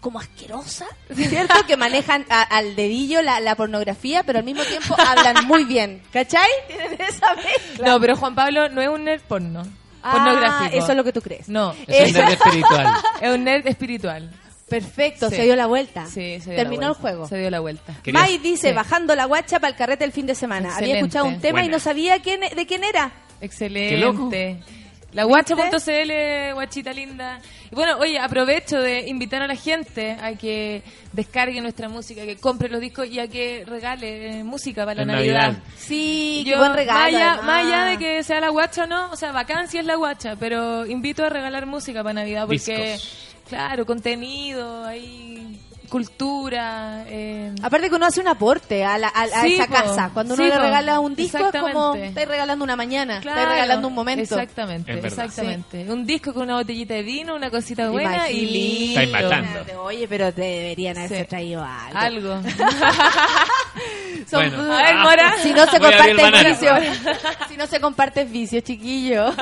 [0.00, 0.84] como asquerosa,
[1.14, 1.54] ¿cierto?
[1.66, 6.02] que manejan a- al dedillo la, la pornografía, pero al mismo tiempo hablan muy bien.
[6.12, 6.48] ¿Cachai?
[6.68, 7.86] Tienen esa mezcla.
[7.88, 9.62] No, pero Juan Pablo no es un nerd porno.
[10.02, 10.76] Ah, pornográfico.
[10.76, 11.48] Eso es lo que tú crees.
[11.48, 12.94] No, Es un nerd espiritual.
[13.22, 14.30] es un nerd espiritual.
[14.68, 15.36] Perfecto, Sí.
[15.36, 16.06] se dio la vuelta.
[16.06, 17.28] Sí, se dio Terminó la el juego.
[17.28, 17.94] Se dio la vuelta.
[18.12, 18.74] Mai dice, Sí.
[18.74, 20.76] bajando la guacha para el carrete el fin de semana.
[20.76, 23.12] Había escuchado un tema y no sabía quién, de quién era.
[23.44, 23.94] Excelente.
[23.94, 24.30] Qué loco.
[25.14, 27.40] La guacha.cl, guachita linda.
[27.70, 32.36] Y bueno, oye, aprovecho de invitar a la gente a que descargue nuestra música, que
[32.36, 35.52] compre los discos y a que regale eh, música para la Navidad.
[35.52, 35.62] Navidad.
[35.76, 36.98] Sí, Yo, qué buen regalo.
[36.98, 37.46] Más allá, además.
[37.46, 40.34] más allá de que sea la guacha o no, o sea, vacancia es la guacha,
[40.34, 42.98] pero invito a regalar música para Navidad porque,
[43.48, 45.60] claro, contenido, hay
[45.94, 47.04] cultura.
[47.06, 49.74] Eh, Aparte que uno hace un aporte a, la- a- a Sí, esa po.
[49.74, 50.10] casa.
[50.12, 53.54] Cuando uno Sí, le regala un disco es como estáis regalando una mañana, Claro, estáis
[53.54, 54.22] regalando un momento.
[54.22, 55.86] Exactamente, exactamente.
[55.88, 58.58] Un disco con una botellita de vino, una cosita buena y Imagínate.
[58.58, 59.00] listo.
[59.00, 59.82] Estáis matando.
[59.84, 61.26] Oye, pero te deberían haberse Sí.
[61.28, 61.98] traído algo.
[61.98, 62.42] Algo.
[64.28, 64.72] Son- Bueno.
[64.72, 65.34] A ver, Mora.
[65.42, 66.72] Si no se Voy a abrir comparte el es vicio.
[66.74, 67.18] banano.
[67.48, 69.32] si no se comparte es vicio, chiquillo.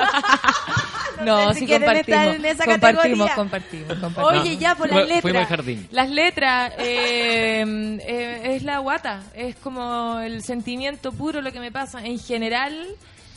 [1.25, 2.07] No, si sí compartimos.
[2.21, 4.41] estar en esa compartimos, compartimos, compartimos.
[4.41, 5.47] Oye, ya por las Fuimos al letras.
[5.47, 5.87] jardín.
[5.91, 7.63] Las letras eh,
[8.07, 12.05] eh, es la guata, es como el sentimiento puro lo que me pasa.
[12.05, 12.87] En general,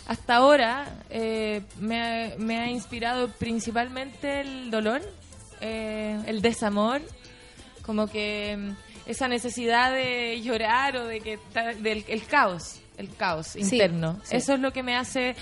[0.06, 5.02] hasta ahora, eh, me, ha, me ha inspirado principalmente el dolor,
[5.60, 7.00] eh, el desamor,
[7.82, 11.38] como que mm, esa necesidad de llorar o de que
[11.80, 14.20] del el caos, el caos interno.
[14.24, 14.36] sí.
[14.36, 15.34] Eso es lo que me hace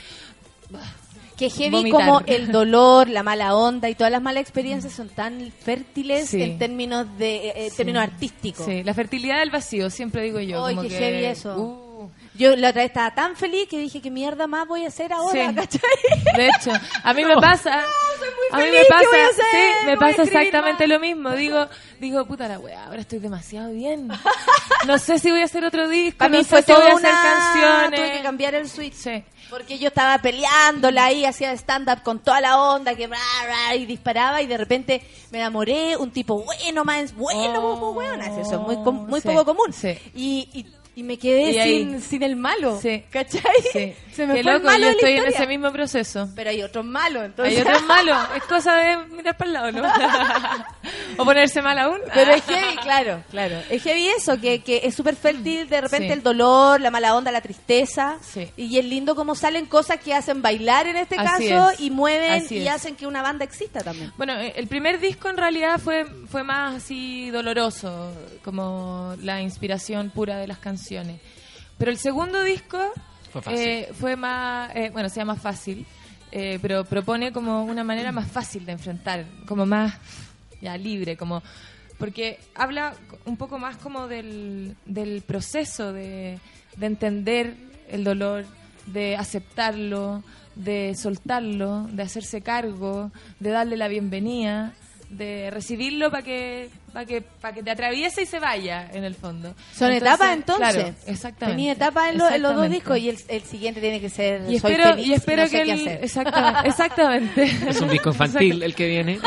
[1.37, 2.01] Que heavy Vomitar.
[2.07, 6.41] como el dolor, la mala onda y todas las malas experiencias son tan fértiles Sí.
[6.43, 7.77] en términos de eh, eh, Sí.
[7.79, 8.65] términos artísticos.
[8.67, 10.65] Sí, la fertilidad del vacío, siempre digo yo.
[10.65, 11.57] Ay, como qué que, heavy eso.
[11.57, 11.84] uh,
[12.37, 15.13] Yo la otra vez estaba tan feliz que dije, ¿qué mierda más voy a hacer
[15.13, 15.49] ahora?
[15.51, 15.55] Sí.
[15.55, 15.81] ¿cachai?
[16.37, 17.81] De hecho, a mí me pasa.
[18.51, 19.45] a mí feliz, me ¿qué pasa, voy a hacer?
[19.53, 19.57] sí,
[19.87, 21.31] me No voy a pasa exactamente lo mismo.
[21.31, 21.69] Digo,
[22.01, 24.09] digo, puta la weá, ahora estoy demasiado bien.
[24.87, 26.83] No sé si voy a hacer otro disco, Para no mí sé fue si voy
[26.83, 27.23] a hacer una...
[27.23, 28.01] canciones.
[28.01, 28.95] Tuve que cambiar el switch.
[28.95, 29.25] Sí.
[29.51, 33.87] Porque yo estaba peleándola ahí, hacía stand-up con toda la onda, que bra, bra, y
[33.87, 38.61] disparaba, y de repente me enamoré, un tipo bueno, más bueno, Oh, bueno, eso es
[38.61, 39.73] muy, muy sí, poco común.
[39.73, 39.97] sí.
[40.15, 43.03] Y, y, y me quedé Y ahí- sin, sin el malo, Sí.
[43.11, 43.43] ¿cachai?
[43.73, 43.95] Sí.
[44.13, 46.29] Se me Qué fue el loco, malo yo estoy en ese mismo proceso.
[46.37, 47.57] Pero hay otros malos, entonces...
[47.57, 49.83] Hay otros malos, es cosa de mirar para el lado, ¿no?
[51.19, 51.99] o ponerse mal aún.
[52.15, 53.57] Pero es heavy, claro, claro.
[53.71, 56.13] Es heavy eso, que, que es súper fértil de repente Sí.
[56.13, 58.19] el dolor, la mala onda, la tristeza.
[58.23, 58.49] Sí.
[58.57, 61.81] Y es lindo cómo salen cosas que hacen bailar en este Así caso es.
[61.81, 62.73] y mueven Así y es.
[62.73, 64.13] hacen que una banda exista también.
[64.17, 68.13] Bueno, eh, el primer disco en realidad fue, fue más así doloroso,
[68.45, 70.84] como la inspiración pura de las canciones.
[71.79, 72.79] Pero el segundo disco
[73.33, 73.61] Fue fácil.
[73.61, 75.87] eh, fue más, eh, bueno, se llama Fácil,
[76.31, 79.95] eh, pero propone como una manera más fácil de enfrentar, como más
[80.61, 81.43] ya libre, como
[81.99, 82.95] porque habla
[83.25, 86.39] un poco más como del, del proceso de,
[86.77, 87.55] de entender
[87.89, 88.45] el dolor,
[88.87, 90.25] de aceptarlo,
[90.57, 94.75] de soltarlo, de hacerse cargo, de darle la bienvenida,
[95.17, 99.15] de recibirlo para que para que para que te atraviese y se vaya en el
[99.15, 99.55] fondo.
[99.75, 100.73] Son etapas entonces.
[100.75, 101.57] Claro, exactamente.
[101.57, 104.43] Tenía etapas en, lo- en los dos discos y el, el siguiente tiene que ser
[104.51, 106.05] Y Soy espero, feliz y espero no sé que qué el- hacer.
[106.05, 107.43] exactamente, exactamente.
[107.69, 109.19] Es un disco infantil el que viene.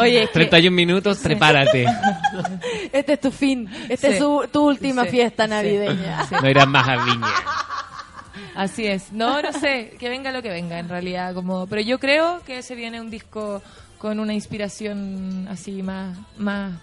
[0.00, 1.86] Oye, es que- 31 minutos, prepárate.
[2.92, 4.12] Este es tu fin, esta Sí.
[4.14, 5.10] es su- tu última Sí.
[5.10, 5.50] fiesta Sí.
[5.50, 6.24] navideña.
[6.26, 6.34] Sí.
[6.40, 7.26] No irás más a Viña.
[8.56, 9.12] Así es.
[9.12, 12.62] No, no sé, que venga lo que venga en realidad, como pero yo creo que
[12.62, 13.62] se viene un disco
[14.04, 16.74] con una inspiración así más más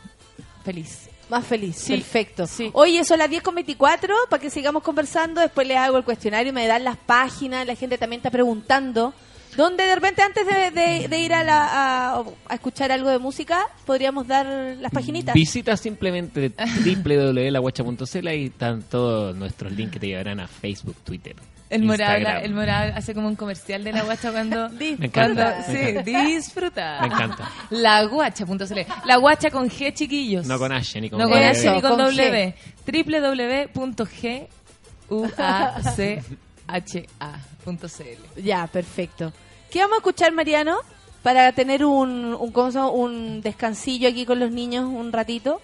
[0.65, 1.07] feliz.
[1.29, 2.47] Más feliz, Sí, perfecto.
[2.47, 2.71] sí.
[2.73, 5.39] Oye, son las 10 con 24 para que sigamos conversando.
[5.39, 7.67] Después les hago el cuestionario, me dan las páginas.
[7.67, 9.13] La gente también está preguntando.
[9.55, 11.67] ¿Dónde de repente antes de, de- de ir a, la,
[12.15, 14.47] a, a escuchar algo de música podríamos dar
[14.79, 15.35] las paginitas?
[15.35, 16.51] Visita simplemente
[17.05, 21.35] www.laguacha.cl y están todos nuestros links que te llevarán a Facebook, Twitter.
[21.71, 22.43] El Moral, Instagram.
[22.45, 24.69] el Moral hace como un comercial de la guacha cuando...
[24.77, 26.97] Me encanta, cuando- me sí, disfruta.
[27.01, 27.49] Me encanta.
[27.69, 28.79] La guacha.cl.
[29.05, 30.45] La guacha con G, chiquillos.
[30.47, 31.37] No con H ni con No con.
[31.41, 32.53] H ni con con W.
[35.09, 36.35] www.guacha.cl.
[38.43, 39.33] Ya, perfecto.
[39.69, 40.77] ¿Qué vamos a escuchar, Mariano?
[41.23, 45.61] Para tener un, un, un descansillo aquí con los niños un ratito.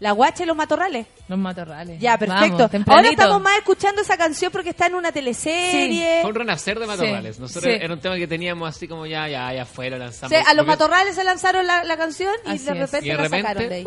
[0.00, 1.06] La guacha y los matorrales.
[1.28, 2.00] Los matorrales.
[2.00, 2.68] Ya, perfecto.
[2.72, 6.20] Vamos, Ahora estamos más escuchando esa canción porque está en una teleserie.
[6.22, 7.36] Fue un renacer de matorrales.
[7.36, 7.78] Sí, Nosotros sí.
[7.82, 10.30] era un tema que teníamos así como ya, ya, ya afuera, O lanzamos.
[10.30, 13.16] sea, a los matorrales se lanzaron la, la canción y Así de repente Y de
[13.16, 13.84] la repente, sacaron de ahí.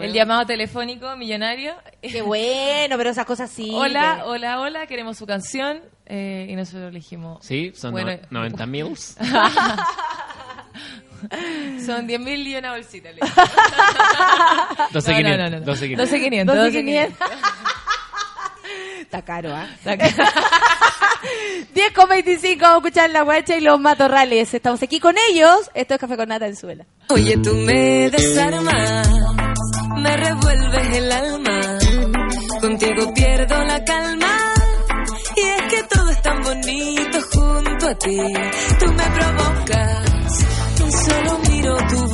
[0.00, 1.74] El llamado telefónico millonario.
[2.00, 3.70] Qué bueno, pero esas cosas sí.
[3.72, 5.82] Hola, hola, hola, queremos su canción.
[6.06, 7.44] Eh, y nosotros elegimos.
[7.44, 8.86] Sí, son Bueno, no- 90 mil.
[11.86, 13.10] Son 10 mil y una bolsita.
[13.12, 13.20] le-
[14.92, 15.60] 12 No, no, no, no.
[15.60, 16.56] 12 12 500.
[16.56, 17.28] 12 500.
[19.00, 19.66] Está caro, ¿ah?
[19.84, 20.26] 500.
[21.74, 24.52] 10 con 25, vamos a escuchar la guacha y los matorrales.
[24.52, 25.70] Estamos aquí con ellos.
[25.74, 26.84] Esto es Café con Nata en Suela.
[27.08, 29.08] Oye, tú me desarmas,
[29.96, 31.60] me revuelves el alma.
[32.60, 34.36] Contigo pierdo la calma.
[35.36, 38.18] Y es que todo es tan bonito junto a ti.
[38.80, 40.07] Tú me provocas,
[40.90, 42.07] solo miro tu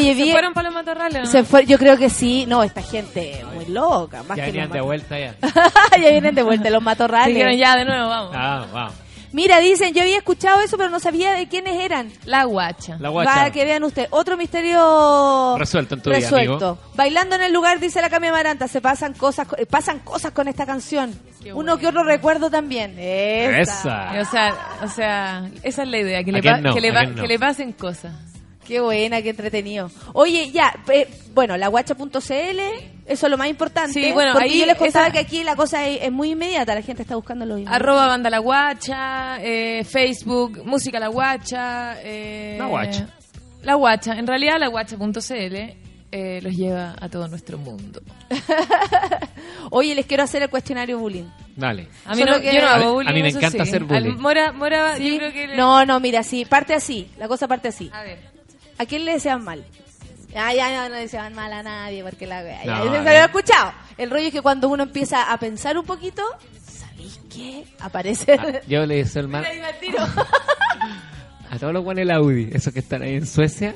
[0.00, 0.32] Oye, ¿Se bien.
[0.32, 1.28] fueron para los matorrales?
[1.30, 2.44] Se fue, yo creo que sí.
[2.46, 4.22] No, esta gente muy loca.
[4.24, 5.34] Más Ya que los de vuelta ya.
[6.00, 7.34] ya vienen de vuelta los matorrales.
[7.34, 8.32] Dijeron ya, de nuevo, vamos.
[8.34, 8.88] Ah, wow.
[9.32, 12.10] Mira, dicen, yo había escuchado eso, pero no sabía de quiénes eran.
[12.24, 12.96] La guacha.
[12.98, 13.32] La guacha.
[13.32, 14.08] Para que vean ustedes.
[14.10, 16.52] Otro misterio Resuelto en tu vida, resuelto.
[16.70, 16.78] amigo.
[16.96, 20.32] Bailando en el lugar, dice la Cami Amaranta, se pasan cosas, co- eh, pasan cosas
[20.32, 21.14] con esta canción.
[21.54, 22.96] Uno que otro recuerdo también.
[22.98, 24.18] Esa.
[24.18, 24.20] Esa.
[24.20, 26.74] O sea, o sea, esa es la idea, que ¿A le, pa- no?
[26.74, 27.22] que le, ¿A pa- no?
[27.22, 28.12] que le pasen cosas.
[28.70, 29.90] Qué buena, qué entretenido.
[30.12, 32.60] Oye, ya, eh, bueno, la guacha.cl,
[33.06, 33.92] eso es lo más importante.
[33.94, 36.30] Sí, bueno, porque ahí yo les contaba esa- que aquí la cosa es, es muy
[36.30, 37.74] inmediata, la gente está buscando lo mismo.
[37.74, 41.96] Arroba Banda La Guacha, eh, Facebook, Música La Guacha.
[42.00, 43.08] eh, La Guacha.
[43.64, 44.12] La Guacha.
[44.16, 45.56] En realidad, la guacha.cl
[46.12, 48.00] eh, los lleva a todo nuestro mundo.
[49.70, 51.24] Oye, les quiero hacer el cuestionario bullying.
[51.56, 51.88] Dale.
[52.04, 53.10] A mí no, que- yo no hago bullying.
[53.10, 53.58] a mí me encanta sí.
[53.68, 54.12] hacer bullying.
[54.12, 55.10] Al- Mora, Mora, ¿Sí?
[55.12, 55.46] yo creo que...
[55.48, 57.90] le- No, no, mira, sí, parte así, la cosa parte así.
[57.92, 58.18] A ver.
[58.80, 59.62] ¿A quién le desean mal?
[60.34, 63.20] Ah, ya no, no desean mal a nadie, porque la wea, ya, No, se a
[63.20, 63.72] he escuchado.
[63.98, 66.22] El rollo es que cuando uno empieza a pensar un poquito,
[66.66, 67.66] ¿sabéis qué?
[67.80, 69.44] Aparece Ah, yo le deseo el mal
[71.50, 73.74] a todos los buenos de la UDI, esos que están ahí en Suecia,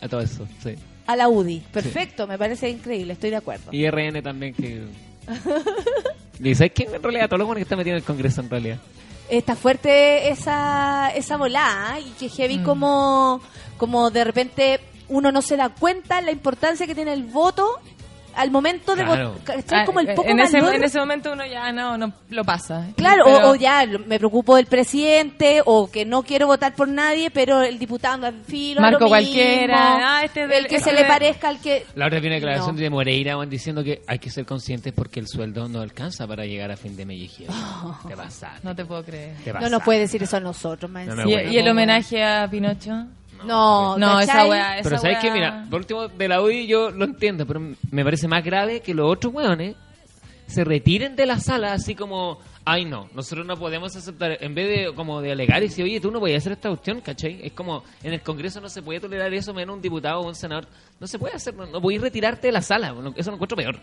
[0.00, 0.74] a todo eso, sí.
[1.06, 1.60] a la UDI.
[1.70, 3.70] Perfecto, me parece increíble, estoy de acuerdo.
[3.72, 4.84] Y RN también que...
[6.42, 7.26] ¿Y sabes quién en realidad?
[7.26, 8.78] Todos los buenos que están metidos en el Congreso en realidad.
[9.28, 12.02] Está fuerte esa, esa volada ¿eh?
[12.02, 13.40] y que heavy como,
[13.76, 17.80] como de repente uno no se da cuenta la importancia que tiene el voto
[18.36, 19.32] al momento de Claro.
[19.32, 19.56] votar.
[19.56, 19.86] ¿Cachai?
[19.86, 20.74] Como el Ah, poco en, ese, valor.
[20.76, 22.86] en ese momento uno ya no, no lo pasa.
[22.96, 26.88] Claro, Pero- o, o ya me preocupo del presidente o que no quiero votar por
[26.88, 28.80] nadie, pero el diputado anda en filo.
[28.80, 31.60] Marco lo cualquiera, ah, este es del- el que este se le de- parezca al
[31.60, 31.86] que.
[31.94, 32.80] La otra viene declaración No.
[32.80, 36.44] de Moreira van diciendo que hay que ser conscientes porque el sueldo no alcanza para
[36.44, 37.16] llegar a fin de mes.
[37.16, 37.46] Y dije,
[38.08, 38.52] Te vas a...
[38.62, 39.36] No te puedo creer.
[39.44, 41.24] Te No nos puede decir eso a nosotros, No me.
[41.30, 43.06] ¿Y, y el homenaje a Pinocho?
[43.44, 44.50] No, No, esa ¿cachai?
[44.50, 47.46] weá, esa Pero sabes weá- que, mira, por último, de la UDI yo lo entiendo,
[47.46, 47.60] pero
[47.90, 49.76] me parece más grave que los otros weones
[50.46, 54.68] se retiren de la sala así como, ay no, nosotros no podemos aceptar, en vez
[54.86, 57.40] de como de alegar y decir, oye, tú no podías hacer esta cuestión, ¿cachai?
[57.42, 60.36] Es como, en el Congreso no se puede tolerar eso, menos un diputado o un
[60.36, 60.68] senador,
[61.00, 63.78] no se puede hacer, no, no podéis retirarte de la sala, eso lo encuentro peor.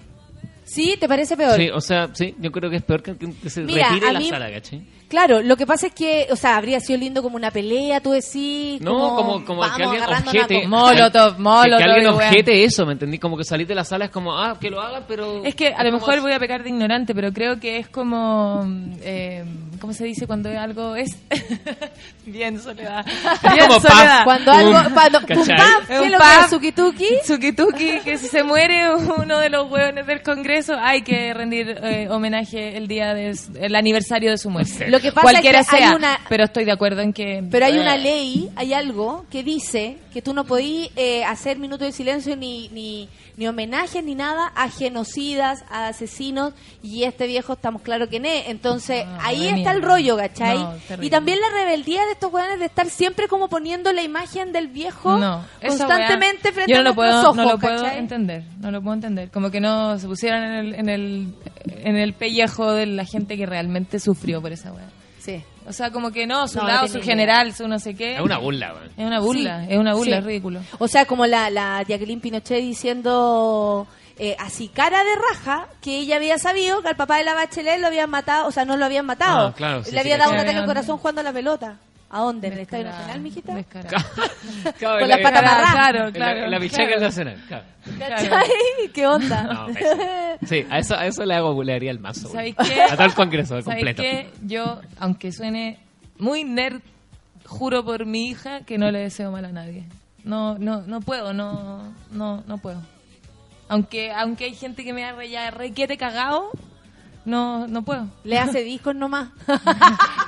[0.66, 1.58] Sí, ¿te parece peor?
[1.58, 4.08] Sí, o sea, sí, yo creo que es peor que, que- se Mira, retire a
[4.08, 4.82] de la mí- sala, ¿cachai?
[5.14, 8.10] Claro, lo que pasa es que, o sea, habría sido lindo como una pelea, tú
[8.14, 8.82] decís.
[8.82, 10.68] No, como, como vamos que alguien objete.
[10.68, 13.20] Molotov, que- molotov Que alguien objete eso, ¿me entendí?
[13.20, 15.46] Como que salir de la sala es como, ah, que lo hagan, pero.
[15.46, 17.88] Es que a lo como- mejor voy a pecar de ignorante, pero creo que es
[17.90, 18.66] como.
[19.04, 19.46] eh,
[19.80, 21.16] ¿Cómo se dice cuando algo es?
[22.26, 23.06] Bien, Soledad.
[23.54, 24.24] Bien, como Soledad.
[24.24, 24.24] paf.
[24.24, 25.36] Cuando algo, cuando, ¿Cachai?
[25.36, 27.08] pum, paf, ¿qué Un lo que Tsukituki?
[27.24, 32.08] Tsukituki, que si se muere uno de los hueones del Congreso, hay que rendir eh,
[32.10, 34.88] homenaje el día del el aniversario de su muerte.
[34.90, 37.44] Lo que pasa Cualquiera es que hay sea, una- pero estoy de acuerdo en que...
[37.52, 41.60] Pero hay una Eh, ley, hay algo que dice que tú no podís eh, hacer
[41.60, 47.28] minuto de silencio ni, ni, ni homenajes ni nada a genocidas, a asesinos, y este
[47.28, 48.28] viejo estamos claro que no.
[48.28, 50.58] Entonces, Ah, ahí está el rollo, ¿cachai?
[50.60, 54.52] No, y también la rebeldía de estos weones de estar siempre como poniendo la imagen
[54.54, 57.98] del viejo No, constantemente weá, frente yo a lo puedo, ojos, no lo puedo ¿cachai?
[58.00, 59.30] entender, no lo puedo entender.
[59.32, 61.34] Como que no se pusieran en el, en el,
[61.66, 64.86] en el pellejo de la gente que realmente sufrió por esa weá.
[65.24, 65.42] Sí.
[65.66, 67.06] O sea, como que no, su No, lado, su idea.
[67.06, 68.16] general, su no sé qué.
[68.16, 68.74] Es una burla.
[68.98, 69.74] Es una burla, Sí.
[69.74, 70.20] es una burla, Sí.
[70.20, 70.60] es ridículo.
[70.80, 73.88] O sea, como la, la Jacqueline Pinochet diciendo
[74.20, 77.80] eh, así cara de raja que ella había sabido que al papá de la Bachelet
[77.80, 79.48] lo habían matado, o sea, no lo habían matado.
[79.48, 80.36] Ah, claro, sí, Le sí, había sí, dado sí.
[80.36, 81.78] un ataque al corazón jugando a la pelota.
[82.16, 82.48] ¿A dónde?
[82.48, 83.64] ¿En el Estadio Nacional, mijita?
[83.64, 83.90] Claro,
[85.00, 85.72] Con patas en amarradas.
[85.72, 86.46] Claro, en la- claro.
[86.46, 87.02] En la pichaca claro.
[87.02, 87.64] nacional, claro.
[88.00, 88.50] ¿Cachai?
[88.94, 89.44] ¿Qué onda?
[89.44, 89.68] No.
[90.48, 92.30] Sí, a eso, a eso le hago le haría el mazo.
[92.30, 92.84] ¿Sabéis qué?
[92.84, 94.02] A todo el congreso ¿Sabéis completo.
[94.04, 94.30] qué?
[94.44, 95.80] Yo, aunque suene
[96.20, 96.82] muy nerd,
[97.46, 99.84] juro por mi hija que no le deseo mal a nadie.
[100.24, 102.82] No, no, no puedo, no, no, no puedo.
[103.70, 106.52] Aunque, aunque hay gente que me ha re, ya requiere cagado,
[107.26, 108.08] no, no puedo.
[108.24, 109.30] Le hace discos nomás.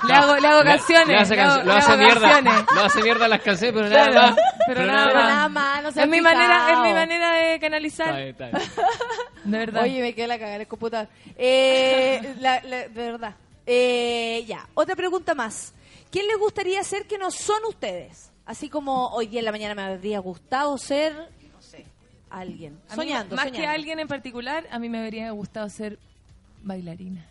[0.07, 1.07] Le hago, le hago canciones.
[1.07, 2.30] Le hace, le hago- cancio- lo le hace hago mierda.
[2.30, 2.65] canciones.
[2.76, 4.39] Lo hace mierda las canciones, pero Claro, nada más.
[4.67, 5.30] pero nada Pero más.
[5.30, 8.61] nada más, no es mi manera, es mi manera de Está canalizar, bien, está bien.
[9.45, 9.84] de verdad.
[9.84, 11.07] Oye, me quedé la cagada en el computador.
[11.38, 13.35] Eh, la- la- de verdad.
[13.65, 15.73] Eh, ya, otra pregunta más.
[16.11, 18.31] ¿Quién les gustaría ser que no son ustedes?
[18.45, 21.13] Así como hoy día en la mañana me habría gustado ser,
[21.51, 21.84] no sé,
[22.30, 22.73] alguien.
[22.73, 23.59] Mí, Soñando, más soñando.
[23.59, 25.97] que alguien en particular, a mí me habría gustado ser
[26.65, 27.25] bailarina.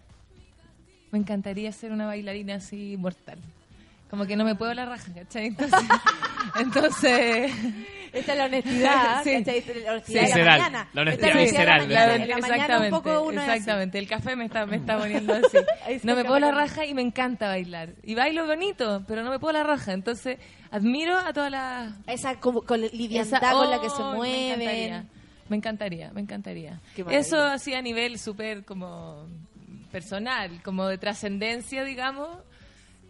[1.10, 3.38] Me encantaría ser una bailarina así mortal.
[4.10, 5.46] Como que no me puedo la raja, ¿cachai?
[5.46, 5.80] Entonces,
[6.60, 7.52] entonces
[8.12, 9.32] Esta es la honestidad, Sí.
[9.44, 9.64] ¿cachai?
[9.84, 10.88] La honestidad de la Visceral, mañana.
[10.92, 13.98] la honestidad la visceral, la la la un exactamente, poco uno exactamente.
[13.98, 15.58] El café me está, me está poniendo así.
[16.04, 17.90] No me puedo la raja y me encanta bailar.
[18.04, 19.92] Y bailo bonito, pero no me puedo la raja.
[19.92, 20.38] Entonces,
[20.70, 21.92] admiro a todas las...
[22.06, 24.14] Esa como, con la liviandad Esa- con la que se ¡Oh!
[24.14, 25.08] Mueven.
[25.54, 26.80] Me encantaría, me encantaría.
[27.10, 29.28] Eso así a nivel súper como
[29.92, 32.28] personal, como de trascendencia, digamos.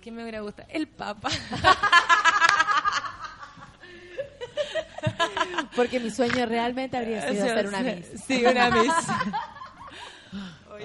[0.02, 0.68] ¿Qué me hubiera gustado?
[0.70, 1.30] El Papa.
[5.74, 8.10] Porque mi sueño realmente habría sido ser una miss.
[8.26, 8.92] Sí, una miss.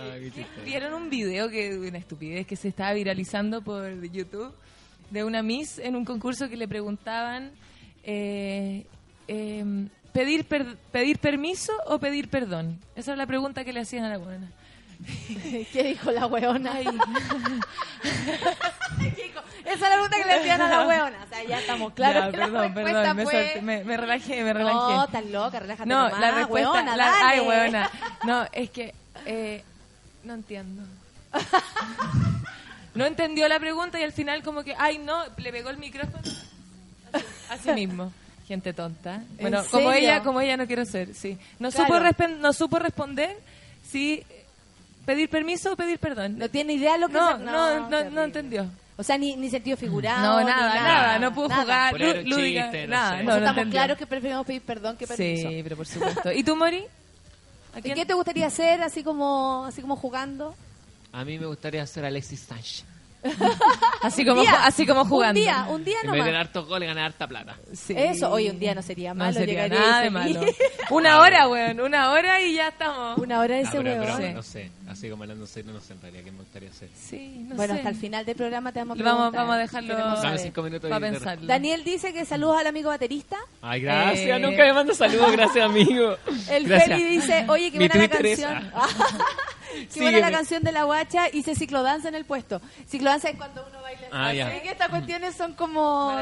[0.01, 0.61] Ay, qué chiste.
[0.63, 4.55] ¿Vieron un video que una estupidez que se estaba viralizando por YouTube
[5.09, 7.51] de una Miss en un concurso que le preguntaban
[8.03, 8.85] eh,
[9.27, 12.79] eh, pedir per- pedir permiso o pedir perdón?
[12.95, 14.47] Esa era la pregunta que le hacían a la buena.
[15.71, 16.73] ¿Qué dijo la weona?
[16.73, 16.87] Ay.
[19.65, 21.17] Esa es la pregunta que le hacían a la weona.
[21.23, 23.59] O sea, ya estamos claros Ya, que perdón, la perdón, me, fue...
[23.61, 24.75] me, me relajé, me relajé.
[24.75, 27.23] No, estás loca, relájate No, nomás, la respuesta, weona, la- dale.
[27.25, 27.89] ay, weona.
[28.23, 28.93] No, es que
[29.25, 29.63] eh,
[30.23, 30.83] no entiendo.
[32.95, 36.17] No entendió la pregunta y al final como que, ay, no, le pegó el micrófono.
[37.13, 38.11] Así, así mismo.
[38.49, 39.23] Gente tonta.
[39.39, 40.07] Bueno, como serio?
[40.09, 41.37] ella, como ella no quiero ser, sí.
[41.59, 42.11] No Claro.
[42.11, 43.37] supo no supo responder
[43.87, 44.23] si
[45.05, 46.37] pedir permiso o pedir perdón.
[46.37, 48.65] No tiene idea lo que No, se- no, no, no, entendió.
[48.97, 50.21] O sea, ni, ni sentido figurado.
[50.25, 51.61] No, ni nada, nada, no pudo nada.
[51.61, 53.23] jugar, Poner lúdica, chiste, no nada, sé.
[53.23, 53.71] no, no estamos entendió.
[53.71, 55.49] claros que preferimos pedir perdón que permiso.
[55.49, 56.31] Sí, pero por supuesto.
[56.33, 56.83] ¿Y tú, Mori?
[57.75, 60.55] ¿A ¿Y qué te gustaría hacer así como, así como jugando?
[61.13, 62.83] A mí me gustaría ser Alexis Sánchez.
[64.01, 65.39] Así como, día, así como jugando.
[65.39, 66.25] Un día, un día En vez de nomás.
[66.33, 67.57] dar hartos goles, ganar harta plata.
[67.73, 67.93] Sí.
[67.97, 69.33] Eso, hoy un día no sería malo.
[69.33, 70.41] No sería nada de malo.
[70.89, 71.81] Una hora, weón.
[71.81, 73.17] Una hora y ya estamos.
[73.17, 74.17] Una hora de ese pero, pero huevo.
[74.27, 74.33] Sí.
[74.33, 76.89] no sé, así como hablando serio, no sé en realidad qué me gustaría hacer.
[76.95, 77.79] Sí, no Bueno, sé.
[77.79, 79.41] hasta el final del programa te vamos a Vamos, preguntar.
[79.41, 81.45] vamos a dejarlo Dame cinco minutos para pensarlo.
[81.45, 83.35] Daniel dice que saludos al amigo baterista.
[83.61, 84.39] Ay, gracias, Eh.
[84.39, 86.15] nunca me manda saludos, gracias amigo.
[86.49, 86.89] El Gracias.
[86.97, 88.71] Feli dice, oye, qué Mi buena la canción.
[89.73, 91.27] qué Sí, buena la que canción de la guacha.
[91.31, 92.61] Hice ciclodanza en el puesto.
[92.87, 94.07] Ciclodanza es cuando uno baila.
[94.11, 94.61] Ah, así ya.
[94.61, 96.15] que estas cuestiones son como...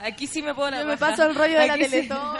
[0.00, 1.80] Aquí sí me puedo la Yo me paso el rollo de la sí.
[1.80, 2.36] Teletón.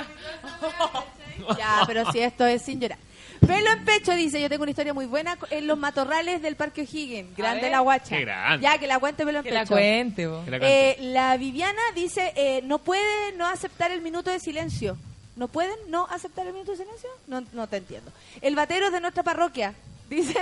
[1.59, 2.99] Ya, pero si esto es sin llorar.
[3.47, 6.83] Pelo en pecho dice, yo tengo una historia muy buena en los matorrales del Parque
[6.83, 7.37] O'Higgins.
[7.37, 8.17] Grande la guacha.
[8.17, 8.63] Qué grande.
[8.65, 9.75] Ya, que la cuente pelo en Que la pecho.
[9.75, 10.45] cuente, vos.
[10.45, 10.91] Que la cuente.
[10.91, 14.97] Eh, la Viviana dice, eh, no puede no aceptar el minuto de silencio.
[15.39, 17.09] ¿No pueden no aceptar el minuto de silencio?
[17.29, 18.11] No, no te entiendo.
[18.43, 19.73] El batero es de nuestra parroquia.
[20.11, 20.35] Dice,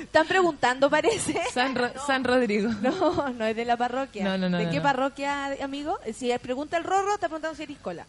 [0.00, 1.40] están preguntando, parece.
[1.52, 2.70] San, Ro- San Rodrigo.
[2.82, 4.24] No, no es de la parroquia.
[4.24, 4.82] No, no, no, ¿De no, qué no.
[4.82, 5.98] parroquia, amigo?
[6.14, 8.06] Si pregunta el Rorro, te preguntando si eres cola.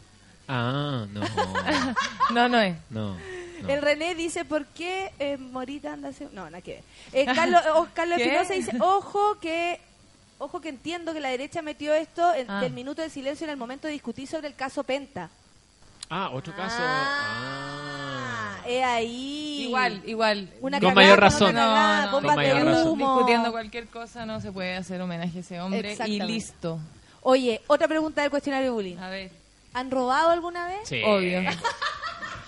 [0.47, 1.21] Ah, no.
[2.33, 2.75] No, no es.
[2.89, 3.15] No.
[3.61, 3.69] no.
[3.69, 6.27] El René dice, ¿por qué eh, Morita anda así?
[6.33, 6.83] No, nada que ver.
[7.13, 8.19] Eh, Carlos, oh, Carlos.
[8.19, 9.79] Espinosa dice, ojo que...
[10.43, 12.59] Ojo que entiendo que la derecha metió esto en- Ah.
[12.61, 15.29] del minuto de silencio en el momento de discutir sobre el caso Penta.
[16.09, 16.75] Ah, otro caso.
[16.79, 18.57] Ah.
[18.67, 19.65] Es ahí.
[19.67, 20.49] Igual, igual.
[20.61, 21.55] Una Con cagada mayor razón.
[21.55, 22.97] No, con de mayor razón.
[22.97, 26.77] Discutiendo cualquier cosa no se puede hacer homenaje a ese hombre y listo.
[27.21, 28.97] Oye, otra pregunta del cuestionario bullying.
[28.97, 29.31] A ver.
[29.73, 30.79] ¿Han robado alguna vez?
[30.89, 31.01] Sí.
[31.05, 31.39] Obvio.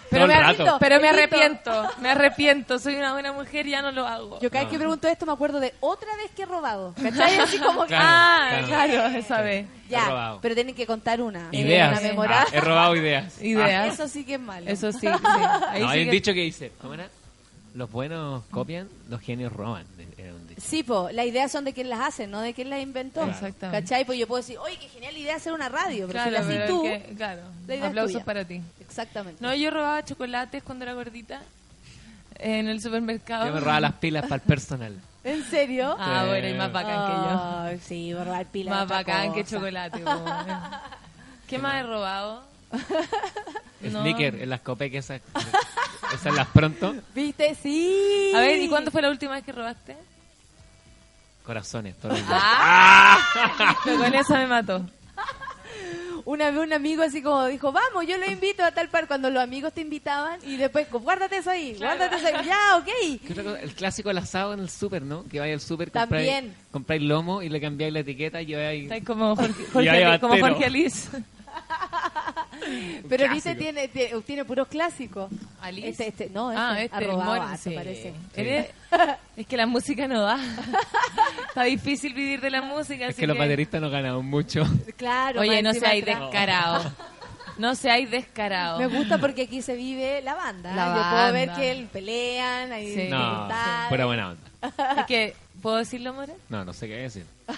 [0.10, 0.77] Pero, me, rato.
[0.80, 2.80] pero me arrepiento, me arrepiento.
[2.80, 4.40] Soy una buena mujer y ya no lo hago.
[4.40, 6.94] Yo cada vez que pregunto esto me acuerdo de otra vez que he robado.
[7.02, 7.38] ¿Cachai?
[7.40, 7.88] Así como que...
[7.88, 8.94] Claro, ah, claro.
[8.94, 9.68] claro, esa vez.
[9.90, 11.49] Ya, pero tienen que contar una.
[11.52, 11.91] Ideas.
[11.91, 12.49] Una memorable.
[12.52, 13.41] Ah, he robado ideas.
[13.41, 13.94] Ideas.
[13.94, 14.69] Eso sí que es malo.
[14.69, 15.07] Eso sí, sí.
[15.07, 17.10] Ahí no, sí hay un dicho que dice, ¿cómo era?
[17.76, 19.85] Los buenos copian, los genios roban.
[19.97, 20.61] Dicho.
[20.61, 23.22] Sí, po, las ideas son de quien las hace, no de quien las inventó.
[23.26, 23.81] Exactamente.
[23.81, 24.06] ¿Cachai?
[24.06, 26.47] Pues yo puedo decir, oye, qué genial idea hacer una radio, pero Claro, si la
[26.47, 27.41] pero tú, que- claro.
[27.68, 28.26] la idea es Aplausos tuya.
[28.26, 28.61] para ti.
[28.80, 29.43] Exactamente.
[29.43, 31.41] No, yo robaba chocolates cuando era gordita
[32.39, 33.47] en el supermercado.
[33.47, 34.93] Yo me robaba las pilas para el personal.
[35.26, 35.95] ¿En serio?
[35.99, 36.30] Ah, Sí.
[36.30, 37.07] bueno, y más bacán
[37.72, 37.81] que yo.
[37.85, 38.73] Sí, borrar pilas.
[38.73, 39.56] Más es bacán que cosa.
[39.57, 39.99] chocolate.
[39.99, 40.11] po.
[41.49, 42.43] ¿Qué más he robado?
[43.81, 44.02] No.
[44.02, 45.22] Sneaker, en las copeques esas,
[46.11, 46.95] esas las pronto.
[47.14, 47.53] ¿Viste?
[47.53, 48.31] Sí.
[48.35, 49.95] A ver, ¿y cuándo fue la última vez que robaste?
[51.45, 52.41] Corazones, todos los días.
[52.43, 53.19] Ah,
[53.84, 54.85] pero con eso me mató.
[56.26, 59.30] Una vez un amigo así como dijo, vamos, yo lo invito a tal par cuando
[59.30, 62.45] los amigos te invitaban y después, guárdate eso ahí, guárdate eso ahí.
[62.47, 63.61] Ya, ok.
[63.61, 65.23] El clásico del asado en el súper, ¿no?
[65.26, 66.45] Que vaya al súper, También.
[66.45, 68.91] compráis, compráis lomo y le cambiáis la etiqueta y lleváis...
[68.91, 70.39] Está como Jorge, Jorge como.
[70.39, 71.10] Jorge Alice.
[73.07, 73.34] Pero clásico.
[73.34, 75.30] viste, tiene, tiene, tiene puros clásicos.
[75.61, 75.89] ¿Alice?
[75.89, 77.76] Este, este, no, este, ah, este, el robado Mor- harto, sí.
[77.76, 78.14] parece.
[79.35, 80.39] Es que la música no da.
[81.49, 83.03] Está difícil vivir de la música.
[83.06, 84.64] Es así que los bateristas no ganan mucho.
[84.95, 85.41] Claro.
[85.41, 86.22] Oye, no seáis atrás.
[86.22, 86.91] descarado.
[87.57, 88.80] No seáis descarado.
[88.80, 90.73] Me gusta porque aquí se vive la banda.
[90.73, 93.07] La Yo puedo ver que él pelean, ahí Sí.
[93.10, 93.89] No, dificultades.
[93.89, 94.41] fuera buena onda.
[95.02, 96.34] Es que, ¿puedo decirlo, Mora?
[96.49, 97.26] No, no sé qué decir.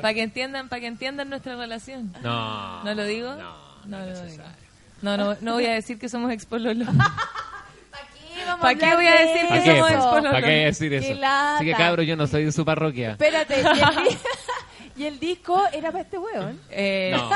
[0.00, 2.12] Para que entiendan, para que entiendan nuestra relación.
[2.22, 2.82] No.
[2.84, 3.34] ¿No lo digo?
[3.34, 3.56] No,
[3.86, 4.44] no, No lo digo.
[5.02, 6.88] No, no, no voy a decir que somos expololos.
[8.46, 10.32] vamos ¿Para qué voy a de decir que somos expololos?
[10.32, 11.20] ¿Para qué decir eso?
[11.24, 13.12] Así que cabro, yo no soy de su parroquia.
[13.12, 13.62] Espérate,
[14.96, 16.60] y el, disco era para este weón.
[16.70, 17.30] Eh, No,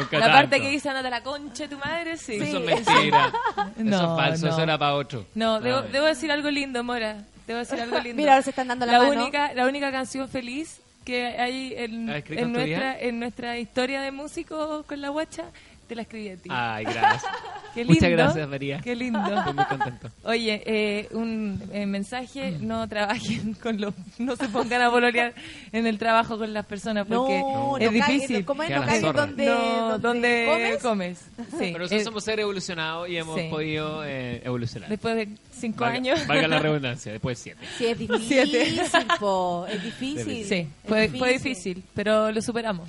[0.00, 2.34] nunca la parte que dice Ana de la concha de tu madre, sí.
[2.34, 3.32] Eso es mentira.
[3.78, 4.52] eso es falso, no.
[4.52, 5.26] eso era para otro.
[5.34, 5.92] No, debo, Ay.
[5.92, 7.18] debo decir algo lindo, Mora.
[7.46, 8.16] Debo decir algo lindo.
[8.16, 9.22] Mira, ahora se están dando la mano.
[9.22, 13.00] única, la única canción feliz que hay en, ¿La has escrito en en tu nuestra,
[13.00, 15.46] en nuestra historia de músicos con la guacha,
[15.88, 16.48] te la escribí a ti.
[16.52, 17.24] Ay, gracias.
[17.74, 17.94] Qué lindo.
[17.94, 18.80] Muchas gracias, María.
[18.82, 19.20] Qué lindo.
[19.20, 20.10] Estoy muy contento.
[20.24, 25.34] Oye, eh, un eh, mensaje, no trabajen con los, no se pongan a pololear
[25.72, 28.44] en el trabajo con las personas porque No, es no difícil.
[28.46, 29.20] Queda No zorra.
[29.26, 30.82] donde, no, donde donde comes.
[30.82, 31.18] comes.
[31.50, 31.56] Sí.
[31.58, 33.46] Pero nosotros Eh, somos seres evolucionados y hemos sí.
[33.50, 34.88] podido eh, evolucionar.
[34.88, 36.26] Después de cinco Valga- años.
[36.26, 37.66] Valga la redundancia, después de siete.
[37.76, 38.64] Sí, es Siete.
[38.64, 39.66] difícil, po.
[39.68, 40.44] Es difícil.
[40.44, 42.88] Sí, Es fue, fue difícil, pero lo superamos.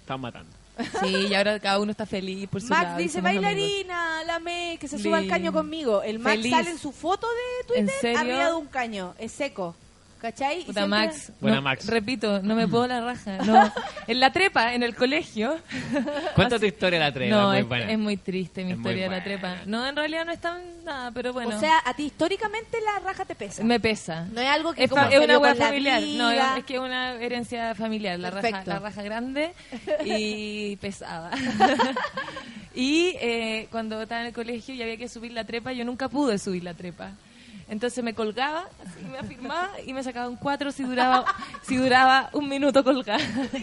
[0.00, 0.50] Están matando.
[1.02, 3.44] Sí, y ahora cada uno está feliz por su Max lado dice, somos amigos.
[3.44, 6.02] bailarina, la me, que se suba al caño conmigo.
[6.02, 6.52] El Max Feliz.
[6.52, 9.14] sale en su foto de Twitter arriba de un caño.
[9.18, 9.74] Es seco.
[10.20, 10.64] ¿Cachai?
[10.64, 11.32] Puta siempre- Max.
[11.40, 11.86] Buena no, Max.
[11.86, 13.38] Repito, no me puedo la raja.
[13.44, 13.72] No.
[14.06, 15.56] En la trepa, en el colegio.
[16.34, 17.92] Cuenta tu historia de la No, muy es, buena.
[17.92, 19.56] es muy triste mi Es historia de la trepa.
[19.66, 21.56] No, en realidad no es tan nada, pero bueno.
[21.56, 23.62] O sea, a ti históricamente la raja te pesa.
[23.62, 24.24] me pesa.
[24.32, 26.02] No es algo que Es, como es una hueá familiar.
[26.02, 28.18] No, es, que es una herencia familiar.
[28.18, 29.52] La raja, la raja grande
[30.04, 31.30] y pesada.
[32.74, 36.08] y eh, cuando estaba en el colegio y había que subir la trepa, yo nunca
[36.08, 37.12] pude subir la trepa.
[37.68, 41.24] Entonces me colgaba, así, me afirmaba y me sacaba un cuatro si duraba,
[41.62, 43.18] si duraba un minuto colgada.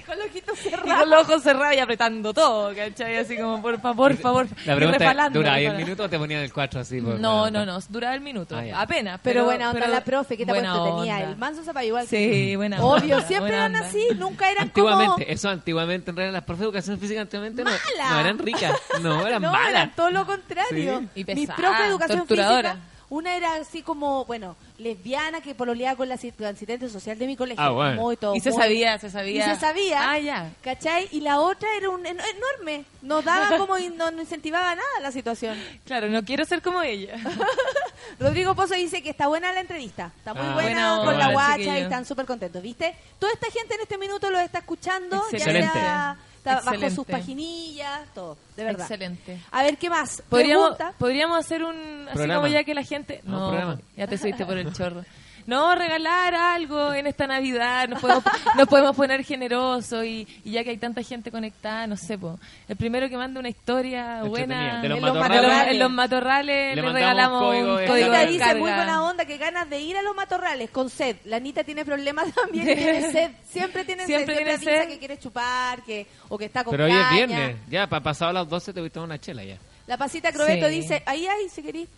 [0.05, 3.17] Con los ojitos Y con los ojos cerrados y apretando todo, ¿cachai?
[3.17, 4.47] Así como, por favor, por favor.
[4.65, 6.99] La y pregunta es, resbalando, ¿dura ahí el minuto o te ponían el 4 así?
[6.99, 9.21] por- No, no, no, duraba el minuto, Ah, apenas.
[9.23, 10.83] Pero, buena onda pero la profe, ¿qué te buena?
[10.83, 13.87] Tenía el manso que Sí, buena Obvio, onda, siempre buena eran onda.
[13.87, 15.33] así, nunca eran Antiguamente, como...
[15.33, 17.71] eso antiguamente en realidad las profes de educación física antiguamente no,
[18.19, 19.69] eran ricas, no eran no, malas.
[19.69, 20.99] eran todo lo contrario.
[20.99, 21.09] Sí.
[21.15, 22.77] Y Mi pesada, profe de educación física,
[23.13, 27.27] Una era así como, bueno, lesbiana que pololeaba con la asi- la asistente social de
[27.27, 27.63] mi colegio.
[27.63, 28.01] Ah, bueno.
[28.01, 29.45] Muy todo, Y se muy- sabía, se sabía.
[29.45, 30.11] Y se sabía.
[30.11, 30.51] Ah, ya.
[30.63, 31.09] ¿Cachai?
[31.11, 32.85] Y la otra era un en- enorme.
[33.03, 35.55] Nos daba como, y no, no incentivaba nada la situación.
[35.85, 37.13] Claro, no quiero ser como ella.
[38.19, 40.11] Rodrigo Pozo dice que está buena la entrevista.
[40.17, 41.77] Está muy Ah, buena bueno, con la guacha chiquillo.
[41.77, 42.95] y están súper contentos, ¿viste?
[43.19, 45.21] Toda esta gente en este minuto lo está escuchando.
[45.31, 45.67] Excelente.
[45.67, 46.17] Ya sea,
[46.51, 46.95] está bajo Excelente.
[46.95, 48.37] sus paginillas, todo.
[48.57, 48.81] De verdad.
[48.81, 49.39] Excelente.
[49.51, 50.21] A ver, ¿qué más?
[50.29, 50.97] Podríamos, Pregunta.
[50.99, 52.03] podríamos hacer un...
[52.07, 52.41] Así Programa.
[52.41, 53.21] como ya que la gente...
[53.23, 55.03] No, No, ya te subiste por el chorro.
[55.45, 57.87] No, regalar algo en esta Navidad.
[57.89, 58.23] Nos podemos,
[58.57, 62.39] nos podemos poner generosos y, y ya que hay tanta gente conectada, no sé, po.
[62.67, 64.81] El primero que manda una historia buena...
[64.81, 65.41] De los En los matorrales.
[65.43, 65.71] matorrales.
[65.73, 68.59] en los matorrales Le regalamos código un de código Anita de dice, carga.
[68.59, 71.17] muy buena onda, que ganas de ir a los matorrales con sed.
[71.25, 73.31] La Anita tiene problemas también, tiene sed.
[73.49, 74.43] Siempre tiene Siempre sed.
[74.43, 74.89] tiene Siempre sed.
[74.89, 77.57] que quiere chupar, que, o que está con Pero hoy es viernes.
[77.69, 79.57] Ya, para pasado las 12 te voy a tomar una chela ya.
[79.87, 80.75] La pasita Crobeto Sí.
[80.75, 81.89] dice, ahí, ahí, si querís.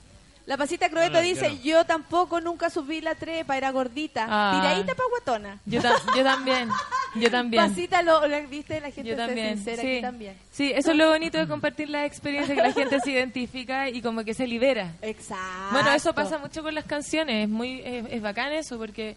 [0.45, 1.61] La pasita No, no, dice, yo no.
[1.63, 4.27] yo tampoco nunca subí la trepa, era gordita.
[4.29, 4.51] Ah.
[4.61, 5.59] Tiradita pa' guatona.
[5.65, 6.69] Yo, ta- yo también,
[7.15, 7.67] yo también.
[7.67, 9.87] Pasita, lo, lo- viste, la gente Yo también, sincera sí.
[9.93, 10.37] aquí también.
[10.51, 14.03] Sí, eso es lo bonito de compartir la experiencia, que la gente se identifica y
[14.03, 14.93] como que se libera.
[15.01, 15.71] Exacto.
[15.71, 19.15] Bueno, eso pasa mucho con las canciones, es muy es, es bacán eso porque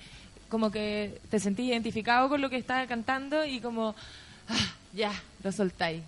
[0.48, 3.94] como que te sentís identificado con lo que estás cantando y como
[4.48, 4.54] ah,
[4.94, 5.12] ya,
[5.44, 6.02] lo soltáis.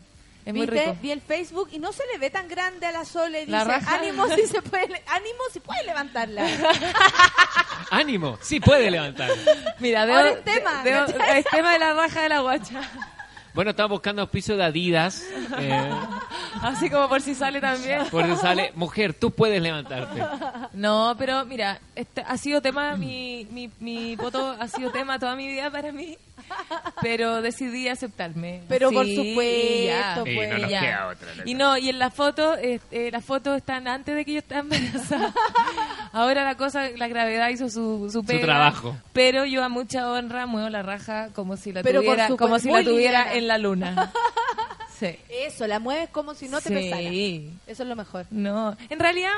[0.45, 0.97] Es muy rico.
[1.03, 3.41] Vi el Facebook y no se le ve tan grande a la Sole.
[3.41, 3.95] Dice, La raja.
[3.97, 6.47] ánimo si se puede, le- ánimo si puede levantarla.
[7.91, 8.39] ¡Ánimo!
[8.41, 9.31] Sí puede levantar.
[9.81, 10.83] Mira, Ahora veo, el tema,
[11.37, 12.81] el tema de la raja de la guacha.
[13.53, 15.25] Bueno, estaba buscando auspicio de Adidas.
[15.59, 15.91] eh,
[16.63, 18.07] Así como por si sale también.
[18.07, 20.23] por eso sale, mujer, tú puedes levantarte.
[20.73, 25.35] No, pero mira, este ha sido tema, mi, mi, mi voto ha sido tema toda
[25.35, 26.17] mi vida para mí,
[27.03, 28.63] pero decidí aceptarme.
[28.69, 30.23] Pero por supuesto, ya.
[30.27, 30.81] Y no nos Ya.
[30.81, 31.35] queda otra.
[31.35, 31.49] loco.
[31.49, 34.39] Y no, y en la foto, eh, eh, las fotos están antes de que yo
[34.39, 35.33] estaba embarazada.
[36.13, 38.41] Ahora la cosa, la gravedad hizo su, su pega.
[38.43, 38.97] trabajo.
[39.13, 42.71] Pero yo a mucha honra muevo la raja como si la Pero tuviera, como si
[42.71, 44.13] la tuviera en la luna.
[45.01, 45.17] Sí.
[45.31, 46.75] Eso, la mueves como si no te Sí.
[46.75, 47.01] pesara.
[47.67, 48.27] Eso es lo mejor.
[48.31, 49.31] No, en realidad,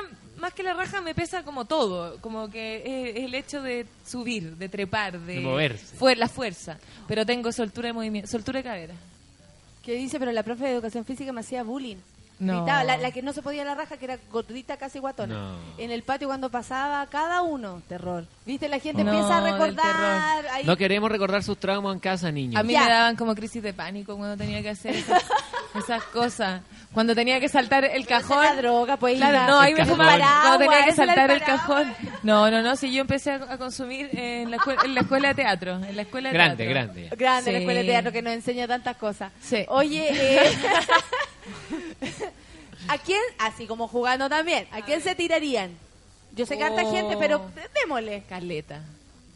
[0.43, 2.83] más que la raja me pesa como todo, como que
[3.15, 5.95] es, el hecho de subir, de trepar, de, De moverse.
[5.95, 6.77] fue la fuerza.
[7.07, 8.93] Pero tengo soltura de movimiento, soltura de cadera.
[9.83, 10.19] ¿Qué dice?
[10.19, 11.97] Pero la profe de educación física me hacía bullying.
[12.39, 12.63] No.
[12.63, 15.33] Gritaba, la, la que no se podía la raja, que era gordita casi guatona.
[15.33, 15.55] No.
[15.77, 18.25] En el patio cuando pasaba cada uno, terror.
[18.45, 18.67] ¿Viste?
[18.67, 20.45] La gente No, empieza a recordar.
[20.51, 22.59] ahí- No queremos recordar sus traumas en casa, niños.
[22.59, 22.81] A mí Ya.
[22.83, 25.23] me daban como crisis de pánico cuando tenía que hacer esas,
[25.75, 26.61] esas cosas.
[26.93, 28.43] Cuando tenía que saltar el cajón.
[28.45, 29.17] La droga, pues.
[29.17, 30.17] Claro, no, ahí me fumaba.
[30.41, 31.91] Cuando tenía que saltar el cajón.
[32.21, 35.29] No, no, no, si yo empecé a, a consumir en la, escue- en la escuela
[35.29, 35.75] de teatro.
[35.83, 36.73] En la escuela de Grande, teatro.
[36.73, 37.09] grande.
[37.15, 39.31] Grande la escuela de teatro que nos enseña tantas cosas.
[39.41, 39.65] Sí.
[39.69, 40.51] Oye, eh,
[42.87, 45.71] ¿a quién, así como jugando también, ¿a quién se tirarían?
[46.35, 46.91] Yo sé que harta Oh.
[46.91, 47.41] gente, pero
[47.81, 48.23] démosle.
[48.29, 48.81] Caleta.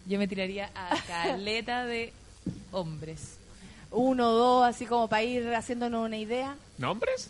[0.06, 2.14] Yo me tiraría a caleta de
[2.72, 3.37] hombres.
[3.92, 6.56] Uno, dos, así como para ir haciéndonos una idea.
[6.78, 7.30] ¿Nombres?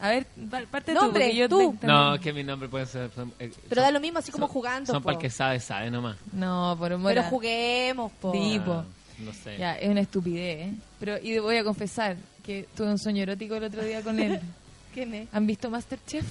[0.00, 1.36] A ver, pa- parte Nombre, tú.
[1.36, 1.76] yo tú.
[1.80, 3.10] te- No, que mi nombre puede ser.
[3.40, 4.92] eh, Pero son- da lo mismo, así como son- jugando.
[4.92, 5.06] Son po.
[5.06, 6.16] para el que sabe, sabe nomás.
[6.32, 8.32] No, por Pero juguemos, po.
[8.32, 8.72] Sí, po.
[8.74, 8.84] Ah,
[9.18, 9.58] no sé.
[9.58, 10.74] Ya, es una estupidez, ¿eh?
[11.00, 14.40] Pero, y voy a confesar que tuve un sueño erótico el otro día con él.
[14.94, 15.28] ¿Quién es?
[15.32, 16.24] ¿Han visto Masterchef?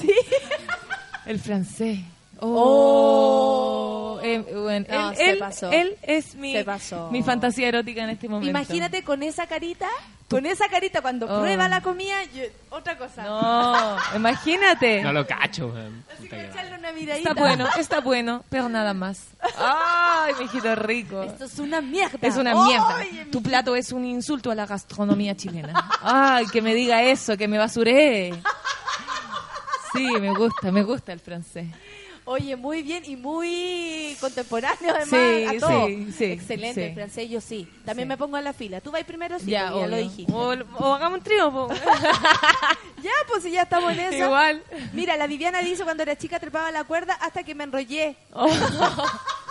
[0.00, 0.12] Sí.
[1.26, 2.00] El francés.
[2.44, 4.18] Oh.
[4.22, 5.70] Eh, bueno, No, él, se él- pasó.
[5.72, 7.10] él es mi, Se pasó.
[7.10, 8.50] mi fantasía erótica en este momento.
[8.50, 9.88] Imagínate con esa carita,
[10.30, 11.40] con esa carita cuando Oh.
[11.40, 13.24] prueba la comida, yo- otra cosa.
[13.24, 15.02] No, imagínate.
[15.02, 16.04] No lo cacho, weón.
[16.12, 17.30] Así Puta que que echarle una miradita.
[17.30, 19.26] Está bueno, está bueno, pero nada más.
[19.58, 21.22] Ay, mijito rico.
[21.24, 22.16] Esto es una mierda.
[22.22, 22.96] Es una mierda.
[22.98, 25.90] Oye, Tu plato es un insulto a la gastronomía chilena.
[26.00, 28.32] Ay, que me diga eso, que me basuré.
[29.92, 31.66] Sí, me gusta, me gusta el francés.
[32.24, 35.86] Oye, muy bien y muy contemporáneo además Sí, a todo.
[35.88, 36.86] sí, sí, Excelente, sí.
[36.88, 37.68] el francés yo sí.
[37.84, 38.10] También Sí.
[38.10, 38.80] me pongo en la fila.
[38.80, 40.32] Tú vas primero, sí, ya, ya lo dijiste.
[40.32, 41.68] O, o hagamos un trío, po.
[43.02, 44.26] Ya, pues si ya estamos en eso.
[44.26, 44.62] Igual.
[44.92, 48.14] Mira, la Viviana dice cuando era chica trepaba la cuerda hasta que me enrollé.
[48.32, 48.48] Oh.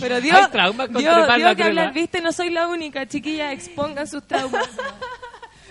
[0.00, 3.06] Pero Dios, Hay traumas con Dios, Dios la que hablar, viste, no soy la única,
[3.06, 4.68] chiquilla, expongan sus traumas.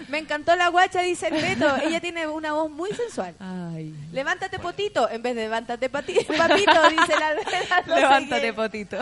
[0.08, 1.76] Me encantó la guacha, dice el Beto.
[1.84, 3.36] Ella tiene una voz muy sensual.
[3.40, 3.94] Ay.
[4.12, 8.98] Levántate potito en vez de levántate pati- papito, dice la, no sé Levántate, potito.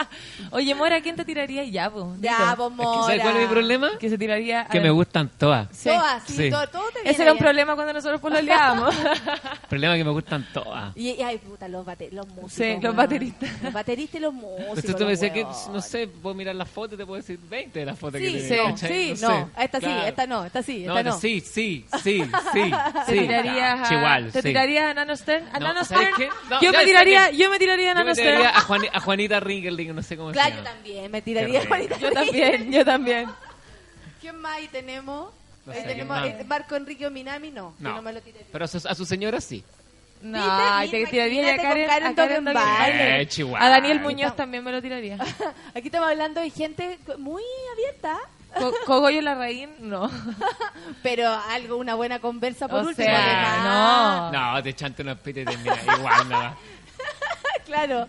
[0.50, 1.64] Oye, Mora, ¿quién te tiraría?
[1.64, 2.14] Ya, po.
[2.20, 3.98] Ya, vos, Es que, ¿Sabes cuál es mi problema?
[3.98, 4.66] Que se tiraría...
[4.66, 5.68] Que me gustan todas.
[5.72, 5.88] Sí.
[5.88, 6.50] Todas, sí, Sí.
[6.50, 8.94] Todo, todo te viene Ese era un problema cuando nosotros pololeábamos.
[9.68, 10.96] Problema que me gustan todas.
[10.96, 12.52] Y, y ay, puta, los, bate- los músicos.
[12.52, 13.62] Sí, los bateristas.
[13.62, 14.68] Los bateristas y los músicos.
[14.68, 17.38] Entonces tú me decías que, no sé, puedo mirar las fotos y te puedo decir
[17.48, 18.88] 20 de las fotos Sí, que sí, ¿cachai?
[19.10, 19.26] sí, sé.
[19.26, 20.06] no, esta sí, Claro.
[20.08, 21.18] esta no, esta sí, No, esta no.
[21.20, 22.22] sí, sí, sí,
[22.52, 22.72] sí.
[23.06, 23.18] ¿Te sí.
[23.20, 24.48] tirarías a, igual, ¿te sí.
[24.48, 25.46] tirarías a Nano Stern?
[25.52, 26.30] ¿A No, Nano ¿sabes Stern?
[26.30, 26.36] qué?
[26.50, 28.90] No, yo, me tiraría, que- yo me tiraría a Yo Nano me tiraría a, Juani-
[28.92, 30.74] a Juanita Ringelding, no sé cómo Claro, se yo llama.
[30.76, 33.28] también, me tiraría Qué Juanita Yo también, yo también.
[34.20, 35.32] ¿Quién más ahí tenemos?
[35.66, 37.96] No Ahí sé, tenemos eh, Marco Enrique Minami, no, yo No.
[37.96, 38.46] no me lo tiraría.
[38.52, 39.64] Pero a su, a su señora sí.
[40.22, 40.50] No, ¿Viste?
[40.70, 43.20] ay, te tiraría a Karen, Karen a Karen.
[43.20, 43.66] Eh, Chihuahua.
[43.66, 45.16] A Daniel Muñoz también me lo tiraría.
[45.74, 47.42] Aquí estamos hablando de gente muy
[47.74, 48.16] abierta,
[48.58, 50.10] Co- Cogollo Larraín, no.
[51.02, 53.06] pero algo, una buena conversa por O último.
[53.06, 54.32] sea, no.
[54.54, 56.56] No, te chante unos pites y te mira, igual no va.
[57.66, 58.06] Claro.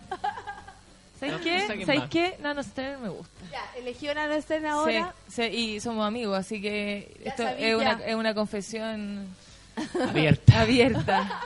[1.20, 1.64] ¿Sabes No, no qué?
[1.68, 2.10] quién ¿Sabes más.
[2.10, 2.36] qué?
[2.42, 3.32] Nano Stern me gusta.
[3.52, 5.14] Ya, eligió una no estén ahora.
[5.30, 5.42] Sí, sí,
[5.76, 9.28] y somos amigos, así que Ya esto sabí, es una, es una confesión
[10.10, 10.60] Abierta.
[10.62, 11.42] abierta.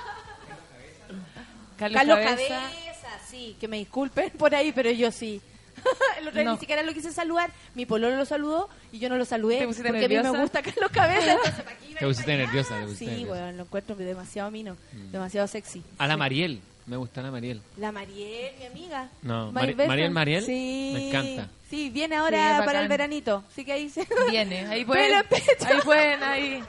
[1.77, 2.55] Carlos, Carlos Cabeza.
[2.55, 3.07] Cabeza.
[3.30, 5.39] sí, que me disculpen por ahí, pero yo sí.
[6.19, 6.53] El otro día No.
[6.53, 9.68] ni siquiera lo quise saludar, mi pololo lo saludó y yo no lo saludé ¿Te
[9.68, 10.31] pusiste porque a mí nerviosa?
[10.38, 11.31] me gusta Carlos Cabeza.
[11.38, 13.27] entonces, ¿para qué iba a Te pusiste nerviosa, te pusiste Sí, nerviosa.
[13.41, 14.77] bueno, lo encuentro demasiado mino,
[15.11, 15.84] demasiado sexy.
[15.97, 16.61] A la Mariel.
[16.85, 17.61] Me gusta la Mariel.
[17.77, 19.10] La Mariel, mi amiga.
[19.22, 20.10] No, Mari- best Mariel.
[20.11, 20.91] Mariel, Sí.
[20.95, 21.47] me encanta.
[21.69, 23.43] Sí, viene Sí, ahora es para el veranito.
[23.51, 24.07] Así que ahí se...
[24.31, 25.68] Viene, ahí Pelo pueden, en pecho.
[25.68, 26.64] ahí pueden, ahí.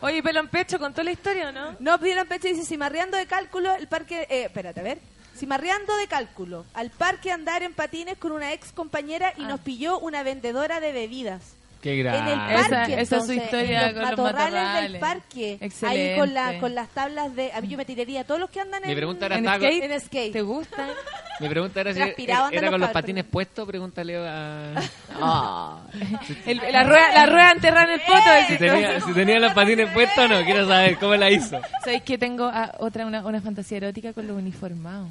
[0.00, 1.74] Oye, pelo en pecho, ¿contó la historia no?
[1.80, 4.26] No, pidieron pecho y dice, cimarreando de cálculo, el parque...
[4.30, 4.98] Eh, espérate, a ver.
[5.36, 9.48] Cimarreando de cálculo, al parque andar en patines con una ex compañera y Ah.
[9.48, 11.54] nos pilló una vendedora de bebidas.
[11.84, 12.14] Qué En el.
[12.16, 15.00] Esa- parque, esa es su entonces, historia en con los los matorrales del matorrales.
[15.00, 15.58] parque.
[15.60, 16.12] Excelente.
[16.14, 17.52] Ahí con, la, con las tablas de...
[17.52, 18.96] A mí yo me tiraría a todos los que andan en...
[18.96, 19.84] pregunta ¿En skate?
[19.84, 20.32] En skate.
[20.32, 20.88] ¿Te gustan?
[21.40, 24.72] mi pregunta era si era con los los patines puestos, pregúntale a...
[26.46, 28.18] El- la, rueda, la rueda enterrada en el poto.
[28.18, 28.44] ¡Eh!
[28.48, 31.60] Si tenía, si tenía los patines puestos o no, quiero saber cómo la hizo.
[31.84, 35.08] ¿Sabéis que tengo ah, otra, una, una fantasía erótica con los uniformados?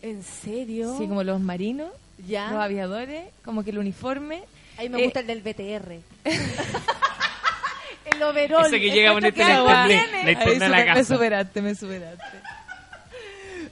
[0.00, 0.96] ¿En serio?
[0.96, 1.90] Sí, como los marinos,
[2.26, 2.50] Ya.
[2.50, 4.42] los aviadores, como que el uniforme.
[4.78, 5.92] A mí me Eh, gusta el del BTR.
[8.06, 8.66] el overall.
[8.66, 11.04] Ese que llega a ponerte la la Ahí la super- me casa.
[11.04, 12.24] superaste, me superaste.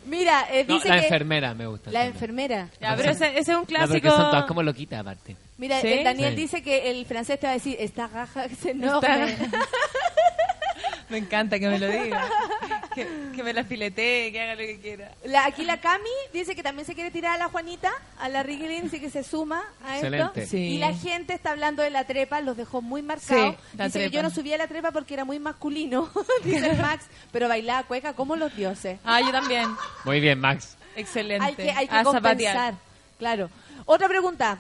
[0.07, 1.05] Mira, eh, No, dice la que...
[1.05, 1.91] enfermera me gusta.
[1.91, 2.15] La también.
[2.15, 2.69] enfermera.
[2.81, 4.09] Ya, pero ese, ese es un No, porque clásico.
[4.11, 5.37] son todas como loquitas aparte.
[5.59, 5.89] Mira, ¿Sí?
[5.89, 6.41] el Daniel Sí.
[6.43, 9.27] dice que el francés te va a decir, esta gaja que se enoja.
[11.09, 12.27] Me encanta que me lo diga.
[12.95, 15.13] que, que me la filetee, que haga lo que quiera.
[15.25, 18.43] La, aquí la Cami dice que también se quiere tirar a la Juanita, a la
[18.43, 20.43] Riglin, dice que se suma a Excelente.
[20.43, 20.51] esto.
[20.51, 20.59] Sí.
[20.59, 23.55] Y la gente está hablando de la trepa, los dejó muy marcados.
[23.55, 24.15] Sí, dice que trepa.
[24.15, 26.11] yo no subía a la trepa porque era muy masculino,
[26.45, 28.99] dice el Max, pero bailaba cueca como los dioses.
[29.05, 29.69] Ah, yo también.
[30.05, 30.77] Muy bien, Max.
[30.97, 31.45] Excelente.
[31.45, 32.23] Hay que, hay que a compensar.
[32.47, 32.75] zapatear.
[33.19, 33.51] Claro.
[33.87, 34.59] Otra pregunta.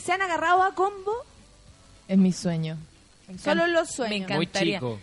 [0.00, 1.12] ¿Se han agarrado a combo?
[2.06, 2.76] Es mi sueño.
[3.42, 4.28] Solo los sueños.
[4.28, 4.78] Me Muy encantaría.
[4.78, 4.98] chico.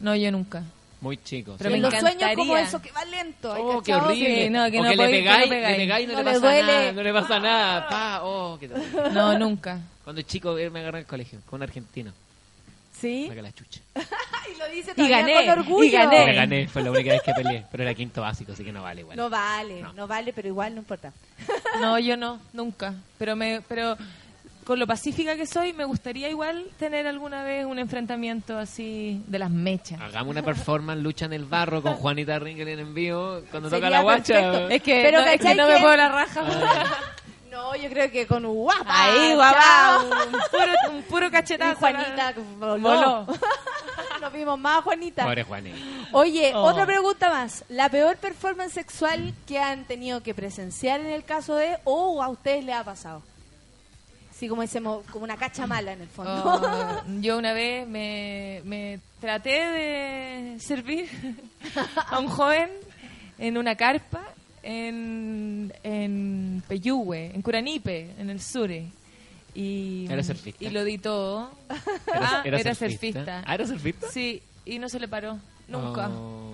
[0.00, 0.62] No, yo nunca.
[1.02, 1.56] Muy chico.
[1.58, 1.76] Pero sí.
[1.76, 3.52] me los sueños como eso que va lento.
[3.52, 4.44] ¿hay Oh, qué horrible.
[4.44, 5.76] Sí, no, que o no que le podéis- que no pegáis, pegáis.
[5.78, 6.62] le pegáis y no, No le pasa duele.
[6.72, 6.92] nada.
[6.92, 7.88] No le pasa nada.
[7.90, 8.68] Pa, oh, qué.
[9.12, 9.78] No, nunca.
[10.04, 12.12] Cuando chico él me agarró en el colegio con un argentino.
[12.98, 13.26] ¿Sí?
[13.28, 13.80] Saca la chucha.
[14.54, 15.84] Y lo dice Y gané, con orgullo.
[15.84, 16.26] y gané.
[16.26, 17.64] Le gané, fue la única vez que peleé.
[17.70, 19.16] Pero era quinto básico, así que no vale igual.
[19.16, 19.92] No vale, No.
[19.92, 20.06] no.
[20.08, 21.12] vale, pero igual no importa.
[21.80, 22.92] No, yo no, nunca.
[23.18, 23.96] Pero me, pero
[24.64, 29.38] con lo pacífica que soy, me gustaría igual tener alguna vez un enfrentamiento así de
[29.38, 30.00] las mechas.
[30.00, 33.90] Hagamos una performance, lucha en el barro con Juanita Ringel en vivo cuando Sería toca
[33.90, 34.34] la guacha.
[34.34, 34.68] perfecto.
[34.68, 36.42] Es que, Pero no, es que ¿cachai no me puedo la raja.
[37.50, 38.84] No, yo creo que con guapa.
[38.88, 41.76] Ahí, guapa, un puro, un puro Y cachetazo.
[41.80, 42.78] Juanita voló.
[42.80, 43.26] Voló.
[44.22, 45.24] Nos vimos más, Juanita.
[45.24, 45.76] Pobre Juanita.
[46.12, 46.62] Oye, Oh.
[46.62, 47.62] otra pregunta más.
[47.68, 52.28] ¿La peor performance sexual que han tenido que presenciar en el caso de o a
[52.30, 53.22] ustedes les ha pasado?
[54.42, 56.32] Así como decimos, como una cacha mala en el fondo.
[56.44, 61.08] Oh, yo una vez me, me traté de servir
[62.10, 62.68] a un joven
[63.38, 64.20] en una carpa
[64.64, 68.68] en, en Peyúgue, en Curanipe, en el sur.
[69.54, 70.64] Y, ¿Era surfista?
[70.64, 71.52] y lo di todo.
[72.12, 73.20] ¿Era- Ah, era era surfista?
[73.20, 73.42] surfista.
[73.46, 74.08] Ah, ¿era surfista?
[74.10, 75.38] Sí, y no se le paró,
[75.68, 76.08] nunca.
[76.08, 76.50] Oh.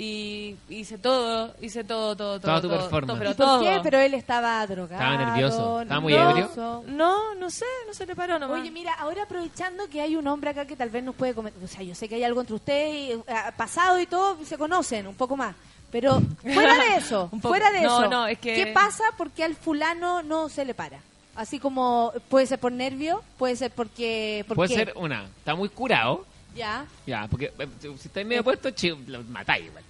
[0.00, 2.40] Y hice todo, hice todo, todo, todo.
[2.40, 3.06] Toda tu todo, performance.
[3.08, 3.60] todo, ¿Y pero por todo.
[3.62, 3.80] qué?
[3.82, 4.94] Pero él estaba drogado.
[5.02, 5.80] Estaba nervioso.
[5.82, 6.84] Estaba muy nervioso.
[6.86, 8.60] No, no sé, no se le paró nomás.
[8.60, 11.60] Oye, mira, ahora aprovechando que hay un hombre acá que tal vez nos puede comentar,
[11.64, 13.22] o sea, yo sé que hay algo entre ustedes, y, eh,
[13.56, 15.56] pasado y todo, se conocen un poco más,
[15.90, 19.56] pero fuera de eso, fuera de No, eso, no, es que- ¿qué pasa porque al
[19.56, 21.00] fulano no se le para?
[21.34, 24.44] Así como puede ser por nervio, puede ser porque...
[24.46, 24.74] ¿por Puede qué?
[24.76, 25.24] ser una.
[25.38, 26.24] Está muy curado.
[26.54, 27.68] Ya, Ya, porque eh,
[27.98, 29.84] si estáis medio puesto, chi, lo matáis igual.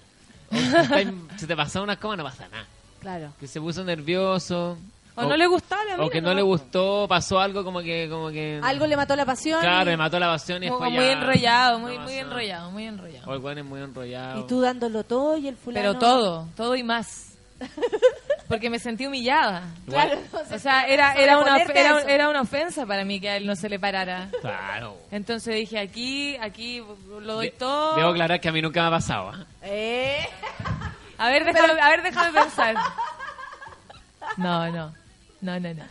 [0.51, 2.65] O si, estáis- si te pasa una coma, no pasa nada.
[2.99, 3.33] claro.
[3.39, 4.77] Que se puso nervioso.
[5.15, 8.07] o no le gustaba la O mina, que no le gustó, pasó algo como que...
[8.09, 9.59] Como que Algo le mató la pasión.
[9.61, 12.13] Claro, y, le mató la pasión y Muy, después muy ya enrollado, muy, no muy
[12.13, 12.19] pasó.
[12.27, 13.29] enrollado, muy enrollado.
[13.31, 14.39] O el weón es muy enrollado.
[14.41, 15.81] y tú dándolo todo y el fulano...
[15.89, 17.33] Pero todo, todo y más.
[18.49, 19.61] Porque me sentí humillada.
[19.87, 20.19] Igual-
[20.53, 21.57] O sea, era, era, una,
[22.07, 24.27] era, una ofensa para mí que a él no se le parara.
[24.41, 24.97] Claro.
[25.11, 26.83] Entonces dije, aquí, aquí
[27.21, 27.95] lo doy De- todo.
[27.95, 29.29] Debo aclarar que a mí nunca me ha pasado.
[29.33, 29.45] ¿ah?
[29.61, 30.27] Eh.
[31.19, 32.75] A ver, déjame, a ver, déjame pensar.
[34.37, 34.93] No, no.
[35.41, 35.83] No, no, no.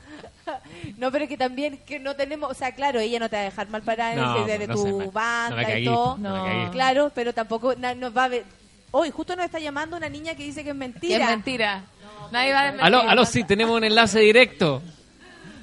[0.97, 3.45] No, pero que también que no tenemos, o sea, claro, ella no te va a
[3.45, 6.19] dejar mal parada No, el de, de no tu sé, me- no banda y todo.
[6.73, 8.45] Claro, pero tampoco nos va a ver.
[8.91, 11.25] Hoy justo nos está llamando una niña que dice que es Que mentira.
[11.25, 11.83] es mentira.
[12.33, 12.87] Nadie va a desmentir.
[12.87, 14.83] Aló, aló, sí, tenemos un enlace directo.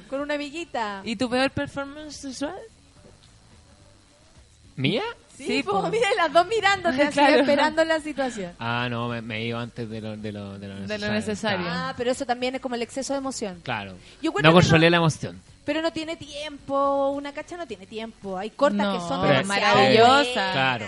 [0.10, 1.02] Con una amiguita.
[1.04, 2.56] ¿Y tu peor performance sexual?
[4.76, 5.04] ¿Mía?
[5.38, 5.82] Sí, po.
[5.82, 7.42] pues miren las dos mirándote, así Claro.
[7.42, 8.54] esperando la situación.
[8.58, 11.12] Ah, no, me, me iba antes de lo, de lo, de lo necesario.
[11.12, 11.66] necesario.
[11.70, 13.60] Ah, pero eso también es como el exceso de emoción.
[13.64, 13.96] Claro.
[14.22, 15.42] Yo No controlé la emoción.
[15.66, 18.38] Pero no tiene tiempo, una cacha no tiene tiempo.
[18.38, 20.14] Hay cortas No, que son Pero- demasiado maravillosa.
[20.24, 20.86] buenas Claro.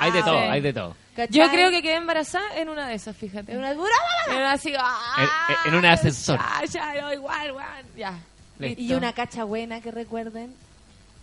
[0.00, 0.46] Hay de todo, Sí.
[0.48, 0.96] hay de todo.
[1.16, 1.36] ¿Cachai?
[1.36, 3.52] Yo creo que quedé embarazada en una de esas, fíjate.
[3.52, 3.94] En una dura.
[4.28, 5.28] En una así, ¡ah!
[5.66, 6.38] En, en un ascensor.
[6.70, 7.84] Ya, ya, no, igual, igual.
[7.96, 8.14] Ya.
[8.58, 8.80] Listo.
[8.82, 10.54] Y una cacha buena que recuerden.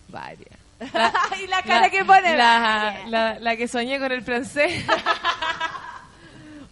[0.08, 0.58] Varias.
[1.42, 2.36] y la cara que pone.
[2.36, 4.84] La, la, la que soñé con el francés.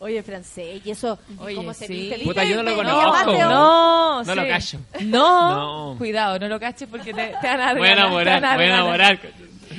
[0.01, 1.93] Oye, francés, y eso, Oye, ¿cómo se sí.
[1.93, 2.19] viste?
[2.25, 3.31] Puta, yo no lo conozco.
[3.33, 3.39] hoy.
[3.39, 4.49] No, No lo sí.
[4.49, 4.81] cacho.
[5.01, 5.99] No, No.
[5.99, 8.67] cuidado, no lo caches porque te, te van a dar Voy a enamorar, voy a
[8.75, 9.19] enamorar.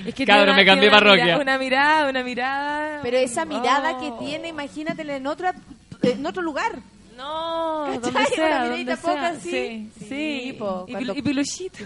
[0.05, 1.37] Es que Cabro, tiene me una- cambié una parroquia.
[1.37, 2.99] Una mirada, una mirada.
[3.01, 3.99] Pero esa mirada Oh.
[4.19, 5.53] que tiene, imagínatela en, otra,
[6.01, 6.79] en otro lugar.
[7.17, 7.99] No, ¿Cachai?
[8.01, 9.29] donde Una sea, miradita donde poca sea.
[9.29, 9.49] así.
[9.51, 10.53] Sí, Sí, sí.
[10.57, 11.77] po, y, cuando- pilu- y piluchito.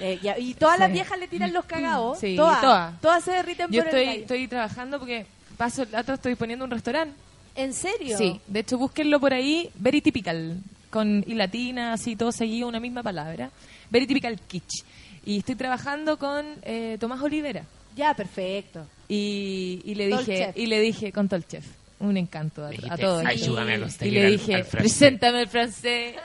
[0.00, 0.94] Eh, ya- y todas las Sí.
[0.94, 2.18] viejas le tiran los cagados.
[2.20, 3.00] Sí, todas, todas.
[3.00, 3.24] todas.
[3.24, 6.70] se derriten Yo por estoy, el estoy trabajando porque paso el dato, estoy poniendo un
[6.70, 7.14] restaurante.
[7.54, 8.16] ¿En serio?
[8.16, 10.56] Sí, de hecho búsquenlo por ahí, Very Typical,
[10.90, 13.50] con y latina, así todo seguido, una misma palabra.
[13.90, 14.84] Very Typical Kitsch.
[15.24, 17.64] Y estoy trabajando con eh, Tomás Olivera.
[17.96, 18.86] Ya, perfecto.
[19.08, 21.64] Y, y le dije, y le dije con Tol Chef.
[22.00, 23.24] Un encanto a, a todos.
[23.24, 24.80] "Ayúdame a Y le al- dije, al francés".
[24.80, 26.16] preséntame el francés.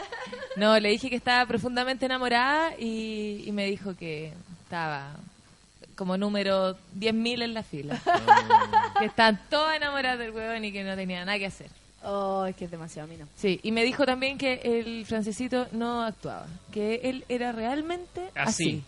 [0.55, 4.33] No, le dije que estaba profundamente enamorada y, y me dijo que
[4.63, 5.11] estaba
[5.95, 7.99] como número 10.000 en la fila.
[8.99, 11.69] que estaban todas enamoradas del huevón y que no tenía nada que hacer.
[12.03, 13.25] Oh, es que es demasiado, a mí no.
[13.35, 18.49] Sí, y me dijo también que el francesito no actuaba, que él era realmente así.
[18.69, 18.83] Así.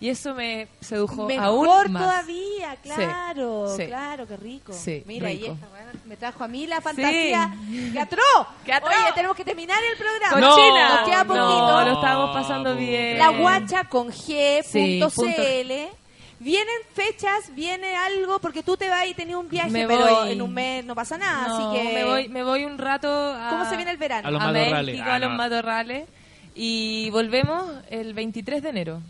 [0.00, 1.44] Y eso me sedujo Mejor
[1.86, 2.02] aún más.
[2.02, 3.86] todavía, claro, sí.
[3.86, 4.72] claro, qué rico.
[4.72, 5.52] Sí, Mira, y rico.
[5.52, 7.54] esta weá me trajo a mí la fantasía.
[7.92, 8.46] ¡Qué atroz!
[8.64, 8.92] ¡Qué atroz!
[8.98, 10.40] Oye, tenemos que terminar el programa.
[10.40, 10.88] No, China.
[10.96, 11.66] Nos queda poquito.
[11.70, 13.16] No, lo estábamos pasando bien.
[13.16, 15.96] La guacha con G.cl.
[16.42, 20.32] Vienen fechas, viene algo, porque tú te vas y tenías un viaje, Me pero voy.
[20.32, 21.94] en un mes no pasa nada, No, así que...
[21.94, 24.26] me voy, me voy un rato a, ¿Cómo se viene el verano?
[24.26, 24.86] A los a matorrales.
[24.94, 25.36] México, Ah, a los no.
[25.36, 26.08] matorrales.
[26.54, 29.00] Y volvemos el 23 de enero.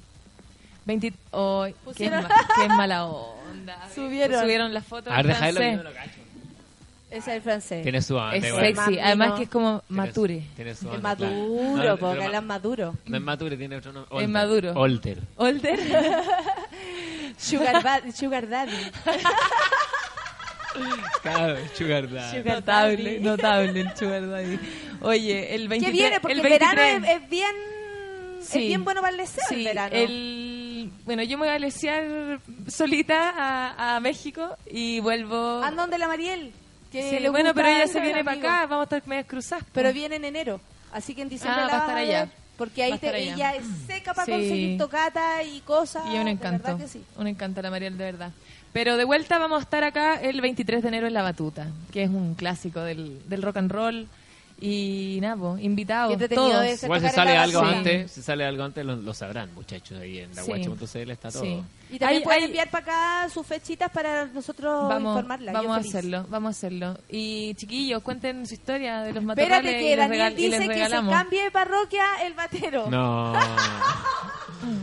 [0.84, 1.12] 20...
[1.30, 2.28] oh, qué, ma-
[2.60, 3.88] qué mala onda.
[3.94, 4.40] Subieron.
[4.42, 5.12] Subieron las fotos.
[5.12, 5.36] A ver,
[7.12, 7.82] es el francés.
[7.82, 8.64] Tiene su Es igual.
[8.66, 8.90] sexy.
[8.96, 10.42] Más Además que es como mature.
[10.56, 11.02] tiene su Es claro.
[11.02, 12.94] maduro, No, porque pero él es ma- maduro.
[13.06, 14.08] No es mature, tiene otro nombre.
[14.10, 14.28] Es Older.
[14.28, 14.72] maduro.
[14.74, 15.18] Older.
[15.36, 15.78] Older.
[17.38, 18.72] Sugar, ba- sugar daddy.
[21.22, 22.38] Claro, sugar daddy.
[22.38, 23.20] Sugar notable, daddy.
[23.20, 24.58] notable el sugar daddy.
[25.02, 25.84] Oye, el 23...
[25.84, 26.20] ¿Qué viene?
[26.20, 27.50] Porque el, el 23 verano es, es bien...
[28.40, 28.58] Sí.
[28.58, 29.94] Es bien bueno para el deseo el Sí, verano.
[29.94, 35.62] el- bueno, yo me voy a lesear solita a, a México y vuelvo...
[35.62, 36.52] ¿A dónde la Mariel?
[36.92, 39.26] Que Sí, le bueno, pero ella el se viene para acá, vamos a estar medias
[39.26, 39.64] cruzadas.
[39.72, 40.60] Pero viene en enero.
[40.92, 42.28] Así que en diciembre Ah, la va a estar allá.
[42.58, 44.32] Porque ahí te- ella es seca para Sí.
[44.32, 46.04] conseguir tocata y cosas.
[46.12, 47.02] Y un de encanto, verdad que sí.
[47.16, 48.30] un encanto la Mariel, de verdad.
[48.74, 52.02] Pero de vuelta vamos a estar acá el 23 de enero en La Batuta, que
[52.04, 54.06] es un clásico del, del rock and roll.
[54.60, 56.82] Y nada, invitados todos.
[56.84, 60.34] Igual si sale algo antes, si sale algo antes lo, lo sabrán, muchachos, ahí en
[60.36, 60.48] la Sí.
[60.48, 61.64] guacha.cl está todo.
[61.92, 62.82] Y también Hay- pueden hay- enviar para
[63.22, 65.52] acá sus fechitas para nosotros Vamos, informarla.
[65.52, 66.98] vamos a hacerlo, vamos a hacerlo.
[67.10, 70.68] Y chiquillos, cuenten su historia de los Espérate matorrales que y, les Daniel y dice
[70.68, 72.86] que se cambie de parroquia el batero.
[72.90, 73.34] No.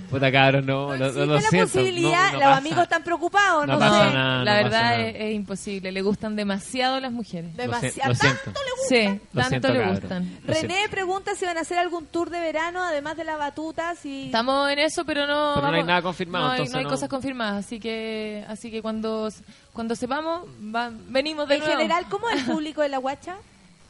[0.10, 1.68] Puta cabrón, no, lo, Existe lo la siento.
[1.72, 2.57] posibilidad, no, no los pasa.
[2.57, 4.14] amigos están preocupados, no, No sé.
[4.14, 4.44] nada.
[4.44, 7.56] La no verdad es, es imposible, le gustan demasiado las mujeres.
[7.56, 8.14] Demasiado.
[8.14, 8.90] Tanto le gusta.
[8.90, 10.38] Sí, Lo tanto siento, le gustan.
[10.45, 13.95] René pregunta si van a hacer algún tour de verano, además de la batuta.
[13.95, 14.26] Si...
[14.26, 15.53] Estamos en eso, pero no.
[15.56, 18.43] Pero no hay nada confirmado, No hay, entonces no hay no- cosas confirmadas, así que
[18.47, 19.30] así que cuando
[19.73, 21.76] cuando sepamos va- venimos de en nuevo.
[21.77, 23.35] general, ¿cómo es el público de la guacha?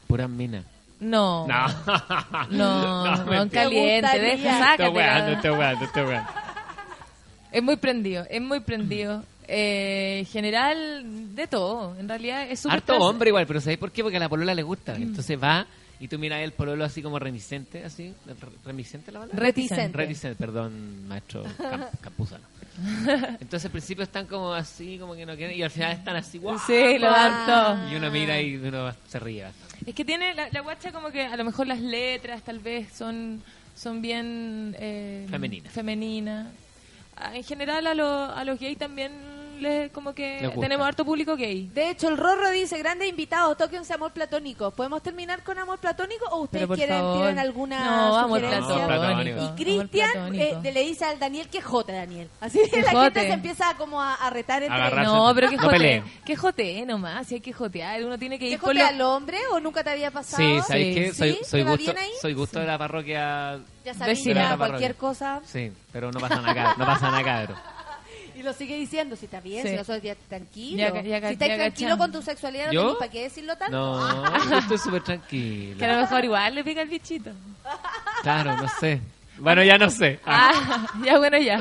[0.06, 0.64] Pura mina.
[1.00, 1.46] No.
[1.46, 1.66] No.
[2.50, 3.62] No, no, mentira.
[3.62, 4.90] caliente, deja, Estoy sácatela.
[4.90, 6.30] weando, estoy weando, estoy weando.
[7.52, 9.24] Es muy prendido, es muy prendido.
[9.52, 11.96] Eh, general, de todo.
[11.98, 14.02] En realidad es súper Harto hombre igual, pero ¿sabéis por qué?
[14.04, 14.94] Porque a la polola le gusta.
[14.94, 15.66] Entonces va
[15.98, 18.14] Y tú miras el pololo así como remisente, así.
[18.26, 18.34] re-
[18.64, 19.38] ¿Remisente la palabra?
[19.38, 19.96] Reticente.
[19.98, 22.44] Reticente, perdón, maestro Cam- Campuzano.
[23.40, 26.38] Entonces al principio están como así, como que no quieren, y al final están así,
[26.38, 26.58] ¡guau!
[26.66, 27.90] Sí, lo dan todo.
[27.92, 29.46] Y uno mira y uno se ríe.
[29.86, 32.92] Es que tiene la, la guacha como que a lo mejor las letras tal vez
[32.92, 33.42] son
[33.74, 35.72] son bien eh, Femeninas.
[35.72, 36.46] femeninas.
[37.16, 39.12] Ah, En general a, los a los gays también
[39.92, 41.68] como que tenemos harto público gay.
[41.74, 44.70] De hecho, el Rorro dice, grandes invitados, tóquense amor platónico.
[44.70, 47.16] ¿Podemos terminar con amor platónico o ustedes quieren, favor.
[47.18, 49.40] tienen alguna No, amor platónico.
[49.56, 52.28] Y Cristian eh, le dice al Daniel que jote, Daniel.
[52.40, 53.04] Así Que la jote.
[53.04, 55.10] gente se empieza como a, a retar entre Agarrarse.
[55.12, 58.52] No, pero que jote, que jote nomás, si hay que jotear, uno tiene que ¿Que
[58.52, 60.42] ir con jote lo- al hombre o nunca te había pasado?
[60.42, 61.00] Sí, ¿sabéis Sí.
[61.00, 61.12] qué?
[61.14, 61.38] Soy, ¿Sí?
[61.44, 62.10] soy, ¿Te va gusto, bien ahí?
[62.20, 63.60] soy gusto de la parroquia.
[63.84, 64.56] Ya sabía, Vecina.
[64.56, 65.40] cualquier cosa.
[65.44, 67.48] Sí, pero no pasa nada, no pasa nada.
[68.40, 69.68] Y lo sigue diciendo, si está bien, Sí.
[69.68, 70.78] si no sos ya tranquilo.
[70.78, 72.82] Ya ca- ya ca- si estás ya tranquilo con tu sexualidad, no ¿Yo?
[72.84, 73.76] tenés para qué decirlo tanto.
[73.76, 75.78] No, yo estoy súper tranquilo.
[75.78, 77.32] que a lo mejor igual le pica el bichito.
[78.22, 78.98] Claro, no sé.
[79.36, 80.20] Bueno, ya no sé.
[80.24, 81.60] Ah, Ah, ya bueno, ya.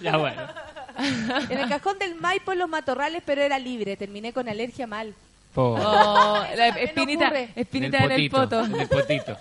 [0.00, 0.42] ya bueno.
[1.50, 3.94] En el cajón del Maipo en los matorrales, pero era libre.
[3.98, 5.12] Terminé con alergia mal.
[5.54, 5.76] Po.
[5.78, 7.48] Oh, la ¿Qué me espinita, ocurre?
[7.54, 8.64] espinita en el, poto.
[8.64, 9.36] En el potito.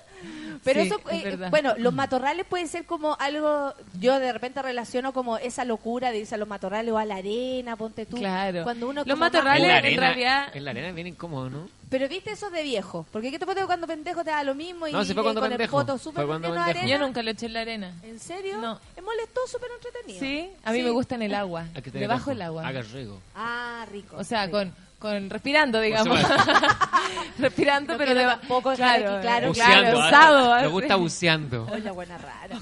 [0.64, 1.50] Pero Sí, eso, es eh, verdad.
[1.50, 6.20] bueno, los matorrales pueden ser como algo, yo de repente relaciono como esa locura de
[6.20, 8.18] irse a los matorrales o a la arena, ponte tú.
[8.18, 8.64] Claro.
[8.64, 11.08] Cuando uno Los como matorrales- en la en arena, realidad- En la arena es bien
[11.08, 11.70] incómodo, ¿no?
[11.90, 14.88] Pero viste eso de viejo, porque ¿qué te pasa cuando pendejo te da lo mismo
[14.88, 15.82] y No, si fue cuando con pendejo.
[15.82, 16.54] el súper Fue pendejo.
[16.56, 16.88] arena?
[16.88, 17.94] Yo nunca lo eché en la arena.
[18.04, 18.60] ¿En serio?
[18.60, 18.80] No.
[18.96, 20.20] Es molestoso, pero entretenido.
[20.20, 20.84] Sí, a mí Sí.
[20.84, 22.66] me gusta en el agua, que tener debajo del agua.
[22.68, 23.20] Haga riego.
[23.36, 24.16] Ah, rico.
[24.18, 26.19] O sea, con, con respirando, digamos.
[27.40, 28.40] respirando, No pero de dejar
[28.76, 29.82] claro, aquí claro, Buceando.
[29.82, 30.61] claro, ah, usado.
[30.61, 31.68] Me gusta buceando.
[31.72, 32.56] Oye, la buena rara.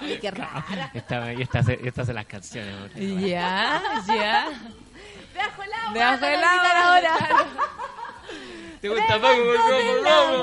[0.00, 0.90] No qué rara.
[0.94, 2.94] Esta, y estas y estas son las canciones.
[2.94, 4.48] Ya, ya.
[5.34, 5.92] Debajo el agua.
[5.94, 7.12] Debajo agua, ahora.
[8.80, 9.16] ¿Te gusta.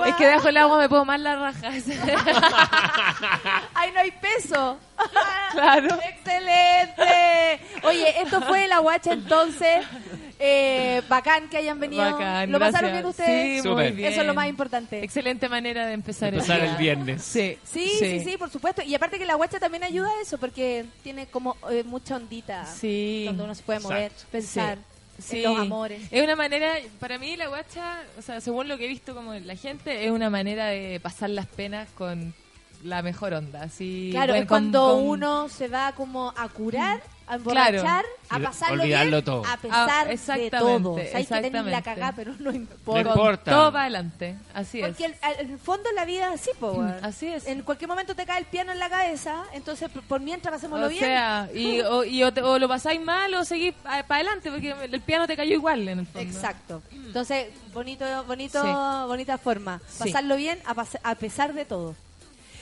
[0.08, 1.72] Es que debajo del agua me puedo más la raja.
[3.74, 4.78] Ay, no hay peso.
[5.52, 5.88] Claro.
[6.04, 7.62] Excelente.
[7.84, 9.86] Oye, esto fue la guacha entonces.
[10.38, 12.04] Eh, bacán que hayan venido.
[12.04, 13.62] Bacán, ¿Lo pasaron bien ustedes?
[13.64, 14.12] Sí, muy bien.
[14.12, 15.02] Eso es lo más importante.
[15.02, 16.72] Excelente manera de empezar, Empezar día.
[16.72, 17.22] el viernes.
[17.24, 18.82] Sí, Sí, sí, sí, por supuesto.
[18.84, 22.66] Y aparte que la guacha también ayuda a eso, porque tiene como eh, mucha ondita.
[22.66, 23.24] Sí.
[23.28, 24.28] Donde uno se puede mover, Exacto.
[24.32, 24.78] pensar
[25.20, 25.44] Sí.
[25.44, 26.02] en los amores.
[26.12, 29.34] Es una manera, para mí la guacha, o sea, según lo que he visto como
[29.34, 32.34] la gente, es una manera de pasar las penas con
[32.84, 33.64] la mejor onda.
[33.64, 37.78] Así, Claro, bueno, es con- cuando con- uno se va como a curar, a Claro.
[37.78, 39.44] emborrachar, a Y pasarlo olvidarlo bien, todo.
[39.46, 40.96] a pesar Ah, de todo.
[40.98, 41.84] Sabes que tenés la exactamente.
[41.84, 43.04] cagá, pero no No importa.
[43.04, 43.52] con importa.
[43.52, 44.36] todo para adelante.
[44.54, 44.88] Así es.
[44.88, 46.96] Porque el- al- en el fondo la vida es así, po, weón.
[47.04, 47.48] Así es.
[47.48, 50.90] En cualquier momento te cae el piano en la cabeza, entonces por, mientras pasémoslo O
[50.90, 51.04] bien.
[51.04, 54.76] sea, y, o, y o, te- o lo pasáis mal o seguís para adelante, porque
[54.92, 56.20] el piano te cayó igual en el fondo.
[56.30, 56.82] Exacto.
[56.92, 58.70] Entonces, bonito, bonito, Sí.
[59.08, 59.82] bonita forma.
[59.88, 60.00] Sí.
[60.06, 61.96] Pasarlo bien a, pas- a pesar de todo.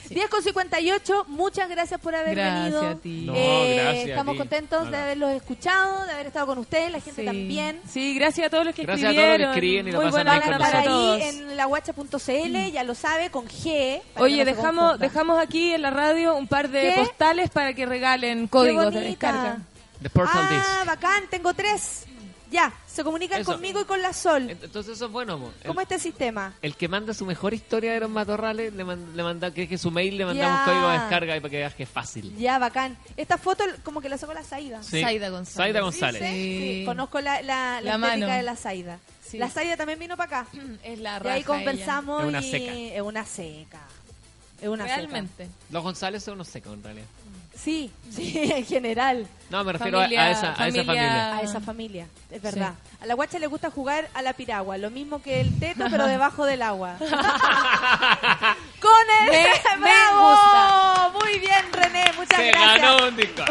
[0.08, 2.88] 10 con 58, muchas gracias por haber Gracias venido.
[2.88, 3.22] a ti.
[3.26, 4.38] No, Eh, gracias a estamos ti.
[4.38, 7.26] contentos de haberlos escuchado, de haber estado con ustedes, la gente Sí.
[7.26, 7.80] también.
[7.88, 9.54] Sí, gracias a todos los que Gracias a todos los que escribieron.
[9.54, 12.84] escriben y lo Muy pasan buena bien Van a estar para ahí en laguacha.cl, ya
[12.84, 14.00] lo sabe, con G.
[14.16, 17.00] Oye, no dejamos, dejamos aquí en la radio un par de ¿Qué?
[17.00, 19.58] postales para que regalen códigos de descarga.
[20.02, 20.86] The Ah, Disc.
[20.86, 22.04] bacán, tengo tres.
[22.54, 23.52] Ya, se comunican Eso.
[23.52, 24.48] conmigo y con la Sol.
[24.48, 25.36] Entonces eso es bueno.
[25.38, 25.52] mo.
[25.60, 26.52] El, ¿Cómo es este sistema?
[26.62, 29.68] el que manda su mejor historia de los matorrales, le, man- le manda, que es
[29.68, 30.64] que su mail le mandamos Ya.
[30.64, 32.36] código de descarga y para que veas que es fácil.
[32.38, 32.96] Ya, bacán.
[33.16, 34.82] Esta foto como que la sacó la Saida.
[34.84, 35.02] Sí.
[35.02, 35.56] Zaida González.
[35.56, 36.22] Zaida González.
[36.22, 36.78] Sí, Sí.
[36.80, 38.26] sí, Conozco la, la, la, La estética mano.
[38.36, 38.98] de la Saida.
[39.24, 39.38] Sí.
[39.38, 40.50] La Saida también vino para acá.
[40.84, 41.46] Es la Y raja ahí ella.
[41.48, 42.72] conversamos Es una y seca.
[42.72, 43.80] es una seca.
[44.62, 44.96] Es una seca.
[44.96, 45.48] Realmente.
[45.70, 47.06] Los González son unos secos en realidad.
[47.56, 49.26] Sí, sí, en general.
[49.50, 51.36] No, me refiero a- Familia- a, esa, a esa familia-.
[51.36, 52.74] A esa familia, es verdad.
[53.00, 56.06] A la guacha le gusta jugar a la piragua, lo mismo que el teto, pero
[56.06, 56.96] debajo del agua.
[56.98, 57.08] Con
[59.22, 61.18] el Me- me ¡Bravo!
[61.20, 62.80] Muy bien, René, muchas Se gracias.
[62.82, 63.42] ganó un disco.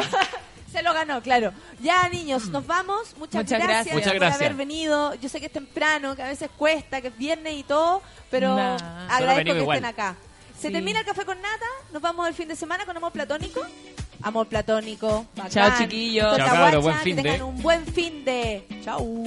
[0.72, 1.54] Se lo ganó, claro.
[1.80, 3.16] Ya, niños, nos vamos.
[3.18, 3.94] Muchas, Muchas gracias.
[3.96, 4.42] Muchas por gracias.
[4.42, 5.14] haber venido.
[5.16, 8.02] Yo sé que es temprano, que a veces cuesta, que es viernes y todo,
[8.32, 8.78] pero Nah.
[9.10, 9.78] agradezco que igual.
[9.78, 10.16] estén acá.
[10.64, 10.74] Se Sí.
[10.76, 13.62] termina el café con nata, nos vamos el fin de semana con amor platónico.
[14.22, 15.26] Amor platónico.
[15.36, 15.52] bacán.
[15.52, 16.26] Chao, chiquillos.
[16.32, 17.30] Esto es Chao, La cabros, Guacha, buen fin que de.
[17.32, 18.68] tengan un buen fin de.
[18.84, 19.24] Chau.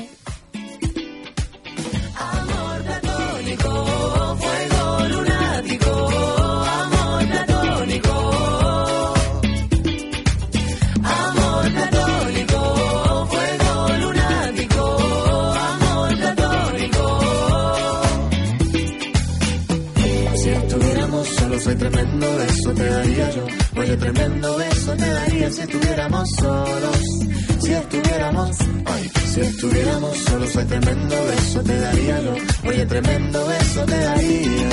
[23.77, 27.01] Oye, tremendo beso te daría si estuviéramos solos.
[27.61, 32.35] Si estuviéramos, ay, si estuviéramos solos, ay, tremendo beso te daría yo.
[32.69, 34.69] Oye, tremendo beso te daría.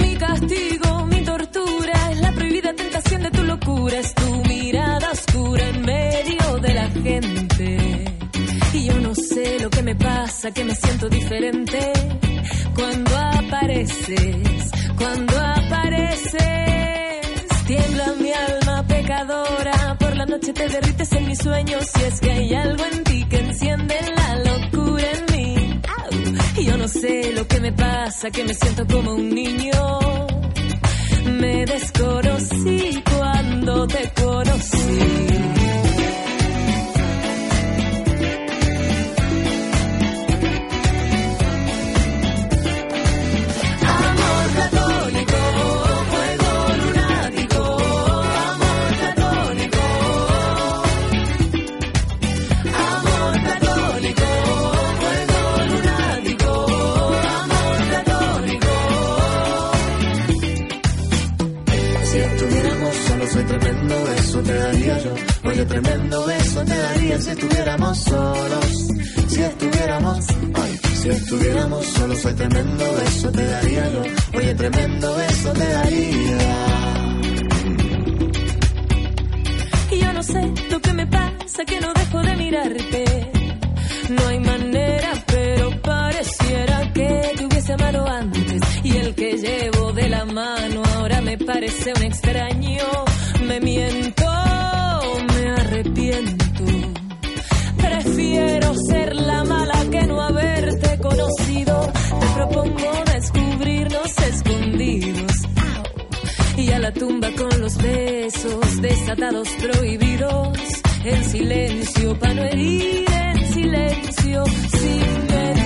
[0.00, 5.68] Mi castigo, mi tortura, es la prohibida tentación de tu locura, es tu mirada oscura
[5.68, 8.04] en medio de la gente.
[8.72, 11.92] Y yo no sé lo que me pasa, que me siento diferente
[12.74, 16.44] cuando apareces, cuando apareces.
[17.66, 22.30] Tiembla mi alma pecadora, por la noche te derrites en mis sueños y es que
[22.30, 25.80] hay algo en ti que enciende la locura en mí.
[25.96, 26.62] Au.
[26.62, 30.26] Yo no sé lo que me pasa, que me siento como un niño.
[31.38, 35.63] Me desconocí cuando te conocí.
[65.54, 68.88] Oye, tremendo beso te daría si estuviéramos solos.
[69.28, 74.02] Si estuviéramos, ay, si estuviéramos solos, soy tremendo beso te daría yo.
[74.38, 76.38] Oye, tremendo beso te daría.
[79.92, 83.04] Y yo no sé lo que me pasa, que no dejo de mirarte.
[84.10, 88.60] No hay manera, pero pareciera que te hubiese amado antes.
[88.82, 92.86] Y el que llevo de la mano ahora me parece un extraño.
[93.46, 94.33] Me miento,
[95.74, 96.64] arrepiento.
[97.76, 101.92] Prefiero ser la mala que no haberte conocido.
[102.20, 105.32] Te propongo descubrirnos escondidos.
[106.56, 110.58] Y a la tumba con los besos desatados prohibidos.
[111.04, 115.63] En silencio, para no herir en silencio, sin mentir.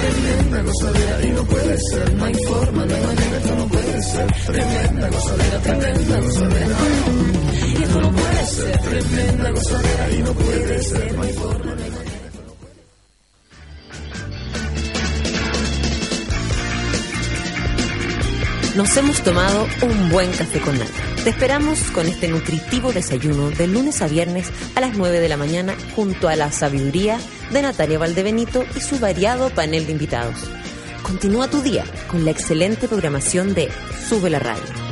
[0.00, 4.02] Tremenda gozadera y no puede ser, no hay forma, no hay manera, esto no puede
[4.02, 6.76] ser tremenda gozadera, tremenda gozadera.
[7.68, 11.82] Y esto no puede ser tremenda gozadera y no puede ser, no hay forma, no
[11.82, 12.10] hay manera.
[18.76, 20.92] Nos hemos tomado un buen café con nata.
[21.24, 25.36] Te esperamos con este nutritivo desayuno de lunes a viernes a las 9 de la
[25.36, 27.18] mañana junto a la sabiduría
[27.50, 30.50] de Natalia Valdebenito y su variado panel de invitados.
[31.02, 33.68] Continúa tu día con la excelente programación de
[34.08, 34.89] Sube la Radio.